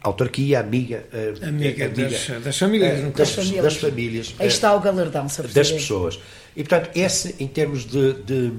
autarquia, 0.01 0.59
amiga, 0.59 1.05
eh, 1.13 1.33
amiga, 1.43 1.85
amiga 1.85 1.89
das, 1.89 2.43
das, 2.43 2.57
famílias, 2.57 2.99
uh, 2.99 3.11
das, 3.11 3.31
famílias. 3.31 3.63
das 3.63 3.77
famílias. 3.77 4.35
Aí 4.39 4.47
está 4.47 4.75
o 4.75 4.79
galardão, 4.79 5.29
sabe 5.29 5.49
Das 5.49 5.71
pessoas. 5.71 6.19
E 6.55 6.63
portanto, 6.63 6.89
esse 6.95 7.35
em 7.39 7.47
termos 7.47 7.85
de, 7.85 8.13
de, 8.13 8.51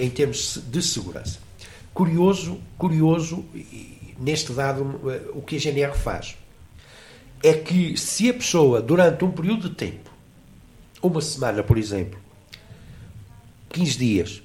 em 0.00 0.10
termos 0.10 0.58
de 0.66 0.82
segurança. 0.82 1.38
Curioso, 1.92 2.58
curioso 2.76 3.44
neste 4.18 4.52
dado 4.52 5.00
o 5.34 5.42
que 5.42 5.56
a 5.56 5.58
GNR 5.58 5.96
faz 5.96 6.36
é 7.42 7.52
que 7.52 7.96
se 7.96 8.30
a 8.30 8.34
pessoa 8.34 8.80
durante 8.80 9.24
um 9.24 9.30
período 9.30 9.68
de 9.68 9.74
tempo 9.74 10.10
uma 11.02 11.20
semana, 11.20 11.62
por 11.62 11.78
exemplo, 11.78 12.18
15 13.68 13.98
dias, 13.98 14.42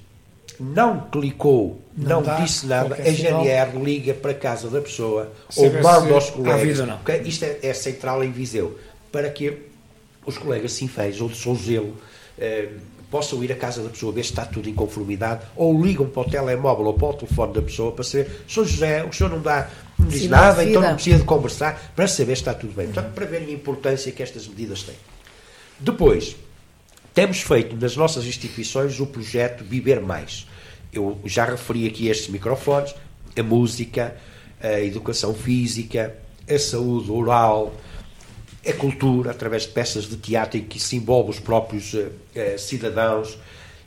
não 0.60 1.08
clicou, 1.10 1.80
não, 1.96 2.16
não 2.16 2.22
dá, 2.22 2.36
disse 2.36 2.66
nada, 2.66 2.94
a 2.94 3.10
GNR 3.10 3.78
liga 3.82 4.14
para 4.14 4.32
a 4.32 4.34
casa 4.34 4.68
da 4.68 4.80
pessoa 4.80 5.32
ou 5.56 5.72
manda 5.82 6.14
aos 6.14 6.30
colegas. 6.30 6.80
Okay? 7.00 7.22
Isto 7.24 7.44
é, 7.44 7.58
é, 7.62 7.74
central 7.74 8.22
em 8.22 8.30
Viseu, 8.30 8.78
para 9.10 9.28
que 9.30 9.58
os 10.24 10.38
colegas 10.38 10.72
sinfãs 10.72 11.20
ou 11.20 11.28
de 11.28 11.36
Souzelo 11.36 11.96
eh, 12.38 12.68
possam 13.10 13.44
ir 13.44 13.52
à 13.52 13.56
casa 13.56 13.82
da 13.82 13.90
pessoa 13.90 14.10
ver 14.10 14.24
se 14.24 14.30
está 14.30 14.46
tudo 14.46 14.68
em 14.68 14.74
conformidade 14.74 15.42
ou 15.54 15.82
ligam 15.82 16.08
para 16.08 16.22
o 16.22 16.30
telemóvel 16.30 16.86
ou 16.86 16.94
para 16.94 17.08
o 17.08 17.12
telefone 17.12 17.52
da 17.52 17.62
pessoa 17.62 17.92
para 17.92 18.04
saber, 18.04 18.42
Sou 18.48 18.64
José, 18.64 19.04
o 19.04 19.12
senhor 19.12 19.28
não 19.28 19.40
dá 19.40 19.68
não 19.98 20.08
diz 20.08 20.28
nada, 20.28 20.64
então 20.64 20.80
não 20.80 20.94
precisa 20.94 21.18
de 21.18 21.24
conversar 21.24 21.92
para 21.94 22.08
saber 22.08 22.36
se 22.36 22.42
está 22.42 22.54
tudo 22.54 22.72
bem. 22.72 22.86
Portanto, 22.86 23.12
para 23.12 23.26
verem 23.26 23.48
a 23.48 23.52
importância 23.52 24.10
que 24.10 24.22
estas 24.22 24.48
medidas 24.48 24.82
têm. 24.82 24.96
Depois, 25.78 26.36
temos 27.14 27.40
feito 27.40 27.76
nas 27.76 27.96
nossas 27.96 28.24
instituições 28.24 28.98
o 29.00 29.06
projeto 29.06 29.64
Viver 29.64 30.00
Mais. 30.00 30.46
Eu 30.92 31.20
já 31.24 31.44
referi 31.44 31.86
aqui 31.86 32.08
estes 32.08 32.28
microfones, 32.28 32.94
a 33.36 33.42
música, 33.42 34.16
a 34.60 34.80
educação 34.80 35.34
física, 35.34 36.14
a 36.48 36.58
saúde 36.58 37.10
oral, 37.10 37.74
a 38.66 38.72
cultura, 38.74 39.30
através 39.30 39.62
de 39.62 39.68
peças 39.68 40.04
de 40.04 40.16
teatro 40.16 40.58
em 40.58 40.64
que 40.64 40.78
se 40.78 40.96
envolve 40.96 41.30
os 41.30 41.40
próprios 41.40 41.92
uh, 41.94 42.10
uh, 42.36 42.58
cidadãos. 42.58 43.38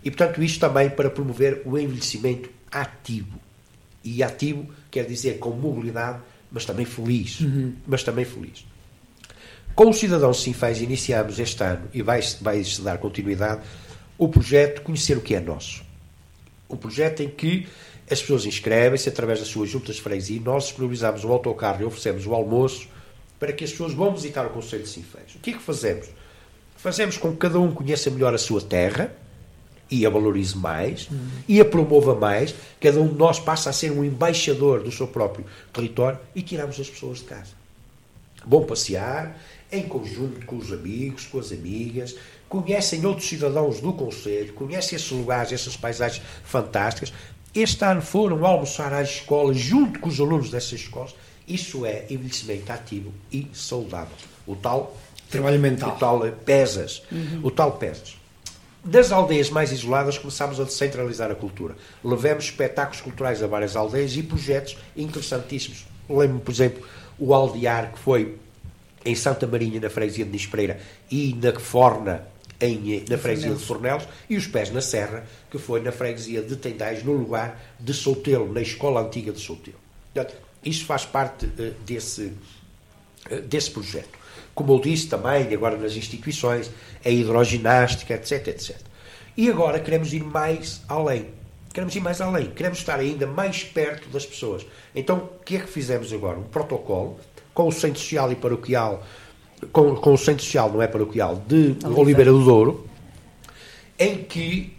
E, 0.04 0.12
portanto, 0.12 0.44
isto 0.44 0.60
também 0.60 0.90
para 0.90 1.10
promover 1.10 1.62
o 1.66 1.78
envelhecimento 1.78 2.50
ativo. 2.72 3.40
E 4.04 4.22
ativo 4.22 4.68
quer 4.92 5.06
dizer 5.06 5.40
com 5.40 5.52
mobilidade, 5.52 6.20
mas 6.52 6.66
também 6.66 6.86
feliz. 6.86 7.40
Uhum. 7.40 7.74
Mas 7.88 8.04
também 8.04 8.26
feliz. 8.26 8.66
Com 9.76 9.90
o 9.90 9.94
Cidadão 9.94 10.34
Sinfãs 10.34 10.80
iniciamos 10.80 11.38
este 11.38 11.62
ano 11.62 11.90
e 11.94 12.02
vai-se 12.02 12.42
vai 12.42 12.64
-se 12.64 12.82
dar 12.82 12.98
continuidade 12.98 13.62
o 14.18 14.30
projeto 14.30 14.82
Conhecer 14.82 15.18
o 15.18 15.22
que 15.22 15.36
é 15.36 15.42
Nosso. 15.42 15.84
O 16.70 16.78
projeto 16.78 17.22
em 17.22 17.30
que 17.30 17.68
As 18.10 18.22
pessoas 18.22 18.46
inscrevem-se 18.46 19.10
através 19.10 19.40
das 19.40 19.48
suas 19.48 19.68
juntas 19.68 19.96
de 19.96 20.02
freguesia. 20.02 20.40
Nós 20.40 20.66
disponibilizamos 20.66 21.24
o 21.24 21.32
autocarro 21.32 21.82
e 21.82 21.86
oferecemos 21.86 22.28
o 22.28 22.36
almoço 22.36 22.88
para 23.40 23.52
que 23.52 23.64
as 23.64 23.72
pessoas 23.72 23.94
vão 23.94 24.14
visitar 24.14 24.46
o 24.46 24.52
Conselho 24.52 24.84
de 24.84 24.90
Sinfãs. 24.90 25.34
O 25.36 25.40
que 25.40 25.50
é 25.50 25.54
que 25.54 25.62
fazemos? 25.62 26.08
Fazemos 26.78 27.18
com 27.18 27.32
que 27.32 27.38
cada 27.38 27.60
um 27.60 27.74
conheça 27.74 28.12
melhor 28.12 28.34
a 28.34 28.38
sua 28.38 28.62
terra 28.62 29.12
e 29.90 30.06
a 30.06 30.10
valorize 30.10 30.56
mais 30.56 31.10
uhum. 31.10 31.28
e 31.48 31.60
a 31.60 31.66
promova 31.66 32.14
mais. 32.14 32.54
Cada 32.80 33.00
um 33.02 33.08
de 33.08 33.16
nós 33.16 33.40
passa 33.40 33.72
a 33.72 33.74
ser 33.74 33.92
um 33.92 34.04
embaixador 34.04 34.84
do 34.84 34.92
seu 34.92 35.08
próprio 35.08 35.46
território 35.74 36.20
e 36.36 36.44
tiramos 36.44 36.80
as 36.80 36.88
pessoas 36.88 37.18
de 37.18 37.24
casa. 37.26 37.54
Vão 38.46 38.64
passear 38.64 39.36
em 39.76 39.88
conjunto 39.88 40.46
com 40.46 40.58
os 40.58 40.72
amigos, 40.72 41.26
com 41.26 41.40
as 41.40 41.52
amigas, 41.52 42.16
conhecem 42.48 43.06
outros 43.06 43.28
cidadãos 43.28 43.80
do 43.80 43.94
Conselho, 43.94 44.54
conhecem 44.54 44.96
esses 44.96 45.12
lugares, 45.12 45.52
essas 45.52 45.76
paisagens 45.76 46.24
fantásticas. 46.44 47.14
Este 47.54 47.84
ano 47.86 48.02
foram 48.02 48.46
almoçar 48.46 48.94
às 48.94 49.10
escolas 49.10 49.58
junto 49.58 50.00
com 50.00 50.10
os 50.10 50.20
alunos 50.20 50.50
dessas 50.50 50.74
escolas. 50.74 51.16
Isso 51.48 51.86
é 51.86 52.06
envelhecimento 52.10 52.72
ativo 52.72 53.14
e 53.32 53.48
saudável. 53.54 54.16
O 54.48 54.56
tal 54.56 54.98
trabalho 55.30 55.60
mental. 55.60 55.96
O 55.96 56.00
tal 56.00 56.32
pesas. 56.44 57.04
Uhum. 57.12 57.42
O 57.44 57.52
tal 57.52 57.74
pesas. 57.74 58.18
Das 58.84 59.12
aldeias 59.12 59.50
mais 59.50 59.72
isoladas 59.72 60.18
começámos 60.18 60.60
a 60.60 60.64
descentralizar 60.64 61.32
a 61.32 61.36
cultura. 61.36 61.76
Levemos 62.04 62.46
espetáculos 62.46 63.02
culturais 63.02 63.42
a 63.42 63.48
várias 63.48 63.76
aldeias 63.76 64.16
e 64.16 64.22
projetos 64.22 64.78
interessantíssimos. 64.96 65.88
Lembro-me, 66.08 66.42
por 66.42 66.52
exemplo, 66.52 66.88
o 67.18 67.34
Aldear, 67.34 67.94
que 67.94 68.00
foi 68.00 68.38
em 69.06 69.16
Santa 69.16 69.46
Marinha, 69.46 69.80
na 69.80 69.90
freguesia 69.90 70.26
de 70.26 70.32
Nispereira, 70.32 70.80
e 71.12 71.36
na 71.36 71.58
Forna, 71.60 72.28
em, 72.60 73.06
na 73.08 73.18
freguesia 73.18 73.54
de 73.54 73.64
Fornelos, 73.64 74.08
e 74.30 74.36
os 74.36 74.48
Pés 74.48 74.72
na 74.72 74.82
Serra, 74.82 75.26
que 75.52 75.58
foi 75.58 75.80
na 75.82 75.92
freguesia 75.92 76.42
de 76.42 76.56
Tendais, 76.56 77.04
no 77.04 77.14
lugar 77.14 77.62
de 77.80 77.94
Soutelo, 77.94 78.52
na 78.52 78.62
escola 78.62 79.02
antiga 79.02 79.32
de 79.32 79.40
Soutelo. 79.40 79.78
Portanto, 80.14 80.36
isto 80.64 80.86
faz 80.86 81.06
parte 81.06 81.46
uh, 81.46 81.74
desse, 81.86 82.34
uh, 83.32 83.42
desse 83.44 83.70
projeto. 83.70 84.18
Como 84.56 84.74
eu 84.74 84.80
disse 84.80 85.08
também, 85.08 85.54
agora 85.54 85.78
nas 85.78 85.96
instituições, 85.96 86.72
a 87.04 87.10
hidroginástica, 87.10 88.16
etc, 88.16 88.48
etc. 88.48 88.78
E 89.38 89.50
agora 89.50 89.80
queremos 89.80 90.14
ir 90.14 90.24
mais 90.24 90.82
além. 90.88 91.28
Queremos 91.74 91.94
ir 91.94 92.00
mais 92.00 92.22
além. 92.22 92.50
Queremos 92.52 92.80
estar 92.80 92.98
ainda 92.98 93.28
mais 93.28 93.66
perto 93.66 94.08
das 94.08 94.26
pessoas. 94.26 94.66
Então, 94.96 95.18
o 95.18 95.44
que 95.44 95.58
é 95.58 95.60
que 95.60 95.68
fizemos 95.68 96.14
agora? 96.14 96.40
Um 96.40 96.44
protocolo 96.44 97.20
com 97.56 97.68
o 97.68 97.72
Centro 97.72 98.00
Social 98.00 98.32
e 98.32 98.36
Paroquial, 98.36 99.04
com, 99.72 99.96
com 99.96 100.14
o 100.14 100.18
Centro 100.18 100.44
Social, 100.44 100.72
não 100.72 100.82
é 100.82 100.88
paroquial, 100.88 101.42
de 101.48 101.76
Oliveira 101.86 102.32
do 102.32 102.44
Douro, 102.44 102.88
em 103.98 104.24
que 104.24 104.76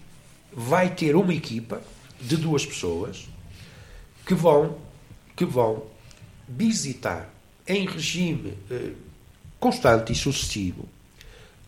vai 0.53 0.91
ter 0.91 1.17
uma 1.17 1.35
equipa 1.35 1.81
de 2.21 2.37
duas 2.37 2.65
pessoas 2.65 3.29
que 4.25 4.35
vão, 4.35 4.77
que 5.35 5.45
vão 5.45 5.83
visitar 6.47 7.29
em 7.67 7.87
regime 7.87 8.55
eh, 8.71 8.91
constante 9.59 10.12
e 10.12 10.15
sucessivo 10.15 10.89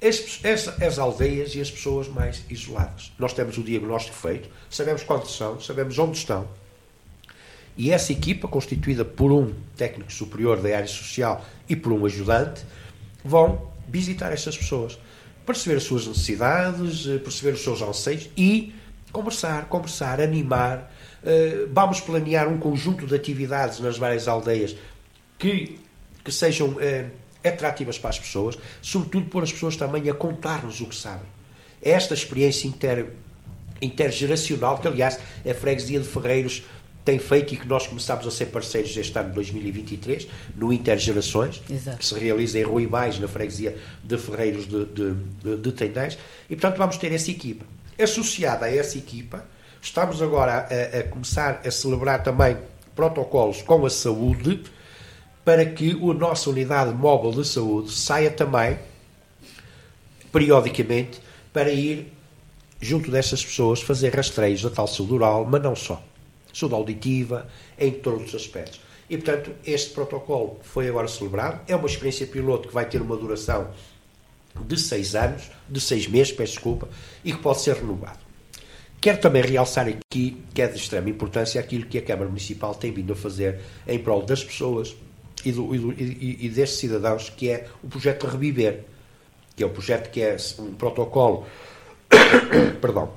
as, 0.01 0.41
as, 0.45 0.83
as, 0.83 0.99
aldeias 0.99 1.55
e 1.55 1.61
as 1.61 1.71
pessoas 1.71 2.07
mais 2.07 2.43
isoladas. 2.49 3.13
Nós 3.19 3.33
temos 3.33 3.59
o 3.59 3.63
diagnóstico 3.63 4.17
feito, 4.17 4.49
sabemos 4.71 5.03
quantos 5.03 5.37
são, 5.37 5.61
sabemos 5.61 5.99
onde 5.99 6.19
estão. 6.19 6.47
E 7.79 7.93
essa 7.93 8.11
equipa, 8.11 8.49
constituída 8.49 9.05
por 9.05 9.31
um 9.31 9.55
técnico 9.77 10.13
superior 10.13 10.61
da 10.61 10.69
área 10.69 10.89
social 10.89 11.45
e 11.69 11.77
por 11.77 11.93
um 11.93 12.05
ajudante, 12.05 12.65
vão 13.25 13.71
visitar 13.87 14.33
essas 14.33 14.59
pessoas, 14.59 14.99
perceber 15.47 15.77
as 15.77 15.85
suas 15.85 16.05
necessidades, 16.05 17.07
eh, 17.07 17.19
perceber 17.19 17.53
os 17.53 17.63
seus 17.63 17.81
anseios 17.81 18.29
e 18.37 18.75
conversar, 19.13 19.67
conversar, 19.67 20.21
animar. 20.21 20.93
Eh, 21.25 21.69
vamos 21.73 22.01
planear 22.01 22.49
um 22.49 22.59
conjunto 22.59 23.07
de 23.07 23.15
atividades 23.15 23.79
nas 23.79 23.97
várias 23.97 24.27
aldeias 24.27 24.75
que, 25.39 25.79
que 26.25 26.33
sejam 26.33 26.77
eh, 26.81 27.07
atrativas 27.45 27.97
para 27.97 28.11
as 28.11 28.19
pessoas, 28.19 28.59
sobretudo 28.83 29.27
por 29.27 29.45
as 29.45 29.53
pessoas 29.53 29.77
também 29.77 30.11
a 30.11 30.15
contar-nos 30.15 30.81
o 30.81 30.87
que 30.87 30.97
sabem. 30.97 31.29
É 31.81 31.91
esta 31.91 32.13
experiência 32.13 32.67
inter, 32.67 33.13
intergeracional, 33.81 34.79
que 34.79 34.89
aliás 34.89 35.19
a 35.49 35.55
freguesia 35.55 36.01
de 36.01 36.09
Ferreiros 36.09 36.65
tem 37.09 37.19
feito 37.19 37.55
e 37.55 37.57
que 37.57 37.67
nós 37.67 37.87
começámos 37.87 38.27
a 38.27 38.31
ser 38.31 38.47
parceiros 38.47 38.95
este 38.95 39.19
ano 39.19 39.31
de 39.31 39.35
2023, 39.37 40.29
no 40.55 40.71
Intergerações, 40.71 41.63
Exato. 41.71 41.97
que 41.97 42.05
se 42.05 42.15
realiza 42.19 42.59
em 42.59 42.65
Ruibais, 42.65 43.19
na 43.19 43.27
freguesia 43.27 43.79
de 44.05 44.19
Ferreiros 44.19 44.69
de, 44.69 44.85
de, 44.85 45.15
de, 45.43 45.57
de 45.57 45.73
Tendães, 45.73 46.19
e 46.51 46.55
portanto 46.55 46.77
vamos 46.77 46.99
ter 46.99 47.11
essa 47.11 47.31
equipa. 47.31 47.65
Associada 47.99 48.67
a 48.67 48.71
essa 48.71 48.99
equipa, 48.99 49.43
estamos 49.81 50.21
agora 50.21 50.69
a, 50.69 50.99
a 50.99 51.03
começar 51.05 51.63
a 51.65 51.71
celebrar 51.71 52.23
também 52.23 52.59
protocolos 52.95 53.63
com 53.63 53.87
a 53.87 53.91
saúde, 53.91 54.65
para 55.47 55.65
que 55.65 55.93
a 55.93 56.13
nossa 56.13 56.51
unidade 56.51 56.93
móvel 56.93 57.31
de 57.31 57.49
saúde 57.49 57.91
saia 57.91 58.31
também, 58.31 58.79
periodicamente, 60.31 61.23
para 61.55 61.71
ir 61.71 62.13
junto 62.79 63.11
dessas 63.11 63.43
pessoas 63.43 63.81
fazer 63.81 64.15
rastreios 64.15 64.61
da 64.61 64.69
tal 64.69 64.87
saúde 64.87 65.15
oral, 65.15 65.47
mas 65.51 65.63
não 65.63 65.75
só. 65.75 66.03
Saúde 66.53 66.75
auditiva, 66.75 67.49
em 67.79 67.93
todos 67.93 68.29
os 68.29 68.35
aspectos. 68.35 68.81
E, 69.09 69.17
portanto, 69.17 69.53
este 69.65 69.91
protocolo 69.91 70.59
foi 70.63 70.89
agora 70.89 71.09
celebrado. 71.09 71.61
É 71.67 71.75
uma 71.75 71.87
experiência 71.87 72.27
piloto 72.27 72.69
que 72.69 72.75
vai 72.75 72.89
ter 72.89 73.01
uma 73.01 73.17
duração 73.17 73.71
de 74.67 74.79
seis 74.79 75.15
anos, 75.15 75.51
de 75.69 75.81
seis 75.81 76.07
meses, 76.07 76.33
peço 76.33 76.55
desculpa, 76.55 76.89
e 77.25 77.33
que 77.33 77.39
pode 77.39 77.61
ser 77.61 77.77
renovado. 77.77 78.19
Quero 79.01 79.19
também 79.19 79.43
realçar 79.43 79.87
aqui 79.87 80.43
que 80.53 80.61
é 80.61 80.67
de 80.67 80.77
extrema 80.77 81.09
importância 81.09 81.61
aquilo 81.61 81.87
que 81.87 81.99
a 81.99 82.03
Câmara 82.03 82.29
Municipal 82.29 82.75
tem 82.75 82.93
vindo 82.93 83.13
a 83.13 83.17
fazer 83.17 83.61
em 83.87 83.99
prol 83.99 84.23
das 84.23 84.43
pessoas, 84.43 84.97
e, 85.45 85.53
do, 85.53 85.75
e, 85.75 85.79
do, 85.79 85.93
e, 85.93 86.47
e 86.47 86.49
destes 86.49 86.79
cidadãos, 86.79 87.31
que 87.31 87.49
é 87.49 87.67
o 87.83 87.89
projeto 87.89 88.27
Reviver, 88.27 88.85
que 89.55 89.63
é 89.63 89.67
um 89.67 89.71
projeto 89.71 90.11
que 90.11 90.21
é 90.21 90.37
um 90.59 90.75
protocolo 90.75 91.47
perdão, 92.81 93.13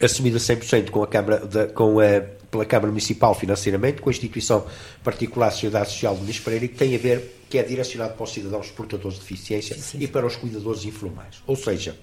assumido 0.00 0.36
a 0.36 0.40
100% 0.40 0.90
com 0.90 1.02
a 1.02 1.06
Câmara, 1.06 1.46
de, 1.46 1.66
com 1.68 2.00
a, 2.00 2.20
pela 2.50 2.64
Câmara 2.64 2.88
Municipal 2.88 3.34
financeiramente, 3.34 4.00
com 4.00 4.10
a 4.10 4.12
instituição 4.12 4.66
particular 5.04 5.50
Sociedade 5.50 5.90
Social 5.90 6.16
de 6.16 6.22
Nis 6.22 6.40
Pereira, 6.40 6.68
que 6.68 6.74
tem 6.74 6.94
a 6.94 6.98
ver, 6.98 7.44
que 7.48 7.58
é 7.58 7.62
direcionado 7.62 8.14
para 8.14 8.24
os 8.24 8.32
cidadãos 8.32 8.70
portadores 8.70 9.14
de 9.14 9.20
deficiência 9.20 9.74
sim, 9.76 9.82
sim. 9.82 9.98
e 10.00 10.08
para 10.08 10.26
os 10.26 10.36
cuidadores 10.36 10.84
informais. 10.84 11.42
Ou 11.46 11.56
seja, 11.56 11.96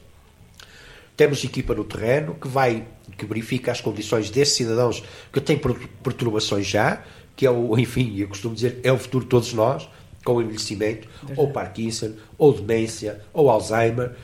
temos 1.17 1.43
equipa 1.43 1.73
no 1.73 1.83
terreno 1.83 2.36
que 2.36 2.47
vai, 2.47 2.86
que 3.17 3.25
verifica 3.25 3.71
as 3.71 3.81
condições 3.81 4.29
desses 4.29 4.55
cidadãos 4.55 5.03
que 5.33 5.41
têm 5.41 5.60
perturbações 6.03 6.67
já, 6.67 7.03
que 7.36 7.45
é 7.45 7.51
o, 7.51 7.77
enfim, 7.79 8.15
eu 8.17 8.27
costumo 8.27 8.55
dizer, 8.55 8.79
é 8.83 8.91
o 8.91 8.97
futuro 8.97 9.23
de 9.25 9.29
todos 9.29 9.51
nós, 9.53 9.89
com 10.23 10.36
o 10.36 10.41
envelhecimento, 10.41 11.07
Verdade. 11.19 11.39
ou 11.39 11.51
Parkinson, 11.51 12.13
ou 12.38 12.53
demência, 12.53 13.21
ou 13.33 13.49
Alzheimer, 13.49 14.15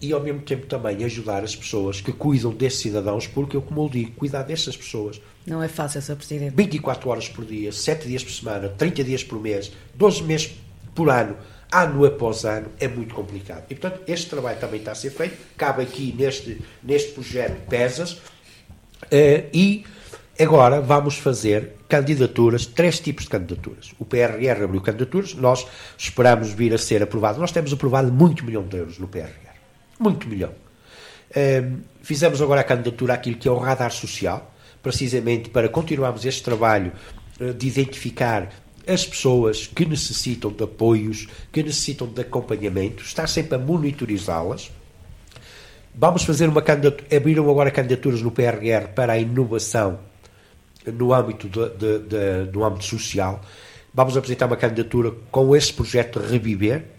e 0.00 0.12
ao 0.12 0.20
mesmo 0.20 0.40
tempo 0.40 0.66
também 0.66 1.04
ajudar 1.04 1.42
as 1.42 1.56
pessoas 1.56 2.00
que 2.00 2.12
cuidam 2.12 2.52
desses 2.52 2.80
cidadãos, 2.80 3.26
porque 3.26 3.56
eu, 3.56 3.62
como 3.62 3.84
eu 3.84 3.88
digo, 3.88 4.12
cuidar 4.12 4.42
dessas 4.42 4.76
pessoas. 4.76 5.20
Não 5.46 5.62
é 5.62 5.68
fácil, 5.68 6.00
Sr. 6.00 6.16
Presidente. 6.16 6.54
24 6.54 7.10
horas 7.10 7.28
por 7.28 7.44
dia, 7.44 7.72
7 7.72 8.06
dias 8.06 8.22
por 8.22 8.32
semana, 8.32 8.68
30 8.68 9.04
dias 9.04 9.24
por 9.24 9.40
mês, 9.40 9.72
12 9.94 10.22
meses 10.22 10.52
por 10.94 11.10
ano, 11.10 11.36
ano 11.72 12.04
após 12.04 12.44
ano, 12.44 12.68
é 12.78 12.86
muito 12.86 13.14
complicado. 13.14 13.64
E, 13.68 13.74
portanto, 13.74 14.02
este 14.06 14.28
trabalho 14.28 14.58
também 14.58 14.78
está 14.78 14.92
a 14.92 14.94
ser 14.94 15.10
feito, 15.10 15.36
cabe 15.56 15.82
aqui 15.82 16.14
neste, 16.16 16.60
neste 16.82 17.12
projeto 17.12 17.66
PESAS, 17.68 18.12
uh, 18.12 19.48
e 19.52 19.84
Agora 20.40 20.80
vamos 20.80 21.18
fazer 21.18 21.72
candidaturas, 21.88 22.64
três 22.64 23.00
tipos 23.00 23.24
de 23.24 23.30
candidaturas. 23.30 23.92
O 23.98 24.04
PRR 24.04 24.62
abriu 24.62 24.80
candidaturas, 24.80 25.34
nós 25.34 25.66
esperamos 25.96 26.52
vir 26.52 26.72
a 26.72 26.78
ser 26.78 27.02
aprovado. 27.02 27.40
Nós 27.40 27.50
temos 27.50 27.72
aprovado 27.72 28.12
muito 28.12 28.44
milhão 28.44 28.62
de 28.62 28.76
euros 28.76 29.00
no 29.00 29.08
PRR. 29.08 29.47
Muito 29.98 30.28
milhão. 30.28 30.52
Um, 31.36 31.80
fizemos 32.02 32.40
agora 32.40 32.60
a 32.62 32.64
candidatura 32.64 33.14
àquilo 33.14 33.36
que 33.36 33.48
é 33.48 33.50
o 33.50 33.58
radar 33.58 33.92
social, 33.92 34.54
precisamente 34.82 35.50
para 35.50 35.68
continuarmos 35.68 36.24
este 36.24 36.42
trabalho 36.42 36.92
uh, 37.40 37.52
de 37.52 37.66
identificar 37.66 38.48
as 38.86 39.06
pessoas 39.06 39.66
que 39.66 39.84
necessitam 39.84 40.50
de 40.50 40.64
apoios, 40.64 41.26
que 41.52 41.62
necessitam 41.62 42.06
de 42.06 42.22
acompanhamento, 42.22 43.02
estar 43.02 43.28
sempre 43.28 43.56
a 43.56 43.58
monitorizá-las. 43.58 44.70
Vamos 45.94 46.22
fazer 46.22 46.48
uma 46.48 46.62
candidatura, 46.62 47.14
abriram 47.14 47.50
agora 47.50 47.70
candidaturas 47.70 48.22
no 48.22 48.30
PRR 48.30 48.88
para 48.94 49.12
a 49.12 49.18
inovação 49.18 49.98
no 50.86 51.12
âmbito, 51.12 51.48
de, 51.48 51.68
de, 51.70 51.98
de, 51.98 52.50
do 52.50 52.64
âmbito 52.64 52.84
social. 52.84 53.42
Vamos 53.92 54.16
apresentar 54.16 54.46
uma 54.46 54.56
candidatura 54.56 55.12
com 55.30 55.54
esse 55.54 55.72
projeto 55.72 56.18
Reviver, 56.18 56.84
com, 56.84 56.97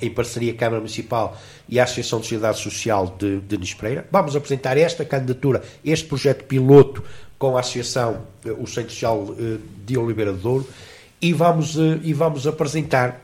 em 0.00 0.10
parceria 0.10 0.54
Câmara 0.54 0.80
Municipal 0.80 1.36
e 1.68 1.78
a 1.78 1.84
Associação 1.84 2.18
de 2.20 2.26
Sociedade 2.26 2.58
Social 2.58 3.14
de, 3.18 3.40
de 3.40 3.58
Nispereira. 3.58 4.06
Vamos 4.10 4.34
apresentar 4.34 4.76
esta 4.76 5.04
candidatura, 5.04 5.62
este 5.84 6.06
projeto 6.06 6.44
piloto 6.44 7.02
com 7.38 7.56
a 7.56 7.60
Associação, 7.60 8.22
eh, 8.44 8.50
o 8.50 8.66
Centro 8.66 8.90
Social 8.92 9.34
eh, 9.38 9.58
de 9.86 9.96
Oliveira 9.96 10.32
de 10.32 10.40
Douro, 10.40 10.68
e 11.22 11.32
vamos, 11.32 11.78
eh, 11.78 12.00
e 12.02 12.12
vamos 12.12 12.46
apresentar 12.46 13.20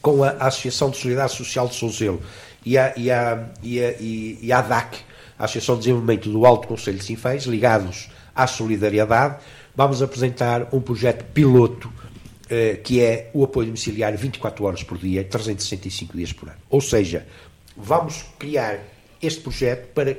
com 0.00 0.22
a 0.22 0.30
Associação 0.30 0.90
de 0.90 0.96
Sociedade 0.96 1.32
Social 1.32 1.68
de 1.68 1.74
Souzelo 1.74 2.20
e 2.64 2.78
a, 2.78 2.94
e 2.96 3.10
a, 3.10 3.48
e 3.62 3.82
a, 3.82 3.94
e 4.00 4.52
a 4.52 4.58
ADAC, 4.58 4.98
a 5.38 5.44
Associação 5.44 5.74
de 5.74 5.80
Desenvolvimento 5.80 6.30
do 6.30 6.46
Alto 6.46 6.68
Conselho 6.68 6.98
de 6.98 7.04
Sinfãs, 7.04 7.44
ligados 7.44 8.08
à 8.34 8.46
solidariedade, 8.46 9.36
vamos 9.74 10.00
apresentar 10.02 10.68
um 10.72 10.80
projeto 10.80 11.24
piloto 11.32 11.90
que 12.82 13.00
é 13.00 13.30
o 13.32 13.44
apoio 13.44 13.66
domiciliário 13.66 14.18
24 14.18 14.64
horas 14.64 14.82
por 14.82 14.98
dia, 14.98 15.22
365 15.22 16.16
dias 16.16 16.32
por 16.32 16.48
ano. 16.48 16.58
Ou 16.68 16.80
seja, 16.80 17.26
vamos 17.76 18.24
criar 18.38 18.80
este 19.22 19.40
projeto 19.40 19.86
para 19.94 20.16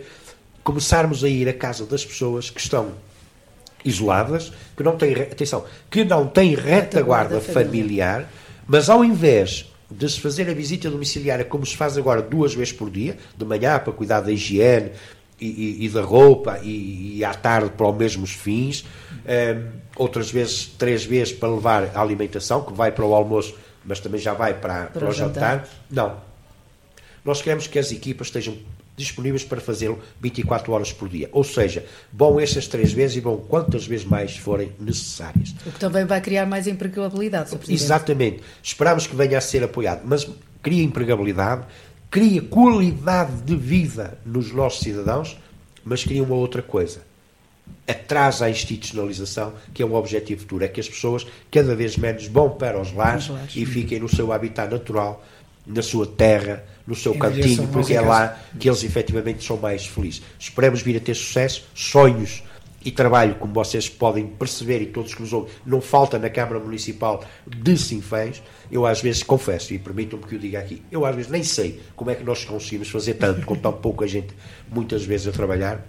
começarmos 0.63 1.23
a 1.23 1.29
ir 1.29 1.49
à 1.49 1.53
casa 1.53 1.85
das 1.85 2.05
pessoas 2.05 2.49
que 2.49 2.61
estão 2.61 2.93
isoladas, 3.83 4.53
que 4.77 4.83
não 4.83 4.95
têm, 4.95 5.13
atenção, 5.13 5.65
que 5.89 6.03
não 6.05 6.27
têm 6.27 6.55
retaguarda 6.55 7.41
familiar, 7.41 8.31
mas 8.67 8.89
ao 8.89 9.03
invés 9.03 9.65
de 9.89 10.07
se 10.07 10.19
fazer 10.19 10.49
a 10.49 10.53
visita 10.53 10.89
domiciliária 10.89 11.43
como 11.43 11.65
se 11.65 11.75
faz 11.75 11.97
agora 11.97 12.21
duas 12.21 12.53
vezes 12.53 12.71
por 12.71 12.89
dia, 12.89 13.17
de 13.35 13.45
manhã 13.45 13.77
para 13.79 13.91
cuidar 13.91 14.21
da 14.21 14.31
higiene 14.31 14.91
e, 15.41 15.47
e, 15.81 15.85
e 15.85 15.89
da 15.89 16.01
roupa 16.01 16.59
e, 16.61 17.17
e, 17.17 17.25
à 17.25 17.33
tarde 17.33 17.71
para 17.71 17.89
os 17.89 17.97
mesmos 17.97 18.31
fins, 18.31 18.83
um, 18.83 18.85
ehm, 19.25 19.67
outras 19.95 20.29
vezes, 20.29 20.67
três 20.77 21.03
vezes 21.03 21.33
para 21.33 21.49
levar 21.49 21.91
a 21.95 22.01
alimentação, 22.01 22.63
que 22.63 22.71
vai 22.71 22.91
para 22.91 23.03
o 23.03 23.13
almoço, 23.13 23.55
mas 23.83 23.99
também 23.99 24.21
já 24.21 24.33
vai 24.33 24.53
para, 24.53 24.85
para, 24.85 24.99
para 24.99 25.09
o 25.09 25.11
jantar. 25.11 25.57
jantar. 25.57 25.69
Não. 25.89 26.17
Nós 27.25 27.41
queremos 27.41 27.67
que 27.67 27.79
as 27.79 27.91
equipas 27.91 28.27
estejam 28.27 28.55
disponíveis 28.95 29.43
para 29.43 29.59
fazê-lo 29.59 29.99
24 30.21 30.71
horas 30.71 30.93
por 30.93 31.09
dia. 31.09 31.29
Ou 31.31 31.43
seja, 31.43 31.85
vão 32.11 32.39
estas 32.39 32.67
três 32.67 32.93
vezes 32.93 33.17
e 33.17 33.19
vão 33.19 33.37
quantas 33.37 33.85
vezes 33.85 34.05
mais 34.05 34.37
forem 34.37 34.71
necessárias. 34.79 35.55
O 35.65 35.71
que 35.71 35.79
também 35.79 36.05
vai 36.05 36.21
criar 36.21 36.45
mais 36.45 36.67
empregabilidade, 36.67 37.57
Exatamente. 37.67 38.41
Esperamos 38.61 39.07
que 39.07 39.15
venha 39.15 39.37
a 39.37 39.41
ser 39.41 39.63
apoiado, 39.63 40.01
mas 40.05 40.27
cria 40.61 40.83
empregabilidade, 40.83 41.65
cria 42.11 42.41
qualidade 42.41 43.41
de 43.43 43.55
vida 43.55 44.19
nos 44.25 44.51
nossos 44.51 44.81
cidadãos, 44.81 45.37
mas 45.83 46.03
cria 46.03 46.21
uma 46.21 46.35
outra 46.35 46.61
coisa. 46.61 47.01
Atrasa 47.87 48.45
a 48.45 48.49
institucionalização, 48.49 49.53
que 49.73 49.81
é 49.81 49.85
um 49.85 49.95
objetivo 49.95 50.41
futuro, 50.41 50.65
é 50.65 50.67
que 50.67 50.81
as 50.81 50.89
pessoas 50.89 51.25
cada 51.49 51.73
vez 51.73 51.95
menos 51.95 52.27
vão 52.27 52.49
para 52.49 52.79
os 52.79 52.91
lares, 52.91 53.23
os 53.23 53.29
lares. 53.29 53.55
e 53.55 53.65
fiquem 53.65 53.99
no 53.99 54.09
seu 54.09 54.33
habitat 54.33 54.69
natural, 54.69 55.23
na 55.65 55.81
sua 55.81 56.05
terra, 56.05 56.65
no 56.85 56.95
seu 56.95 57.15
cantinho, 57.17 57.67
porque 57.69 57.93
é 57.93 58.01
lá 58.01 58.37
que 58.59 58.67
eles 58.67 58.83
efetivamente 58.83 59.45
são 59.45 59.55
mais 59.55 59.85
felizes. 59.85 60.21
Esperamos 60.37 60.81
vir 60.81 60.97
a 60.97 60.99
ter 60.99 61.15
sucesso, 61.15 61.63
sonhos 61.73 62.43
e 62.83 62.91
trabalho, 62.91 63.35
como 63.35 63.53
vocês 63.53 63.87
podem 63.87 64.25
perceber 64.25 64.81
e 64.81 64.87
todos 64.87 65.13
que 65.13 65.21
nos 65.21 65.31
ouvem, 65.31 65.51
não 65.65 65.81
falta 65.81 66.17
na 66.17 66.29
Câmara 66.29 66.59
Municipal 66.59 67.23
de 67.45 67.77
Sinfãs. 67.77 68.41
Eu 68.71 68.85
às 68.85 69.01
vezes 69.01 69.21
confesso, 69.23 69.73
e 69.73 69.79
permitam-me 69.79 70.25
que 70.25 70.35
eu 70.35 70.39
diga 70.39 70.59
aqui, 70.59 70.81
eu 70.91 71.05
às 71.05 71.15
vezes 71.15 71.31
nem 71.31 71.43
sei 71.43 71.81
como 71.95 72.09
é 72.09 72.15
que 72.15 72.23
nós 72.23 72.43
conseguimos 72.45 72.89
fazer 72.89 73.15
tanto 73.15 73.45
com 73.45 73.55
tão 73.55 73.73
pouca 73.73 74.07
gente, 74.07 74.33
muitas 74.71 75.03
vezes 75.03 75.27
a 75.27 75.31
trabalhar, 75.31 75.85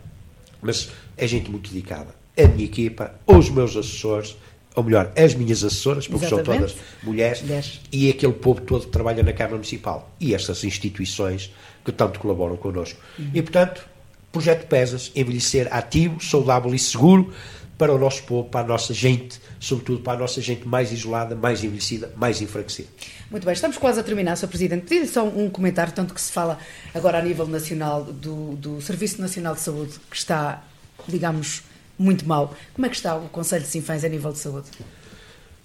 mas 0.60 0.90
é 1.16 1.26
gente 1.26 1.50
muito 1.50 1.70
dedicada. 1.70 2.14
A 2.36 2.48
minha 2.48 2.64
equipa, 2.64 3.14
os 3.26 3.50
meus 3.50 3.76
assessores, 3.76 4.36
ou 4.74 4.82
melhor, 4.82 5.12
as 5.16 5.34
minhas 5.34 5.62
assessoras, 5.62 6.08
porque 6.08 6.26
Exatamente. 6.26 6.72
são 6.72 6.76
todas 6.76 6.76
mulheres, 7.02 7.80
e 7.92 8.10
aquele 8.10 8.32
povo 8.32 8.60
todo 8.62 8.86
que 8.86 8.90
trabalha 8.90 9.22
na 9.22 9.32
Câmara 9.32 9.56
Municipal 9.56 10.10
e 10.18 10.34
estas 10.34 10.64
instituições 10.64 11.52
que 11.84 11.92
tanto 11.92 12.18
colaboram 12.20 12.56
connosco. 12.56 12.98
Uhum. 13.18 13.30
E, 13.34 13.42
portanto, 13.42 13.86
projeto 14.32 14.66
PESAS, 14.66 15.12
envelhecer 15.14 15.68
ativo, 15.70 16.20
saudável 16.20 16.74
e 16.74 16.78
seguro 16.78 17.32
para 17.76 17.92
o 17.92 17.98
nosso 17.98 18.22
povo, 18.22 18.48
para 18.48 18.60
a 18.60 18.68
nossa 18.68 18.94
gente, 18.94 19.40
sobretudo 19.60 20.00
para 20.00 20.14
a 20.14 20.16
nossa 20.16 20.40
gente 20.40 20.66
mais 20.66 20.92
isolada, 20.92 21.34
mais 21.34 21.62
envelhecida, 21.62 22.12
mais 22.16 22.40
enfraquecida. 22.40 22.88
Muito 23.30 23.44
bem, 23.44 23.52
estamos 23.52 23.76
quase 23.76 23.98
a 23.98 24.02
terminar, 24.02 24.36
Sr. 24.36 24.48
Presidente. 24.48 24.86
Pedir 24.86 25.06
só 25.06 25.24
um 25.24 25.50
comentário, 25.50 25.92
tanto 25.92 26.14
que 26.14 26.20
se 26.20 26.30
fala 26.30 26.58
agora 26.94 27.18
a 27.18 27.22
nível 27.22 27.46
nacional 27.46 28.04
do, 28.04 28.56
do 28.56 28.80
Serviço 28.80 29.20
Nacional 29.20 29.54
de 29.54 29.60
Saúde, 29.60 29.94
que 30.10 30.16
está, 30.16 30.62
digamos, 31.08 31.62
muito 31.98 32.26
mal. 32.26 32.54
Como 32.74 32.86
é 32.86 32.88
que 32.88 32.96
está 32.96 33.16
o 33.16 33.28
Conselho 33.28 33.62
de 33.62 33.68
Sinfãs 33.68 34.04
a 34.04 34.08
nível 34.08 34.32
de 34.32 34.38
saúde? 34.38 34.68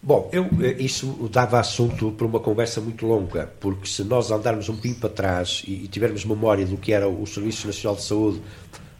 Bom, 0.01 0.29
eu, 0.31 0.45
eh, 0.61 0.75
isso 0.79 1.29
dava 1.31 1.59
assunto 1.59 2.11
para 2.11 2.25
uma 2.25 2.39
conversa 2.39 2.79
muito 2.79 3.05
longa, 3.05 3.51
porque 3.59 3.87
se 3.87 4.03
nós 4.03 4.31
andarmos 4.31 4.69
um 4.69 4.73
pouquinho 4.73 4.95
para 4.95 5.09
trás 5.09 5.63
e, 5.67 5.85
e 5.85 5.87
tivermos 5.87 6.23
memória 6.23 6.65
do 6.65 6.77
que 6.77 6.93
era 6.93 7.07
o 7.07 7.25
Serviço 7.25 7.67
Nacional 7.67 7.95
de 7.95 8.03
Saúde 8.03 8.41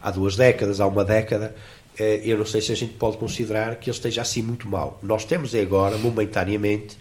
há 0.02 0.10
duas 0.10 0.36
décadas, 0.36 0.80
há 0.80 0.86
uma 0.86 1.04
década, 1.04 1.54
eh, 1.98 2.20
eu 2.24 2.36
não 2.36 2.44
sei 2.44 2.60
se 2.60 2.72
a 2.72 2.74
gente 2.74 2.94
pode 2.94 3.16
considerar 3.16 3.76
que 3.76 3.88
ele 3.88 3.96
esteja 3.96 4.22
assim 4.22 4.42
muito 4.42 4.68
mal. 4.68 4.98
Nós 5.02 5.24
temos 5.24 5.54
agora, 5.54 5.96
momentaneamente, 5.96 6.98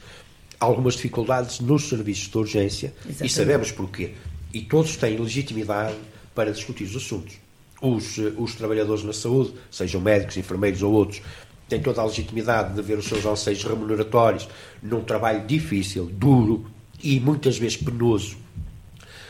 algumas 0.59 0.95
dificuldades 0.95 1.59
nos 1.59 1.89
serviços 1.89 2.29
de 2.29 2.37
urgência 2.37 2.93
Exatamente. 2.99 3.25
e 3.25 3.29
sabemos 3.29 3.71
porquê. 3.71 4.13
E 4.53 4.61
todos 4.61 4.95
têm 4.95 5.17
legitimidade 5.17 5.97
para 6.33 6.51
discutir 6.51 6.83
os 6.83 6.95
assuntos 6.95 7.47
os, 7.81 8.17
eh, 8.17 8.33
os 8.37 8.55
trabalhadores 8.55 9.03
na 9.03 9.13
saúde, 9.13 9.53
sejam 9.69 10.01
médicos, 10.01 10.37
enfermeiros 10.37 10.81
ou 10.83 10.93
outros, 10.93 11.21
têm 11.68 11.82
toda 11.82 12.01
a 12.01 12.05
legitimidade 12.05 12.74
de 12.74 12.82
ver 12.82 12.97
os 12.97 13.05
seus 13.05 13.26
anseios 13.26 13.63
remuneratórios 13.63 14.47
num 14.82 15.01
trabalho 15.01 15.45
difícil, 15.45 16.05
duro 16.05 16.65
e 17.03 17.20
muitas 17.20 17.57
vezes 17.57 17.78
penoso 17.78 18.38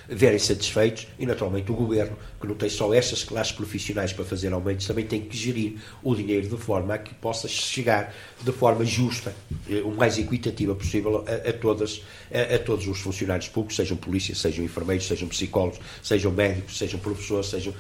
verem 0.07 0.39
satisfeitos 0.39 1.07
e, 1.19 1.25
naturalmente, 1.25 1.71
o 1.71 1.75
governo, 1.75 2.17
que 2.39 2.47
não 2.47 2.55
tem 2.55 2.69
só 2.69 2.93
estas 2.93 3.23
classes 3.23 3.51
profissionais 3.51 4.13
para 4.13 4.23
fazer 4.23 4.53
aumentos, 4.53 4.87
também 4.87 5.05
tem 5.05 5.21
que 5.21 5.35
gerir 5.35 5.77
o 6.01 6.15
dinheiro 6.15 6.47
de 6.47 6.57
forma 6.57 6.93
a 6.93 6.97
que 6.97 7.13
possa 7.15 7.47
chegar 7.47 8.13
de 8.41 8.51
forma 8.51 8.85
justa, 8.85 9.35
eh, 9.69 9.81
o 9.81 9.91
mais 9.91 10.17
equitativa 10.17 10.73
possível, 10.73 11.25
a, 11.27 11.49
a 11.49 11.53
todas, 11.53 12.01
a, 12.31 12.55
a, 12.55 12.59
todos 12.59 12.87
os 12.87 12.99
funcionários 12.99 13.49
públicos, 13.49 13.75
sejam 13.75 13.97
polícias, 13.97 14.39
sejam 14.39 14.63
enfermeiros, 14.63 15.07
sejam 15.07 15.27
psicólogos, 15.27 15.79
sejam 16.01 16.31
médicos, 16.31 16.77
sejam 16.77 16.99
professores, 16.99 17.47
sejam 17.47 17.73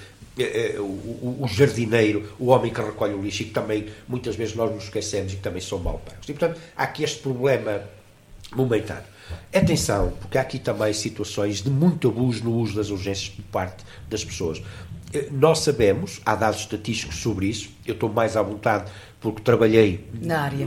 é, 0.43 0.75
é, 0.75 0.79
o, 0.79 1.37
o, 1.41 1.47
jardineiro, 1.47 2.33
o 2.39 2.47
homem 2.47 2.71
que 2.71 2.81
recolhe 2.81 3.13
o 3.13 3.21
lixo 3.21 3.43
e 3.43 3.45
que 3.45 3.51
também 3.51 3.87
muitas 4.07 4.35
vezes 4.35 4.55
nós 4.55 4.73
nos 4.73 4.85
esquecemos 4.85 5.33
e 5.33 5.35
que 5.37 5.41
também 5.41 5.61
são 5.61 5.79
mal 5.79 6.01
pagos. 6.05 6.27
E 6.27 6.33
portanto 6.33 6.59
há 6.75 6.83
aqui 6.83 7.03
este 7.03 7.19
problema 7.19 7.81
momentâneo. 8.55 9.17
Atenção, 9.53 10.13
porque 10.21 10.37
há 10.37 10.41
aqui 10.41 10.59
também 10.59 10.93
situações 10.93 11.61
de 11.61 11.69
muito 11.69 12.07
abuso 12.07 12.43
no 12.43 12.53
uso 12.55 12.75
das 12.75 12.89
urgências 12.89 13.29
por 13.29 13.43
parte 13.45 13.83
das 14.09 14.23
pessoas. 14.23 14.61
Eh, 15.13 15.27
nós 15.31 15.59
sabemos, 15.59 16.21
há 16.25 16.35
dados 16.35 16.61
estatísticos 16.61 17.17
sobre 17.17 17.47
isso, 17.47 17.69
eu 17.85 17.93
estou 17.93 18.09
mais 18.09 18.37
à 18.37 18.41
vontade 18.41 18.91
porque 19.19 19.41
trabalhei 19.41 20.05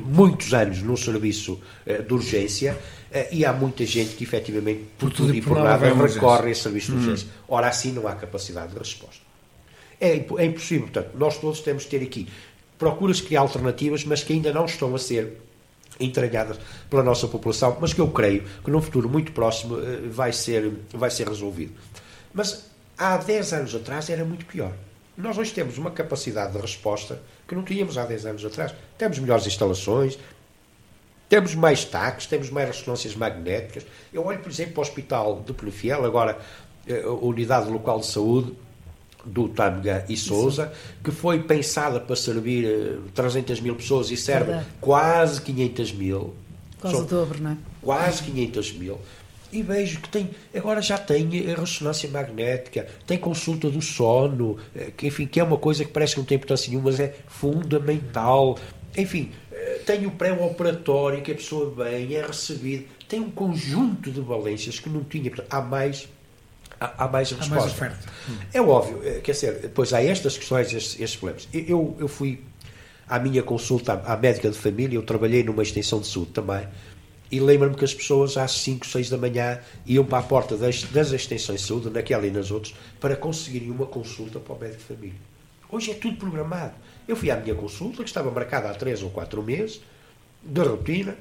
muitos 0.05 0.53
anos 0.53 0.83
num 0.83 0.97
serviço 0.97 1.61
uh, 1.87 2.03
de 2.03 2.13
urgência 2.13 2.77
uh, 3.11 3.27
e 3.31 3.45
há 3.45 3.53
muita 3.53 3.87
gente 3.87 4.17
que 4.17 4.25
efetivamente, 4.25 4.87
por, 4.99 5.09
por 5.09 5.17
tudo 5.17 5.35
e 5.35 5.41
por, 5.41 5.55
por 5.55 5.63
nada, 5.63 5.95
recorre 5.95 6.51
a 6.51 6.55
serviço 6.55 6.93
de 6.93 6.99
urgência. 6.99 7.29
Hum. 7.29 7.45
Ora, 7.49 7.69
assim 7.69 7.93
não 7.93 8.09
há 8.09 8.15
capacidade 8.15 8.73
de 8.73 8.79
resposta. 8.79 9.30
É, 10.01 10.13
é 10.13 10.45
impossível. 10.45 10.89
Portanto, 10.89 11.11
nós 11.15 11.39
todos 11.39 11.61
temos 11.61 11.85
que 11.85 11.91
ter 11.91 12.05
aqui 12.05 12.27
procuras 12.81 13.21
criar 13.21 13.43
alternativas, 13.43 14.05
mas 14.05 14.25
que 14.25 14.33
ainda 14.33 14.53
não 14.53 14.65
estão 14.65 14.95
a 14.95 14.99
ser 14.99 15.37
entranhadas 16.01 16.59
pela 16.89 17.03
nossa 17.03 17.29
população, 17.29 17.77
mas 17.79 17.93
que 17.93 18.01
eu 18.01 18.09
creio 18.11 18.43
que 18.65 18.71
num 18.71 18.81
futuro 18.81 19.07
muito 19.07 19.33
próximo 19.33 19.79
eh, 19.79 20.09
vai 20.09 20.33
ser, 20.33 20.73
vai 20.95 21.11
ser 21.11 21.29
resolvido. 21.29 21.75
Mas 22.33 22.71
há 22.97 23.19
10 23.19 23.53
anos 23.53 23.75
atrás 23.75 24.09
era 24.09 24.25
muito 24.25 24.47
pior. 24.47 24.73
Nós 25.15 25.37
hoje 25.37 25.53
temos 25.53 25.77
uma 25.77 25.91
capacidade 25.91 26.55
de 26.55 26.59
resposta 26.59 27.21
que 27.47 27.55
não 27.55 27.63
tínhamos 27.63 27.99
há 27.99 28.07
10 28.07 28.27
anos 28.27 28.45
atrás. 28.47 28.75
Temos 28.97 29.19
melhores 29.19 29.47
instalações, 29.47 30.19
temos 31.29 31.55
mais 31.55 31.85
taques, 31.85 32.27
temos 32.27 32.49
mais 32.49 32.69
ressonâncias 32.69 33.15
magnéticas. 33.15 33.85
Eu 34.11 34.25
olho, 34.25 34.39
por 34.39 34.51
exemplo, 34.51 34.73
para 34.73 34.81
o 34.81 34.83
Hospital 34.83 35.43
de 35.47 35.53
Penefiel, 35.53 36.07
agora 36.07 36.39
eh, 36.87 37.03
a 37.03 37.11
Unidade 37.11 37.69
Local 37.69 38.01
de 38.01 38.07
Saúde, 38.07 38.55
do 39.25 39.49
Tâmega 39.49 40.05
e 40.09 40.17
Souza, 40.17 40.73
que 41.03 41.11
foi 41.11 41.43
pensada 41.43 42.01
para 42.01 42.17
servir 42.17 43.01
300 43.15 43.59
eh, 43.59 43.63
mil 43.63 43.77
pessoas 43.77 44.11
e 44.11 44.17
serve 44.17 44.47
Verdade. 44.47 44.67
quase 44.81 45.43
500 45.43 45.93
mil. 45.93 46.35
Quase 46.81 46.97
o 46.97 47.05
dobro, 47.05 47.43
não 47.43 47.53
é? 47.53 47.57
Quase 47.83 48.23
500 48.23 48.73
mil. 48.75 48.99
E 49.53 49.63
vejo 49.63 50.01
que 50.01 50.09
tem, 50.09 50.31
agora 50.55 50.81
já 50.81 50.97
tem 50.97 51.29
a 51.51 51.59
ressonância 51.59 52.09
magnética, 52.09 52.87
tem 53.05 53.19
consulta 53.19 53.69
do 53.69 53.83
sono, 53.83 54.57
eh, 54.75 54.93
que, 54.97 55.09
enfim, 55.09 55.27
que 55.27 55.41
é 55.41 55.45
uma 55.45 55.57
coisa 55.57 55.85
que 55.85 55.91
parece 55.91 56.15
que 56.15 56.21
não 56.21 56.27
tem 56.27 56.37
importância 56.37 56.71
nenhuma, 56.71 56.91
mas 56.91 57.01
é 57.01 57.15
fundamental. 57.27 58.57
Enfim, 58.97 59.33
eh, 59.51 59.81
tem 59.85 60.07
o 60.07 60.13
pré-operatório, 60.13 61.21
que 61.21 61.33
a 61.33 61.35
pessoa 61.35 61.71
vem, 61.71 62.15
é 62.15 62.25
recebida, 62.25 62.85
tem 63.09 63.21
um 63.21 63.31
conjunto 63.31 64.11
de 64.11 64.21
valências 64.21 64.79
que 64.79 64.89
não 64.89 65.03
tinha. 65.03 65.29
Portanto, 65.31 65.49
há 65.51 65.61
mais 65.61 66.09
há, 66.81 67.05
há 67.05 67.09
mais 67.09 67.31
resposta. 67.31 67.55
Há 67.55 67.59
mais 67.61 67.73
oferta. 67.73 68.09
É 68.53 68.61
óbvio, 68.61 69.01
eh, 69.05 69.21
quer 69.21 69.33
dizer, 69.33 69.59
depois 69.61 69.93
há 69.93 70.03
estas 70.03 70.37
questões, 70.37 70.73
estes, 70.73 70.99
estes 70.99 71.17
problemas. 71.17 71.49
Eu, 71.53 71.97
eu 72.01 72.09
fui 72.09 72.43
à 73.07 73.19
minha 73.19 73.43
consulta 73.43 74.03
à 74.07 74.17
médica 74.17 74.51
de 74.51 74.57
família, 74.57 74.97
eu 74.97 75.03
trabalhei 75.03 75.45
numa 75.45 75.63
extensão 75.63 76.01
de 76.01 76.07
saúde 76.07 76.31
também, 76.31 76.67
e 77.31 77.39
lembro-me 77.39 77.77
que 77.77 77.85
as 77.85 77.95
pessoas 77.95 78.37
às 78.37 78.53
5, 78.53 78.87
6 78.87 79.11
da 79.11 79.19
manhã 79.19 79.61
iam 79.87 80.05
para 80.05 80.19
a 80.19 80.23
porta 80.23 80.57
das, 80.57 80.83
das 80.85 81.13
extensões 81.13 81.61
de 81.61 81.67
saúde, 81.67 81.91
naquela 81.91 82.27
e 82.27 82.31
nas 82.31 82.51
outras, 82.51 82.75
para 82.99 83.15
conseguirem 83.15 83.71
uma 83.71 83.87
consulta 83.87 84.41
para 84.41 84.55
o 84.55 84.59
médico 84.59 84.79
de 84.81 84.85
família. 84.85 85.21
Hoje 85.69 85.93
é 85.93 85.95
tudo 85.95 86.17
programado. 86.17 86.75
Eu 87.07 87.15
fui 87.15 87.31
à 87.31 87.37
minha 87.37 87.55
consulta, 87.55 88.03
que 88.03 88.09
estava 88.09 88.31
marcada 88.31 88.69
há 88.69 88.75
3 88.75 89.03
ou 89.03 89.11
4 89.11 89.43
meses, 89.43 89.81
de 90.43 90.61
rotina, 90.61 91.17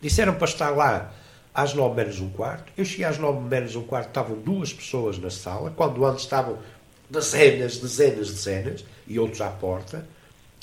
disseram 0.00 0.34
para 0.34 0.46
estar 0.46 0.70
lá 0.70 1.12
às 1.56 1.72
nove 1.72 1.96
menos 1.96 2.20
um 2.20 2.28
quarto. 2.28 2.70
Eu 2.76 2.84
cheguei 2.84 3.06
às 3.06 3.16
nove 3.16 3.40
menos 3.40 3.74
um 3.74 3.82
quarto, 3.82 4.08
estavam 4.08 4.38
duas 4.38 4.74
pessoas 4.74 5.16
na 5.16 5.30
sala, 5.30 5.72
quando 5.74 6.04
antes 6.04 6.24
estavam 6.24 6.58
dezenas, 7.08 7.78
dezenas, 7.78 8.28
dezenas, 8.28 8.84
e 9.06 9.18
outros 9.18 9.40
à 9.40 9.48
porta. 9.48 10.06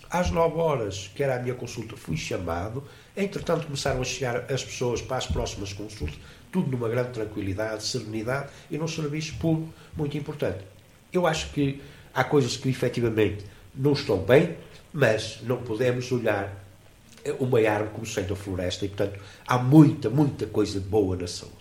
Às 0.08 0.30
9 0.30 0.56
horas, 0.58 1.10
que 1.16 1.24
era 1.24 1.38
a 1.38 1.40
minha 1.40 1.56
consulta, 1.56 1.98
fui 1.98 2.16
chamado. 2.16 2.84
Entretanto, 3.18 3.66
começaram 3.66 4.02
a 4.02 4.04
chegar 4.04 4.52
as 4.52 4.64
pessoas 4.64 5.02
para 5.02 5.18
as 5.18 5.26
próximas 5.26 5.74
consultas, 5.74 6.20
tudo 6.52 6.70
numa 6.70 6.88
grande 6.88 7.10
tranquilidade, 7.10 7.84
serenidade 7.84 8.50
e 8.70 8.78
num 8.78 8.88
serviço 8.88 9.34
público 9.40 9.74
muito 9.98 10.16
importante. 10.16 10.64
Eu 11.12 11.26
acho 11.26 11.50
que 11.50 11.82
há 12.14 12.24
coisas 12.24 12.56
que 12.56 12.70
efetivamente 12.70 13.44
não 13.74 13.94
estão 13.94 14.20
bem, 14.20 14.56
mas 14.94 15.40
não 15.42 15.58
podemos 15.58 16.12
olhar 16.12 16.63
uma 17.40 17.60
árvore 17.60 17.92
como 17.94 18.06
sendo 18.06 18.34
a 18.34 18.36
floresta 18.36 18.86
e, 18.86 18.90
portanto, 18.90 19.20
há 19.48 19.58
muita, 19.58 20.10
muita 20.10 20.46
coisa 20.46 20.80
boa 20.80 21.16
na 21.16 21.28
saúde. 21.28 21.56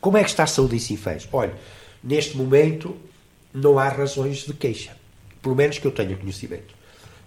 Como 0.00 0.16
é 0.16 0.22
que 0.22 0.30
está 0.30 0.44
a 0.44 0.46
saúde 0.46 0.76
em 0.76 0.78
Sinfãs? 0.78 1.28
Olha, 1.32 1.54
neste 2.02 2.36
momento 2.36 2.96
não 3.52 3.78
há 3.78 3.88
razões 3.88 4.38
de 4.44 4.52
queixa, 4.52 4.96
pelo 5.40 5.54
menos 5.54 5.78
que 5.78 5.86
eu 5.86 5.92
tenha 5.92 6.16
conhecimento. 6.16 6.74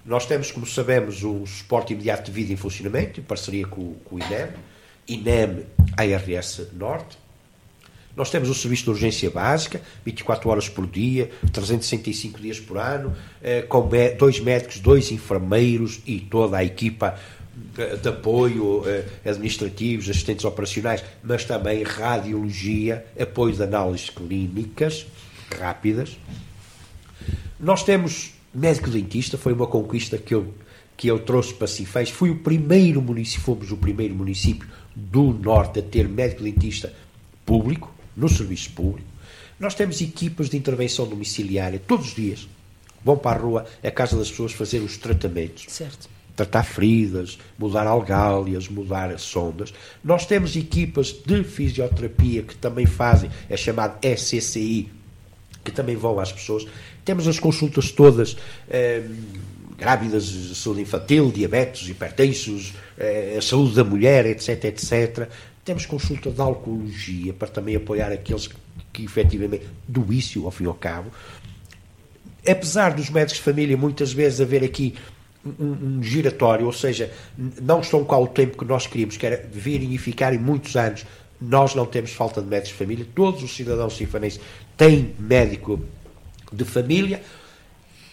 Nós 0.05 0.25
temos, 0.25 0.51
como 0.51 0.65
sabemos, 0.65 1.23
um 1.23 1.45
suporte 1.45 1.93
imediato 1.93 2.25
de 2.25 2.31
vida 2.31 2.53
em 2.53 2.55
funcionamento, 2.55 3.19
em 3.19 3.23
parceria 3.23 3.67
com, 3.67 3.95
com 4.05 4.15
o 4.15 4.19
INEM, 4.19 4.49
INEM 5.07 5.65
ARS 5.97 6.67
Norte. 6.73 7.17
Nós 8.15 8.29
temos 8.29 8.49
o 8.49 8.55
serviço 8.55 8.85
de 8.85 8.89
urgência 8.91 9.29
básica, 9.29 9.81
24 10.05 10.49
horas 10.49 10.69
por 10.69 10.87
dia, 10.87 11.29
365 11.51 12.39
dias 12.39 12.59
por 12.59 12.77
ano, 12.77 13.15
eh, 13.43 13.61
com 13.63 13.87
dois 14.17 14.39
médicos, 14.39 14.79
dois 14.79 15.11
enfermeiros 15.11 15.99
e 16.05 16.19
toda 16.19 16.57
a 16.57 16.63
equipa 16.63 17.19
de 18.01 18.09
apoio 18.09 18.83
eh, 18.87 19.05
administrativos, 19.25 20.09
assistentes 20.09 20.45
operacionais, 20.45 21.03
mas 21.23 21.43
também 21.43 21.83
radiologia, 21.83 23.05
apoio 23.19 23.55
de 23.55 23.63
análises 23.63 24.09
clínicas 24.09 25.05
rápidas. 25.59 26.17
Nós 27.59 27.83
temos 27.83 28.33
médico 28.53 28.89
dentista, 28.89 29.37
foi 29.37 29.53
uma 29.53 29.67
conquista 29.67 30.17
que 30.17 30.33
eu, 30.33 30.53
que 30.95 31.07
eu 31.07 31.19
trouxe 31.19 31.53
para 31.53 31.67
Cifés. 31.67 32.09
Fui 32.09 32.29
o 32.29 32.39
primeiro 32.39 33.01
município, 33.01 33.41
fomos 33.41 33.71
o 33.71 33.77
primeiro 33.77 34.13
município 34.13 34.67
do 34.95 35.33
Norte 35.33 35.79
a 35.79 35.81
ter 35.83 36.07
médico 36.07 36.43
dentista 36.43 36.93
público, 37.45 37.93
no 38.15 38.27
serviço 38.27 38.71
público. 38.71 39.07
Nós 39.59 39.73
temos 39.73 40.01
equipas 40.01 40.49
de 40.49 40.57
intervenção 40.57 41.07
domiciliária 41.07 41.81
todos 41.87 42.09
os 42.09 42.15
dias. 42.15 42.47
Vão 43.03 43.17
para 43.17 43.39
a 43.39 43.41
rua, 43.41 43.65
a 43.83 43.91
casa 43.91 44.17
das 44.17 44.29
pessoas, 44.29 44.51
fazer 44.51 44.79
os 44.79 44.97
tratamentos. 44.97 45.65
Certo 45.67 46.16
tratar 46.37 46.63
feridas, 46.63 47.39
mudar 47.57 47.87
algálias, 47.87 48.69
mudar 48.69 49.17
sondas. 49.19 49.73
Nós 50.03 50.25
temos 50.25 50.55
equipas 50.55 51.07
de 51.07 51.43
fisioterapia 51.43 52.43
que 52.43 52.55
também 52.55 52.85
fazem, 52.85 53.29
é 53.49 53.57
chamado 53.57 53.97
SCCI, 54.05 54.91
que 55.65 55.71
também 55.71 55.95
vão 55.95 56.19
às 56.19 56.31
pessoas. 56.31 56.65
Temos 57.03 57.27
as 57.27 57.39
consultas 57.39 57.91
todas. 57.91 58.37
Eh, 58.69 59.03
grávidas, 59.77 60.25
saúde 60.55 60.81
infantil, 60.81 61.31
diabetes, 61.31 61.87
hipertensos, 61.87 62.73
eh, 62.97 63.35
a 63.37 63.41
saúde 63.41 63.75
da 63.75 63.83
mulher, 63.83 64.25
etc, 64.25 64.65
etc. 64.65 65.29
Temos 65.63 65.85
consulta 65.85 66.31
de 66.31 66.41
alcoologia 66.41 67.33
para 67.33 67.47
também 67.47 67.75
apoiar 67.75 68.11
aqueles 68.11 68.47
que, 68.47 68.55
que 68.93 69.03
efetivamente, 69.03 69.67
do 69.87 70.01
vício, 70.01 70.45
ao 70.45 70.51
fim 70.51 70.63
e 70.63 70.67
ao 70.67 70.73
cabo. 70.73 71.11
Apesar 72.47 72.93
dos 72.93 73.09
médicos 73.09 73.37
de 73.37 73.43
família 73.43 73.75
muitas 73.75 74.13
vezes 74.13 74.39
haver 74.39 74.63
aqui 74.63 74.95
um, 75.59 75.97
um, 75.97 76.03
giratório, 76.03 76.65
ou 76.65 76.73
seja, 76.73 77.11
não 77.61 77.79
estão 77.79 78.03
cá 78.03 78.17
o 78.17 78.27
tempo 78.27 78.57
que 78.57 78.65
nós 78.65 78.87
queríamos, 78.87 79.17
que 79.17 79.25
era 79.25 79.47
virem 79.51 79.93
e 79.93 79.97
ficarem 79.97 80.39
muitos 80.39 80.75
anos. 80.75 81.05
Nós 81.39 81.75
não 81.75 81.85
temos 81.85 82.11
falta 82.11 82.41
de 82.41 82.47
médicos 82.47 82.71
de 82.71 82.75
família, 82.75 83.05
todos 83.13 83.43
os 83.43 83.55
cidadãos 83.55 83.95
sinfanenses 83.95 84.39
têm 84.75 85.13
médico 85.19 85.79
de 86.51 86.65
família. 86.65 87.21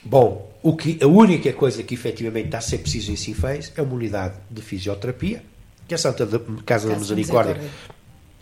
Bom, 0.05 0.53
o 0.63 0.77
que, 0.77 0.99
a 1.03 1.07
única 1.07 1.53
coisa 1.53 1.83
que 1.83 1.95
efetivamente 1.95 2.47
está 2.47 2.59
a 2.59 2.61
ser 2.61 2.79
preciso 2.79 3.13
em 3.13 3.17
Sinfãs 3.17 3.73
é 3.77 3.83
uma 3.83 3.95
unidade 3.95 4.35
de 4.51 4.61
fisioterapia, 4.61 5.43
que 5.89 5.95
a 5.95 5.99
Santa 5.99 6.27
Casa 6.65 6.89
da 6.89 6.97
Misericórdia 6.97 7.61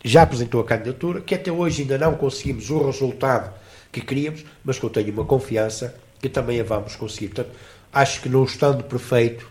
já 0.05 0.23
apresentou 0.23 0.61
a 0.61 0.65
candidatura, 0.65 1.21
que 1.21 1.35
até 1.35 1.51
hoje 1.51 1.83
ainda 1.83 1.99
não 1.99 2.15
conseguimos 2.15 2.71
o 2.71 2.85
resultado 2.85 3.53
que 3.91 4.01
queríamos, 4.01 4.45
mas 4.65 4.79
que 4.79 4.85
eu 4.85 4.91
tenho 4.91 5.13
uma 5.13 5.25
confiança 5.25 5.95
que 6.21 6.29
também 6.29 6.61
a 6.61 6.65
vamos 6.65 6.97
conseguir. 6.97 7.29
Portanto, 7.29 7.55
acho 7.93 8.21
que 8.21 8.29
não 8.29 8.45
estando 8.45 8.83
perfeito, 8.85 9.49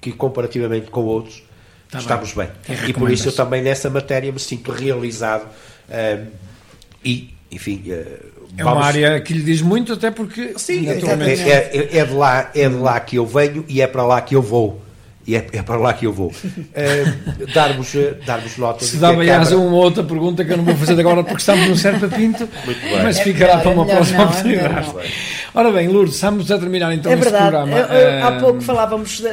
que 0.00 0.12
comparativamente 0.12 0.90
com 0.90 1.04
outros, 1.04 1.42
tá 1.90 1.98
estamos 1.98 2.32
bem. 2.32 2.48
bem. 2.66 2.90
E 2.90 2.92
por 2.92 3.10
isso 3.10 3.28
eu 3.28 3.32
também 3.32 3.62
nessa 3.62 3.88
matéria 3.88 4.32
me 4.32 4.40
sinto 4.40 4.72
realizado 4.72 5.44
uh, 5.44 6.26
e, 7.04 7.34
enfim. 7.50 7.84
Uh, 7.86 8.36
é 8.58 8.64
uma 8.64 8.84
área 8.84 9.20
que 9.20 9.34
lhe 9.34 9.42
diz 9.42 9.60
muito, 9.60 9.92
até 9.92 10.10
porque. 10.10 10.54
Sim, 10.56 10.88
é, 10.88 10.92
é, 10.92 10.96
é, 10.96 11.98
é, 11.98 12.04
de 12.04 12.12
lá, 12.14 12.50
é 12.54 12.68
de 12.68 12.74
lá 12.74 12.98
que 13.00 13.16
eu 13.16 13.26
venho 13.26 13.64
e 13.68 13.82
é 13.82 13.86
para 13.86 14.04
lá 14.04 14.20
que 14.20 14.34
eu 14.34 14.42
vou. 14.42 14.80
E 15.26 15.34
é, 15.34 15.44
é 15.52 15.62
para 15.62 15.76
lá 15.76 15.92
que 15.92 16.06
eu 16.06 16.12
vou. 16.12 16.28
Uh, 16.28 17.52
darmos, 17.52 17.92
darmos 18.24 18.56
nota. 18.56 18.84
Se 18.84 18.96
dá 18.98 19.12
bem 19.12 19.26
Câmara... 19.26 19.56
uma 19.56 19.76
outra 19.76 20.04
pergunta 20.04 20.44
que 20.44 20.52
eu 20.52 20.56
não 20.56 20.64
vou 20.64 20.76
fazer 20.76 20.98
agora 21.00 21.24
porque 21.24 21.38
estamos 21.38 21.68
no 21.68 21.76
Serpa 21.76 22.06
Pinto, 22.06 22.48
mas 23.02 23.18
ficará 23.18 23.58
para 23.58 23.70
uma 23.70 23.84
próxima 23.84 24.24
oportunidade. 24.24 24.92
Ora 25.52 25.72
bem, 25.72 25.88
Lourdes, 25.88 26.14
estamos 26.14 26.50
a 26.50 26.58
terminar 26.58 26.92
então 26.92 27.10
é 27.10 27.16
verdade. 27.16 27.50
programa. 27.50 27.76
Eu, 27.76 27.86
eu, 27.86 28.24
há 28.24 28.32
eh, 28.34 28.40
pouco 28.40 28.60
falávamos, 28.60 29.20
uh, 29.20 29.24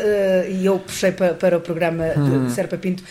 e 0.50 0.66
eu 0.66 0.80
puxei 0.80 1.12
para, 1.12 1.34
para 1.34 1.58
o 1.58 1.62
programa 1.62 2.06
hum. 2.18 2.46
de 2.46 2.54
Serpa 2.54 2.78
Pinto, 2.78 3.04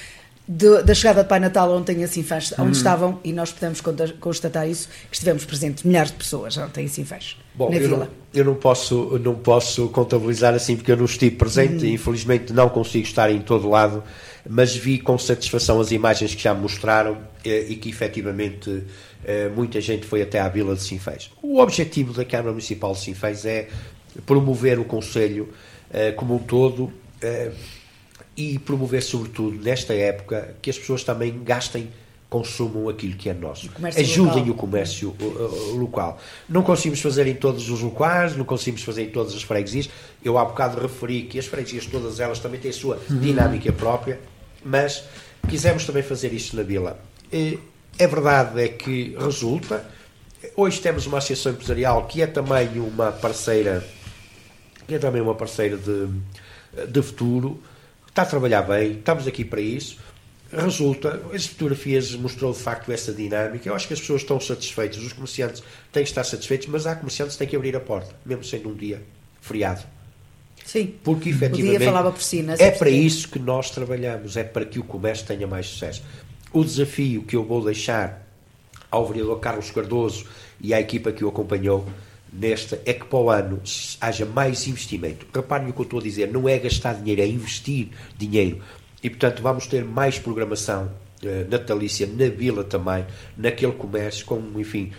da 0.46 0.92
chegada 0.92 1.22
de 1.22 1.28
Pai 1.28 1.38
Natal 1.38 1.70
ontem 1.70 2.02
a 2.02 2.08
Sinfãs, 2.08 2.52
onde 2.58 2.68
hum. 2.68 2.72
estavam, 2.72 3.20
e 3.22 3.32
nós 3.32 3.52
podemos 3.52 3.80
constatar 4.18 4.68
isso, 4.68 4.88
que 5.08 5.14
estivemos 5.14 5.44
presentes 5.44 5.84
milhares 5.84 6.10
de 6.10 6.16
pessoas 6.16 6.56
ontem 6.58 6.84
em 6.84 6.88
Sinfãs, 6.88 7.38
Bom, 7.54 7.70
na 7.70 7.76
eu 7.76 7.80
vila. 7.80 7.98
Não, 7.98 8.08
eu 8.34 8.44
não 8.44 8.54
posso, 8.54 9.18
não 9.22 9.34
posso 9.36 9.88
contabilizar 9.88 10.52
assim 10.52 10.76
porque 10.76 10.90
eu 10.90 10.96
não 10.96 11.04
estive 11.04 11.36
presente, 11.36 11.84
hum. 11.84 11.88
e 11.88 11.94
infelizmente 11.94 12.52
não 12.52 12.68
consigo 12.68 13.06
estar 13.06 13.30
em 13.30 13.40
todo 13.40 13.68
lado, 13.68 14.02
mas 14.48 14.74
vi 14.74 14.98
com 14.98 15.16
satisfação 15.16 15.80
as 15.80 15.92
imagens 15.92 16.34
que 16.34 16.42
já 16.42 16.52
me 16.52 16.62
mostraram 16.62 17.18
eh, 17.44 17.66
e 17.68 17.76
que 17.76 17.88
efetivamente 17.88 18.82
eh, 19.24 19.48
muita 19.54 19.80
gente 19.80 20.04
foi 20.04 20.22
até 20.22 20.40
à 20.40 20.48
Vila 20.48 20.74
de 20.74 20.82
Sinfãs. 20.82 21.30
O 21.40 21.60
objetivo 21.60 22.12
da 22.12 22.24
Câmara 22.24 22.50
Municipal 22.50 22.92
de 22.92 23.00
Sinfãs 23.00 23.46
é 23.46 23.68
promover 24.26 24.80
o 24.80 24.84
Conselho 24.84 25.50
eh, 25.92 26.10
como 26.10 26.34
um 26.34 26.38
todo 26.38 26.92
e 28.36 28.58
promover, 28.58 29.02
sobretudo, 29.02 29.62
nesta 29.62 29.94
época, 29.94 30.56
que 30.62 30.70
as 30.70 30.78
pessoas 30.78 31.04
também 31.04 31.42
gastem 31.42 31.88
consumam 32.32 32.88
aquilo 32.88 33.14
que 33.14 33.28
é 33.28 33.34
nosso. 33.34 33.70
Ajudem 33.94 34.38
local. 34.38 34.48
o 34.48 34.54
comércio 34.54 35.16
local. 35.74 36.18
Não 36.48 36.62
conseguimos 36.62 37.02
fazer 37.02 37.26
em 37.26 37.34
todos 37.34 37.68
os 37.68 37.82
locais, 37.82 38.34
não 38.34 38.46
conseguimos 38.46 38.82
fazer 38.82 39.02
em 39.02 39.10
todas 39.10 39.34
as 39.34 39.42
freguesias. 39.42 39.90
Eu 40.24 40.38
há 40.38 40.44
bocado 40.46 40.80
referi 40.80 41.24
que 41.24 41.38
as 41.38 41.44
freguesias, 41.44 41.84
todas 41.84 42.20
elas, 42.20 42.38
também 42.38 42.58
têm 42.58 42.70
a 42.70 42.74
sua 42.74 42.98
uhum. 43.10 43.18
dinâmica 43.18 43.70
própria, 43.70 44.18
mas 44.64 45.04
quisemos 45.46 45.84
também 45.84 46.02
fazer 46.02 46.32
isto 46.32 46.56
na 46.56 46.62
vila. 46.62 46.98
E, 47.30 47.58
é 47.98 48.06
verdade 48.06 48.62
é 48.62 48.68
que 48.68 49.14
resulta. 49.18 49.84
Hoje 50.56 50.80
temos 50.80 51.06
uma 51.06 51.18
associação 51.18 51.52
empresarial 51.52 52.06
que 52.06 52.22
é 52.22 52.26
também 52.26 52.78
uma 52.78 53.12
parceira, 53.12 53.86
que 54.88 54.94
é 54.94 54.98
também 54.98 55.20
uma 55.20 55.34
parceira 55.34 55.76
de, 55.76 56.08
de 56.88 57.02
futuro, 57.02 57.62
está 58.12 58.22
a 58.22 58.26
trabalhar 58.26 58.62
bem, 58.62 58.92
estamos 58.92 59.26
aqui 59.26 59.42
para 59.44 59.60
isso. 59.60 59.96
Resulta, 60.52 61.22
as 61.32 61.46
fotografias 61.46 62.14
mostrou 62.14 62.52
de 62.52 62.58
facto 62.58 62.92
essa 62.92 63.10
dinâmica. 63.10 63.66
Eu 63.66 63.74
acho 63.74 63.88
que 63.88 63.94
as 63.94 64.00
pessoas 64.00 64.20
estão 64.20 64.38
satisfeitas, 64.38 64.98
os 64.98 65.14
comerciantes 65.14 65.62
têm 65.90 66.02
que 66.02 66.10
estar 66.10 66.22
satisfeitos, 66.22 66.66
mas 66.66 66.86
há 66.86 66.94
comerciantes 66.94 67.36
que 67.36 67.38
têm 67.38 67.48
que 67.48 67.56
abrir 67.56 67.74
a 67.74 67.80
porta, 67.80 68.14
mesmo 68.24 68.44
sendo 68.44 68.68
um 68.68 68.74
dia 68.74 69.02
feriado. 69.40 69.82
Sim. 70.62 70.94
Porque 71.02 71.30
efetivamente 71.30 72.12
por 72.12 72.22
si, 72.22 72.44
é 72.58 72.70
para 72.70 72.90
isso 72.90 73.28
que 73.28 73.38
nós 73.38 73.70
trabalhamos, 73.70 74.36
é 74.36 74.44
para 74.44 74.66
que 74.66 74.78
o 74.78 74.84
comércio 74.84 75.26
tenha 75.26 75.46
mais 75.46 75.66
sucesso. 75.66 76.02
O 76.52 76.62
desafio 76.62 77.22
que 77.22 77.34
eu 77.34 77.42
vou 77.42 77.64
deixar 77.64 78.22
ao 78.90 79.06
vereador 79.08 79.40
Carlos 79.40 79.70
Cardoso 79.70 80.26
e 80.60 80.74
à 80.74 80.80
equipa 80.80 81.10
que 81.12 81.24
o 81.24 81.28
acompanhou 81.28 81.88
nesta 82.32 82.80
é 82.86 82.94
que 82.94 83.04
para 83.04 83.18
o 83.18 83.30
ano 83.30 83.60
haja 84.00 84.24
mais 84.24 84.66
investimento. 84.66 85.26
Reparem 85.34 85.68
o 85.68 85.72
que 85.72 85.80
eu 85.80 85.84
estou 85.84 86.00
a 86.00 86.02
dizer, 86.02 86.32
não 86.32 86.48
é 86.48 86.58
gastar 86.58 86.94
dinheiro, 86.94 87.20
é 87.20 87.26
investir 87.26 87.88
dinheiro. 88.16 88.60
E 89.02 89.10
portanto 89.10 89.42
vamos 89.42 89.66
ter 89.66 89.84
mais 89.84 90.18
programação 90.18 90.90
uh, 91.22 91.50
natalícia 91.50 92.06
na 92.06 92.28
vila 92.28 92.64
também, 92.64 93.04
naquele 93.36 93.72
comércio, 93.72 94.24
com, 94.24 94.40
enfim, 94.56 94.92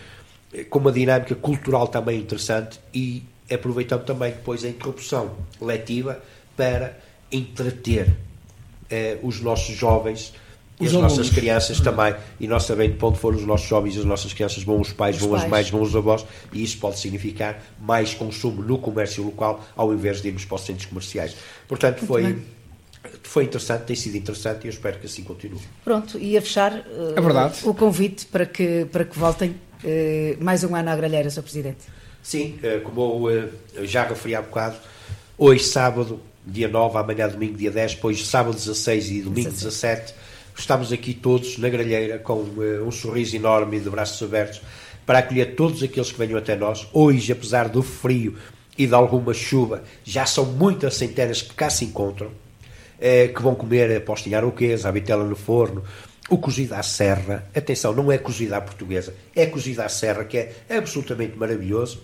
com 0.70 0.80
uma 0.80 0.92
dinâmica 0.92 1.34
cultural 1.36 1.88
também 1.88 2.20
interessante 2.20 2.80
e 2.94 3.24
aproveitando 3.52 4.06
também 4.06 4.32
depois 4.32 4.64
a 4.64 4.70
interrupção 4.70 5.36
letiva 5.60 6.22
para 6.56 7.00
entreter 7.32 8.10
uh, 8.10 9.28
os 9.28 9.42
nossos 9.42 9.76
jovens 9.76 10.34
e 10.80 10.88
as 10.88 10.94
nossas 10.94 11.30
crianças 11.30 11.80
também, 11.80 12.16
e 12.40 12.48
nós 12.48 12.64
sabendo 12.64 12.96
para 12.96 13.10
onde 13.10 13.20
foram 13.20 13.38
os 13.38 13.46
nossos 13.46 13.68
jovens 13.68 13.96
e 13.96 14.00
as 14.00 14.06
nossas 14.06 14.34
crianças, 14.34 14.64
vão 14.64 14.82
os 14.82 14.92
pais, 14.92 15.16
os 15.16 15.22
vão 15.22 15.32
pais. 15.32 15.44
as 15.44 15.50
mães, 15.50 15.70
vão 15.70 15.82
os 15.82 15.96
avós, 15.96 16.26
e 16.52 16.64
isso 16.64 16.78
pode 16.78 17.00
significar 17.00 17.62
mais 17.80 18.14
consumo 18.14 18.62
no 18.62 18.78
comércio 18.78 19.24
local, 19.24 19.64
ao 19.76 19.94
invés 19.94 20.22
de 20.22 20.30
irmos 20.30 20.46
para 20.46 20.56
os 20.56 20.62
centros 20.62 20.86
comerciais. 20.88 21.36
Portanto, 21.68 22.06
foi, 22.06 22.38
foi 23.22 23.44
interessante, 23.46 23.84
tem 23.84 23.96
sido 23.96 24.18
interessante 24.18 24.64
e 24.64 24.68
eu 24.68 24.72
espero 24.72 25.00
que 25.00 25.06
assim 25.06 25.24
continue. 25.24 25.62
Pronto, 25.84 26.18
e 26.18 26.38
a 26.38 26.42
fechar 26.42 26.74
uh, 26.74 27.70
o 27.70 27.74
convite 27.74 28.26
para 28.26 28.46
que, 28.46 28.86
para 28.92 29.06
que 29.06 29.18
voltem 29.18 29.52
uh, 29.52 30.44
mais 30.44 30.64
um 30.64 30.76
ano 30.76 30.90
à 30.90 30.96
gralheira, 30.96 31.30
Sr. 31.30 31.44
Presidente. 31.44 31.86
Sim, 32.22 32.60
uh, 32.64 32.82
como 32.82 33.30
eu 33.30 33.52
já 33.84 34.08
referi 34.08 34.34
há 34.34 34.42
bocado, 34.42 34.78
hoje, 35.38 35.64
sábado, 35.66 36.20
dia 36.46 36.68
9, 36.68 36.98
amanhã 36.98 37.30
domingo, 37.30 37.58
dia 37.58 37.72
10, 37.72 37.96
depois 37.96 38.26
sábado 38.26 38.56
16 38.56 39.12
e 39.12 39.22
domingo 39.22 39.52
17. 39.52 40.14
Estamos 40.56 40.94
aqui 40.94 41.14
todos 41.14 41.58
na 41.58 41.68
grelheira 41.68 42.20
com 42.20 42.36
uh, 42.36 42.88
um 42.88 42.92
sorriso 42.92 43.36
enorme 43.36 43.78
e 43.78 43.80
de 43.80 43.90
braços 43.90 44.22
abertos 44.22 44.62
para 45.06 45.20
acolher 45.20 45.56
todos 45.56 45.82
aqueles 45.84 46.12
que 46.12 46.18
venham 46.18 46.38
até 46.38 46.56
nós. 46.56 46.88
Hoje, 46.94 47.32
apesar 47.32 47.68
do 47.68 47.82
frio 47.82 48.36
e 48.78 48.88
de 48.88 48.94
alguma 48.94 49.34
chuva, 49.34 49.84
já 50.04 50.26
são 50.26 50.46
muitas 50.46 50.96
centenas 50.96 51.42
que 51.42 51.54
cá 51.54 51.70
se 51.70 51.86
encontram, 51.86 52.32
eh, 53.00 53.28
que 53.28 53.42
vão 53.42 53.56
comer 53.56 53.98
a 53.98 54.02
postinha 54.02 54.38
aroquesa, 54.38 54.88
a 54.88 54.92
vitela 54.92 55.24
no 55.24 55.36
forno, 55.36 55.84
o 56.30 56.38
cozido 56.38 56.76
à 56.76 56.84
serra. 56.84 57.46
Atenção, 57.54 57.94
não 57.94 58.12
é 58.12 58.18
cozido 58.18 58.56
à 58.56 58.62
portuguesa, 58.62 59.14
é 59.36 59.46
cozido 59.46 59.82
à 59.82 59.90
serra, 59.90 60.24
que 60.24 60.38
é 60.38 60.54
absolutamente 60.70 61.38
maravilhoso. 61.38 62.02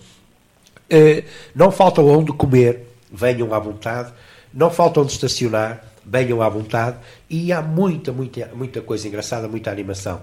Eh, 0.88 1.24
não 1.54 1.70
falta 1.70 2.02
onde 2.02 2.32
comer, 2.32 2.86
venham 3.10 3.54
à 3.54 3.58
vontade. 3.58 4.12
Não 4.52 4.70
falta 4.70 5.00
onde 5.00 5.12
estacionar, 5.12 5.89
venham 6.10 6.42
à 6.42 6.48
vontade. 6.48 6.98
E 7.28 7.52
há 7.52 7.62
muita, 7.62 8.12
muita, 8.12 8.50
muita 8.54 8.80
coisa 8.80 9.06
engraçada, 9.06 9.46
muita 9.46 9.70
animação. 9.70 10.20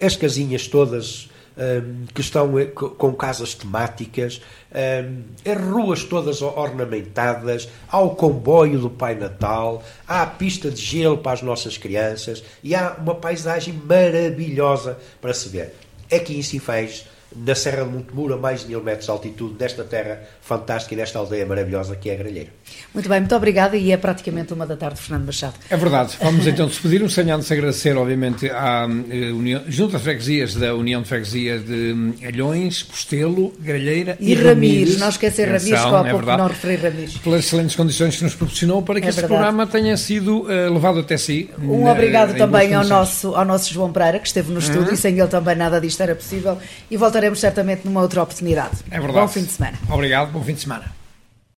As 0.00 0.16
casinhas 0.16 0.66
todas 0.66 1.30
um, 1.56 2.06
que 2.06 2.20
estão 2.20 2.58
eh, 2.58 2.66
com 2.66 3.12
casas 3.14 3.54
temáticas, 3.54 4.40
um, 4.72 5.22
as 5.50 5.60
ruas 5.60 6.04
todas 6.04 6.42
ornamentadas, 6.42 7.68
há 7.88 8.00
o 8.00 8.10
comboio 8.10 8.78
do 8.78 8.90
Pai 8.90 9.14
Natal, 9.14 9.82
há 10.06 10.22
a 10.22 10.26
pista 10.26 10.70
de 10.70 10.80
gelo 10.80 11.18
para 11.18 11.32
as 11.32 11.42
nossas 11.42 11.76
crianças 11.76 12.42
e 12.62 12.74
há 12.74 12.96
uma 12.98 13.14
paisagem 13.14 13.74
maravilhosa 13.74 14.98
para 15.20 15.34
se 15.34 15.48
ver. 15.48 15.74
Aqui 16.12 16.38
em 16.38 16.42
Sinfãs 16.42 17.06
na 17.34 17.54
Serra 17.54 17.84
de 17.84 17.90
Montemuro, 17.90 18.34
a 18.34 18.36
mais 18.36 18.62
de 18.62 18.68
mil 18.68 18.82
metros 18.82 19.06
de 19.06 19.10
altitude, 19.10 19.54
nesta 19.58 19.84
terra 19.84 20.20
fantástica 20.40 20.94
e 20.94 20.96
nesta 20.98 21.18
aldeia 21.18 21.46
maravilhosa 21.46 21.94
que 21.96 22.10
é 22.10 22.14
a 22.14 22.16
Gralheira. 22.16 22.50
Muito 22.92 23.08
bem, 23.08 23.20
muito 23.20 23.34
obrigada 23.34 23.76
e 23.76 23.92
é 23.92 23.96
praticamente 23.96 24.52
uma 24.52 24.66
da 24.66 24.76
tarde, 24.76 25.00
Fernando 25.00 25.26
Machado. 25.26 25.54
É 25.68 25.76
verdade. 25.76 26.16
Vamos 26.20 26.46
então 26.46 26.66
despedir-nos, 26.66 27.14
sem 27.14 27.30
antes 27.30 27.50
agradecer, 27.50 27.96
obviamente, 27.96 28.50
à 28.50 28.86
eh, 29.10 29.30
União, 29.30 29.62
Junta 29.68 29.98
de 29.98 30.04
Freguesias 30.04 30.54
da 30.54 30.74
União 30.74 31.02
de 31.02 31.08
Freguesias 31.08 31.64
de 31.64 31.92
hum, 31.92 32.14
Alhões, 32.26 32.82
Costelo, 32.82 33.52
Gralheira 33.60 34.16
e, 34.18 34.32
e 34.32 34.34
Ramires. 34.34 34.98
Não 34.98 35.08
esquecer 35.08 35.46
Ramires, 35.46 35.68
que 35.68 35.74
há 35.74 36.06
é 36.06 36.10
pouco 36.10 36.26
não 36.26 36.48
referi 36.48 36.76
Ramires. 36.76 37.18
Pelas 37.18 37.44
excelentes 37.44 37.76
condições 37.76 38.16
que 38.16 38.24
nos 38.24 38.34
proporcionou 38.34 38.82
para 38.82 39.00
que 39.00 39.06
é 39.06 39.10
este 39.10 39.20
verdade. 39.20 39.40
programa 39.40 39.66
tenha 39.66 39.96
sido 39.96 40.42
uh, 40.42 40.72
levado 40.72 41.00
até 41.00 41.16
si. 41.16 41.50
Um 41.62 41.86
obrigado 41.86 42.36
também 42.36 42.74
ao 42.74 42.84
nosso, 42.84 43.34
ao 43.34 43.44
nosso 43.44 43.72
João 43.72 43.92
Pereira, 43.92 44.18
que 44.18 44.26
esteve 44.26 44.52
no 44.52 44.58
estúdio 44.58 44.88
uhum. 44.88 44.94
e 44.94 44.96
sem 44.96 45.18
ele 45.18 45.28
também 45.28 45.54
nada 45.54 45.80
disto 45.80 46.00
era 46.02 46.14
possível. 46.14 46.58
E 46.90 46.96
voltaremos 47.20 47.38
certamente 47.38 47.84
numa 47.84 48.00
outra 48.00 48.22
oportunidade. 48.22 48.78
É 48.90 48.98
verdade. 48.98 49.20
Bom 49.20 49.28
fim 49.28 49.44
de 49.44 49.52
semana. 49.52 49.78
Obrigado, 49.90 50.32
bom 50.32 50.42
fim 50.42 50.54
de 50.54 50.60
semana. 50.60 50.99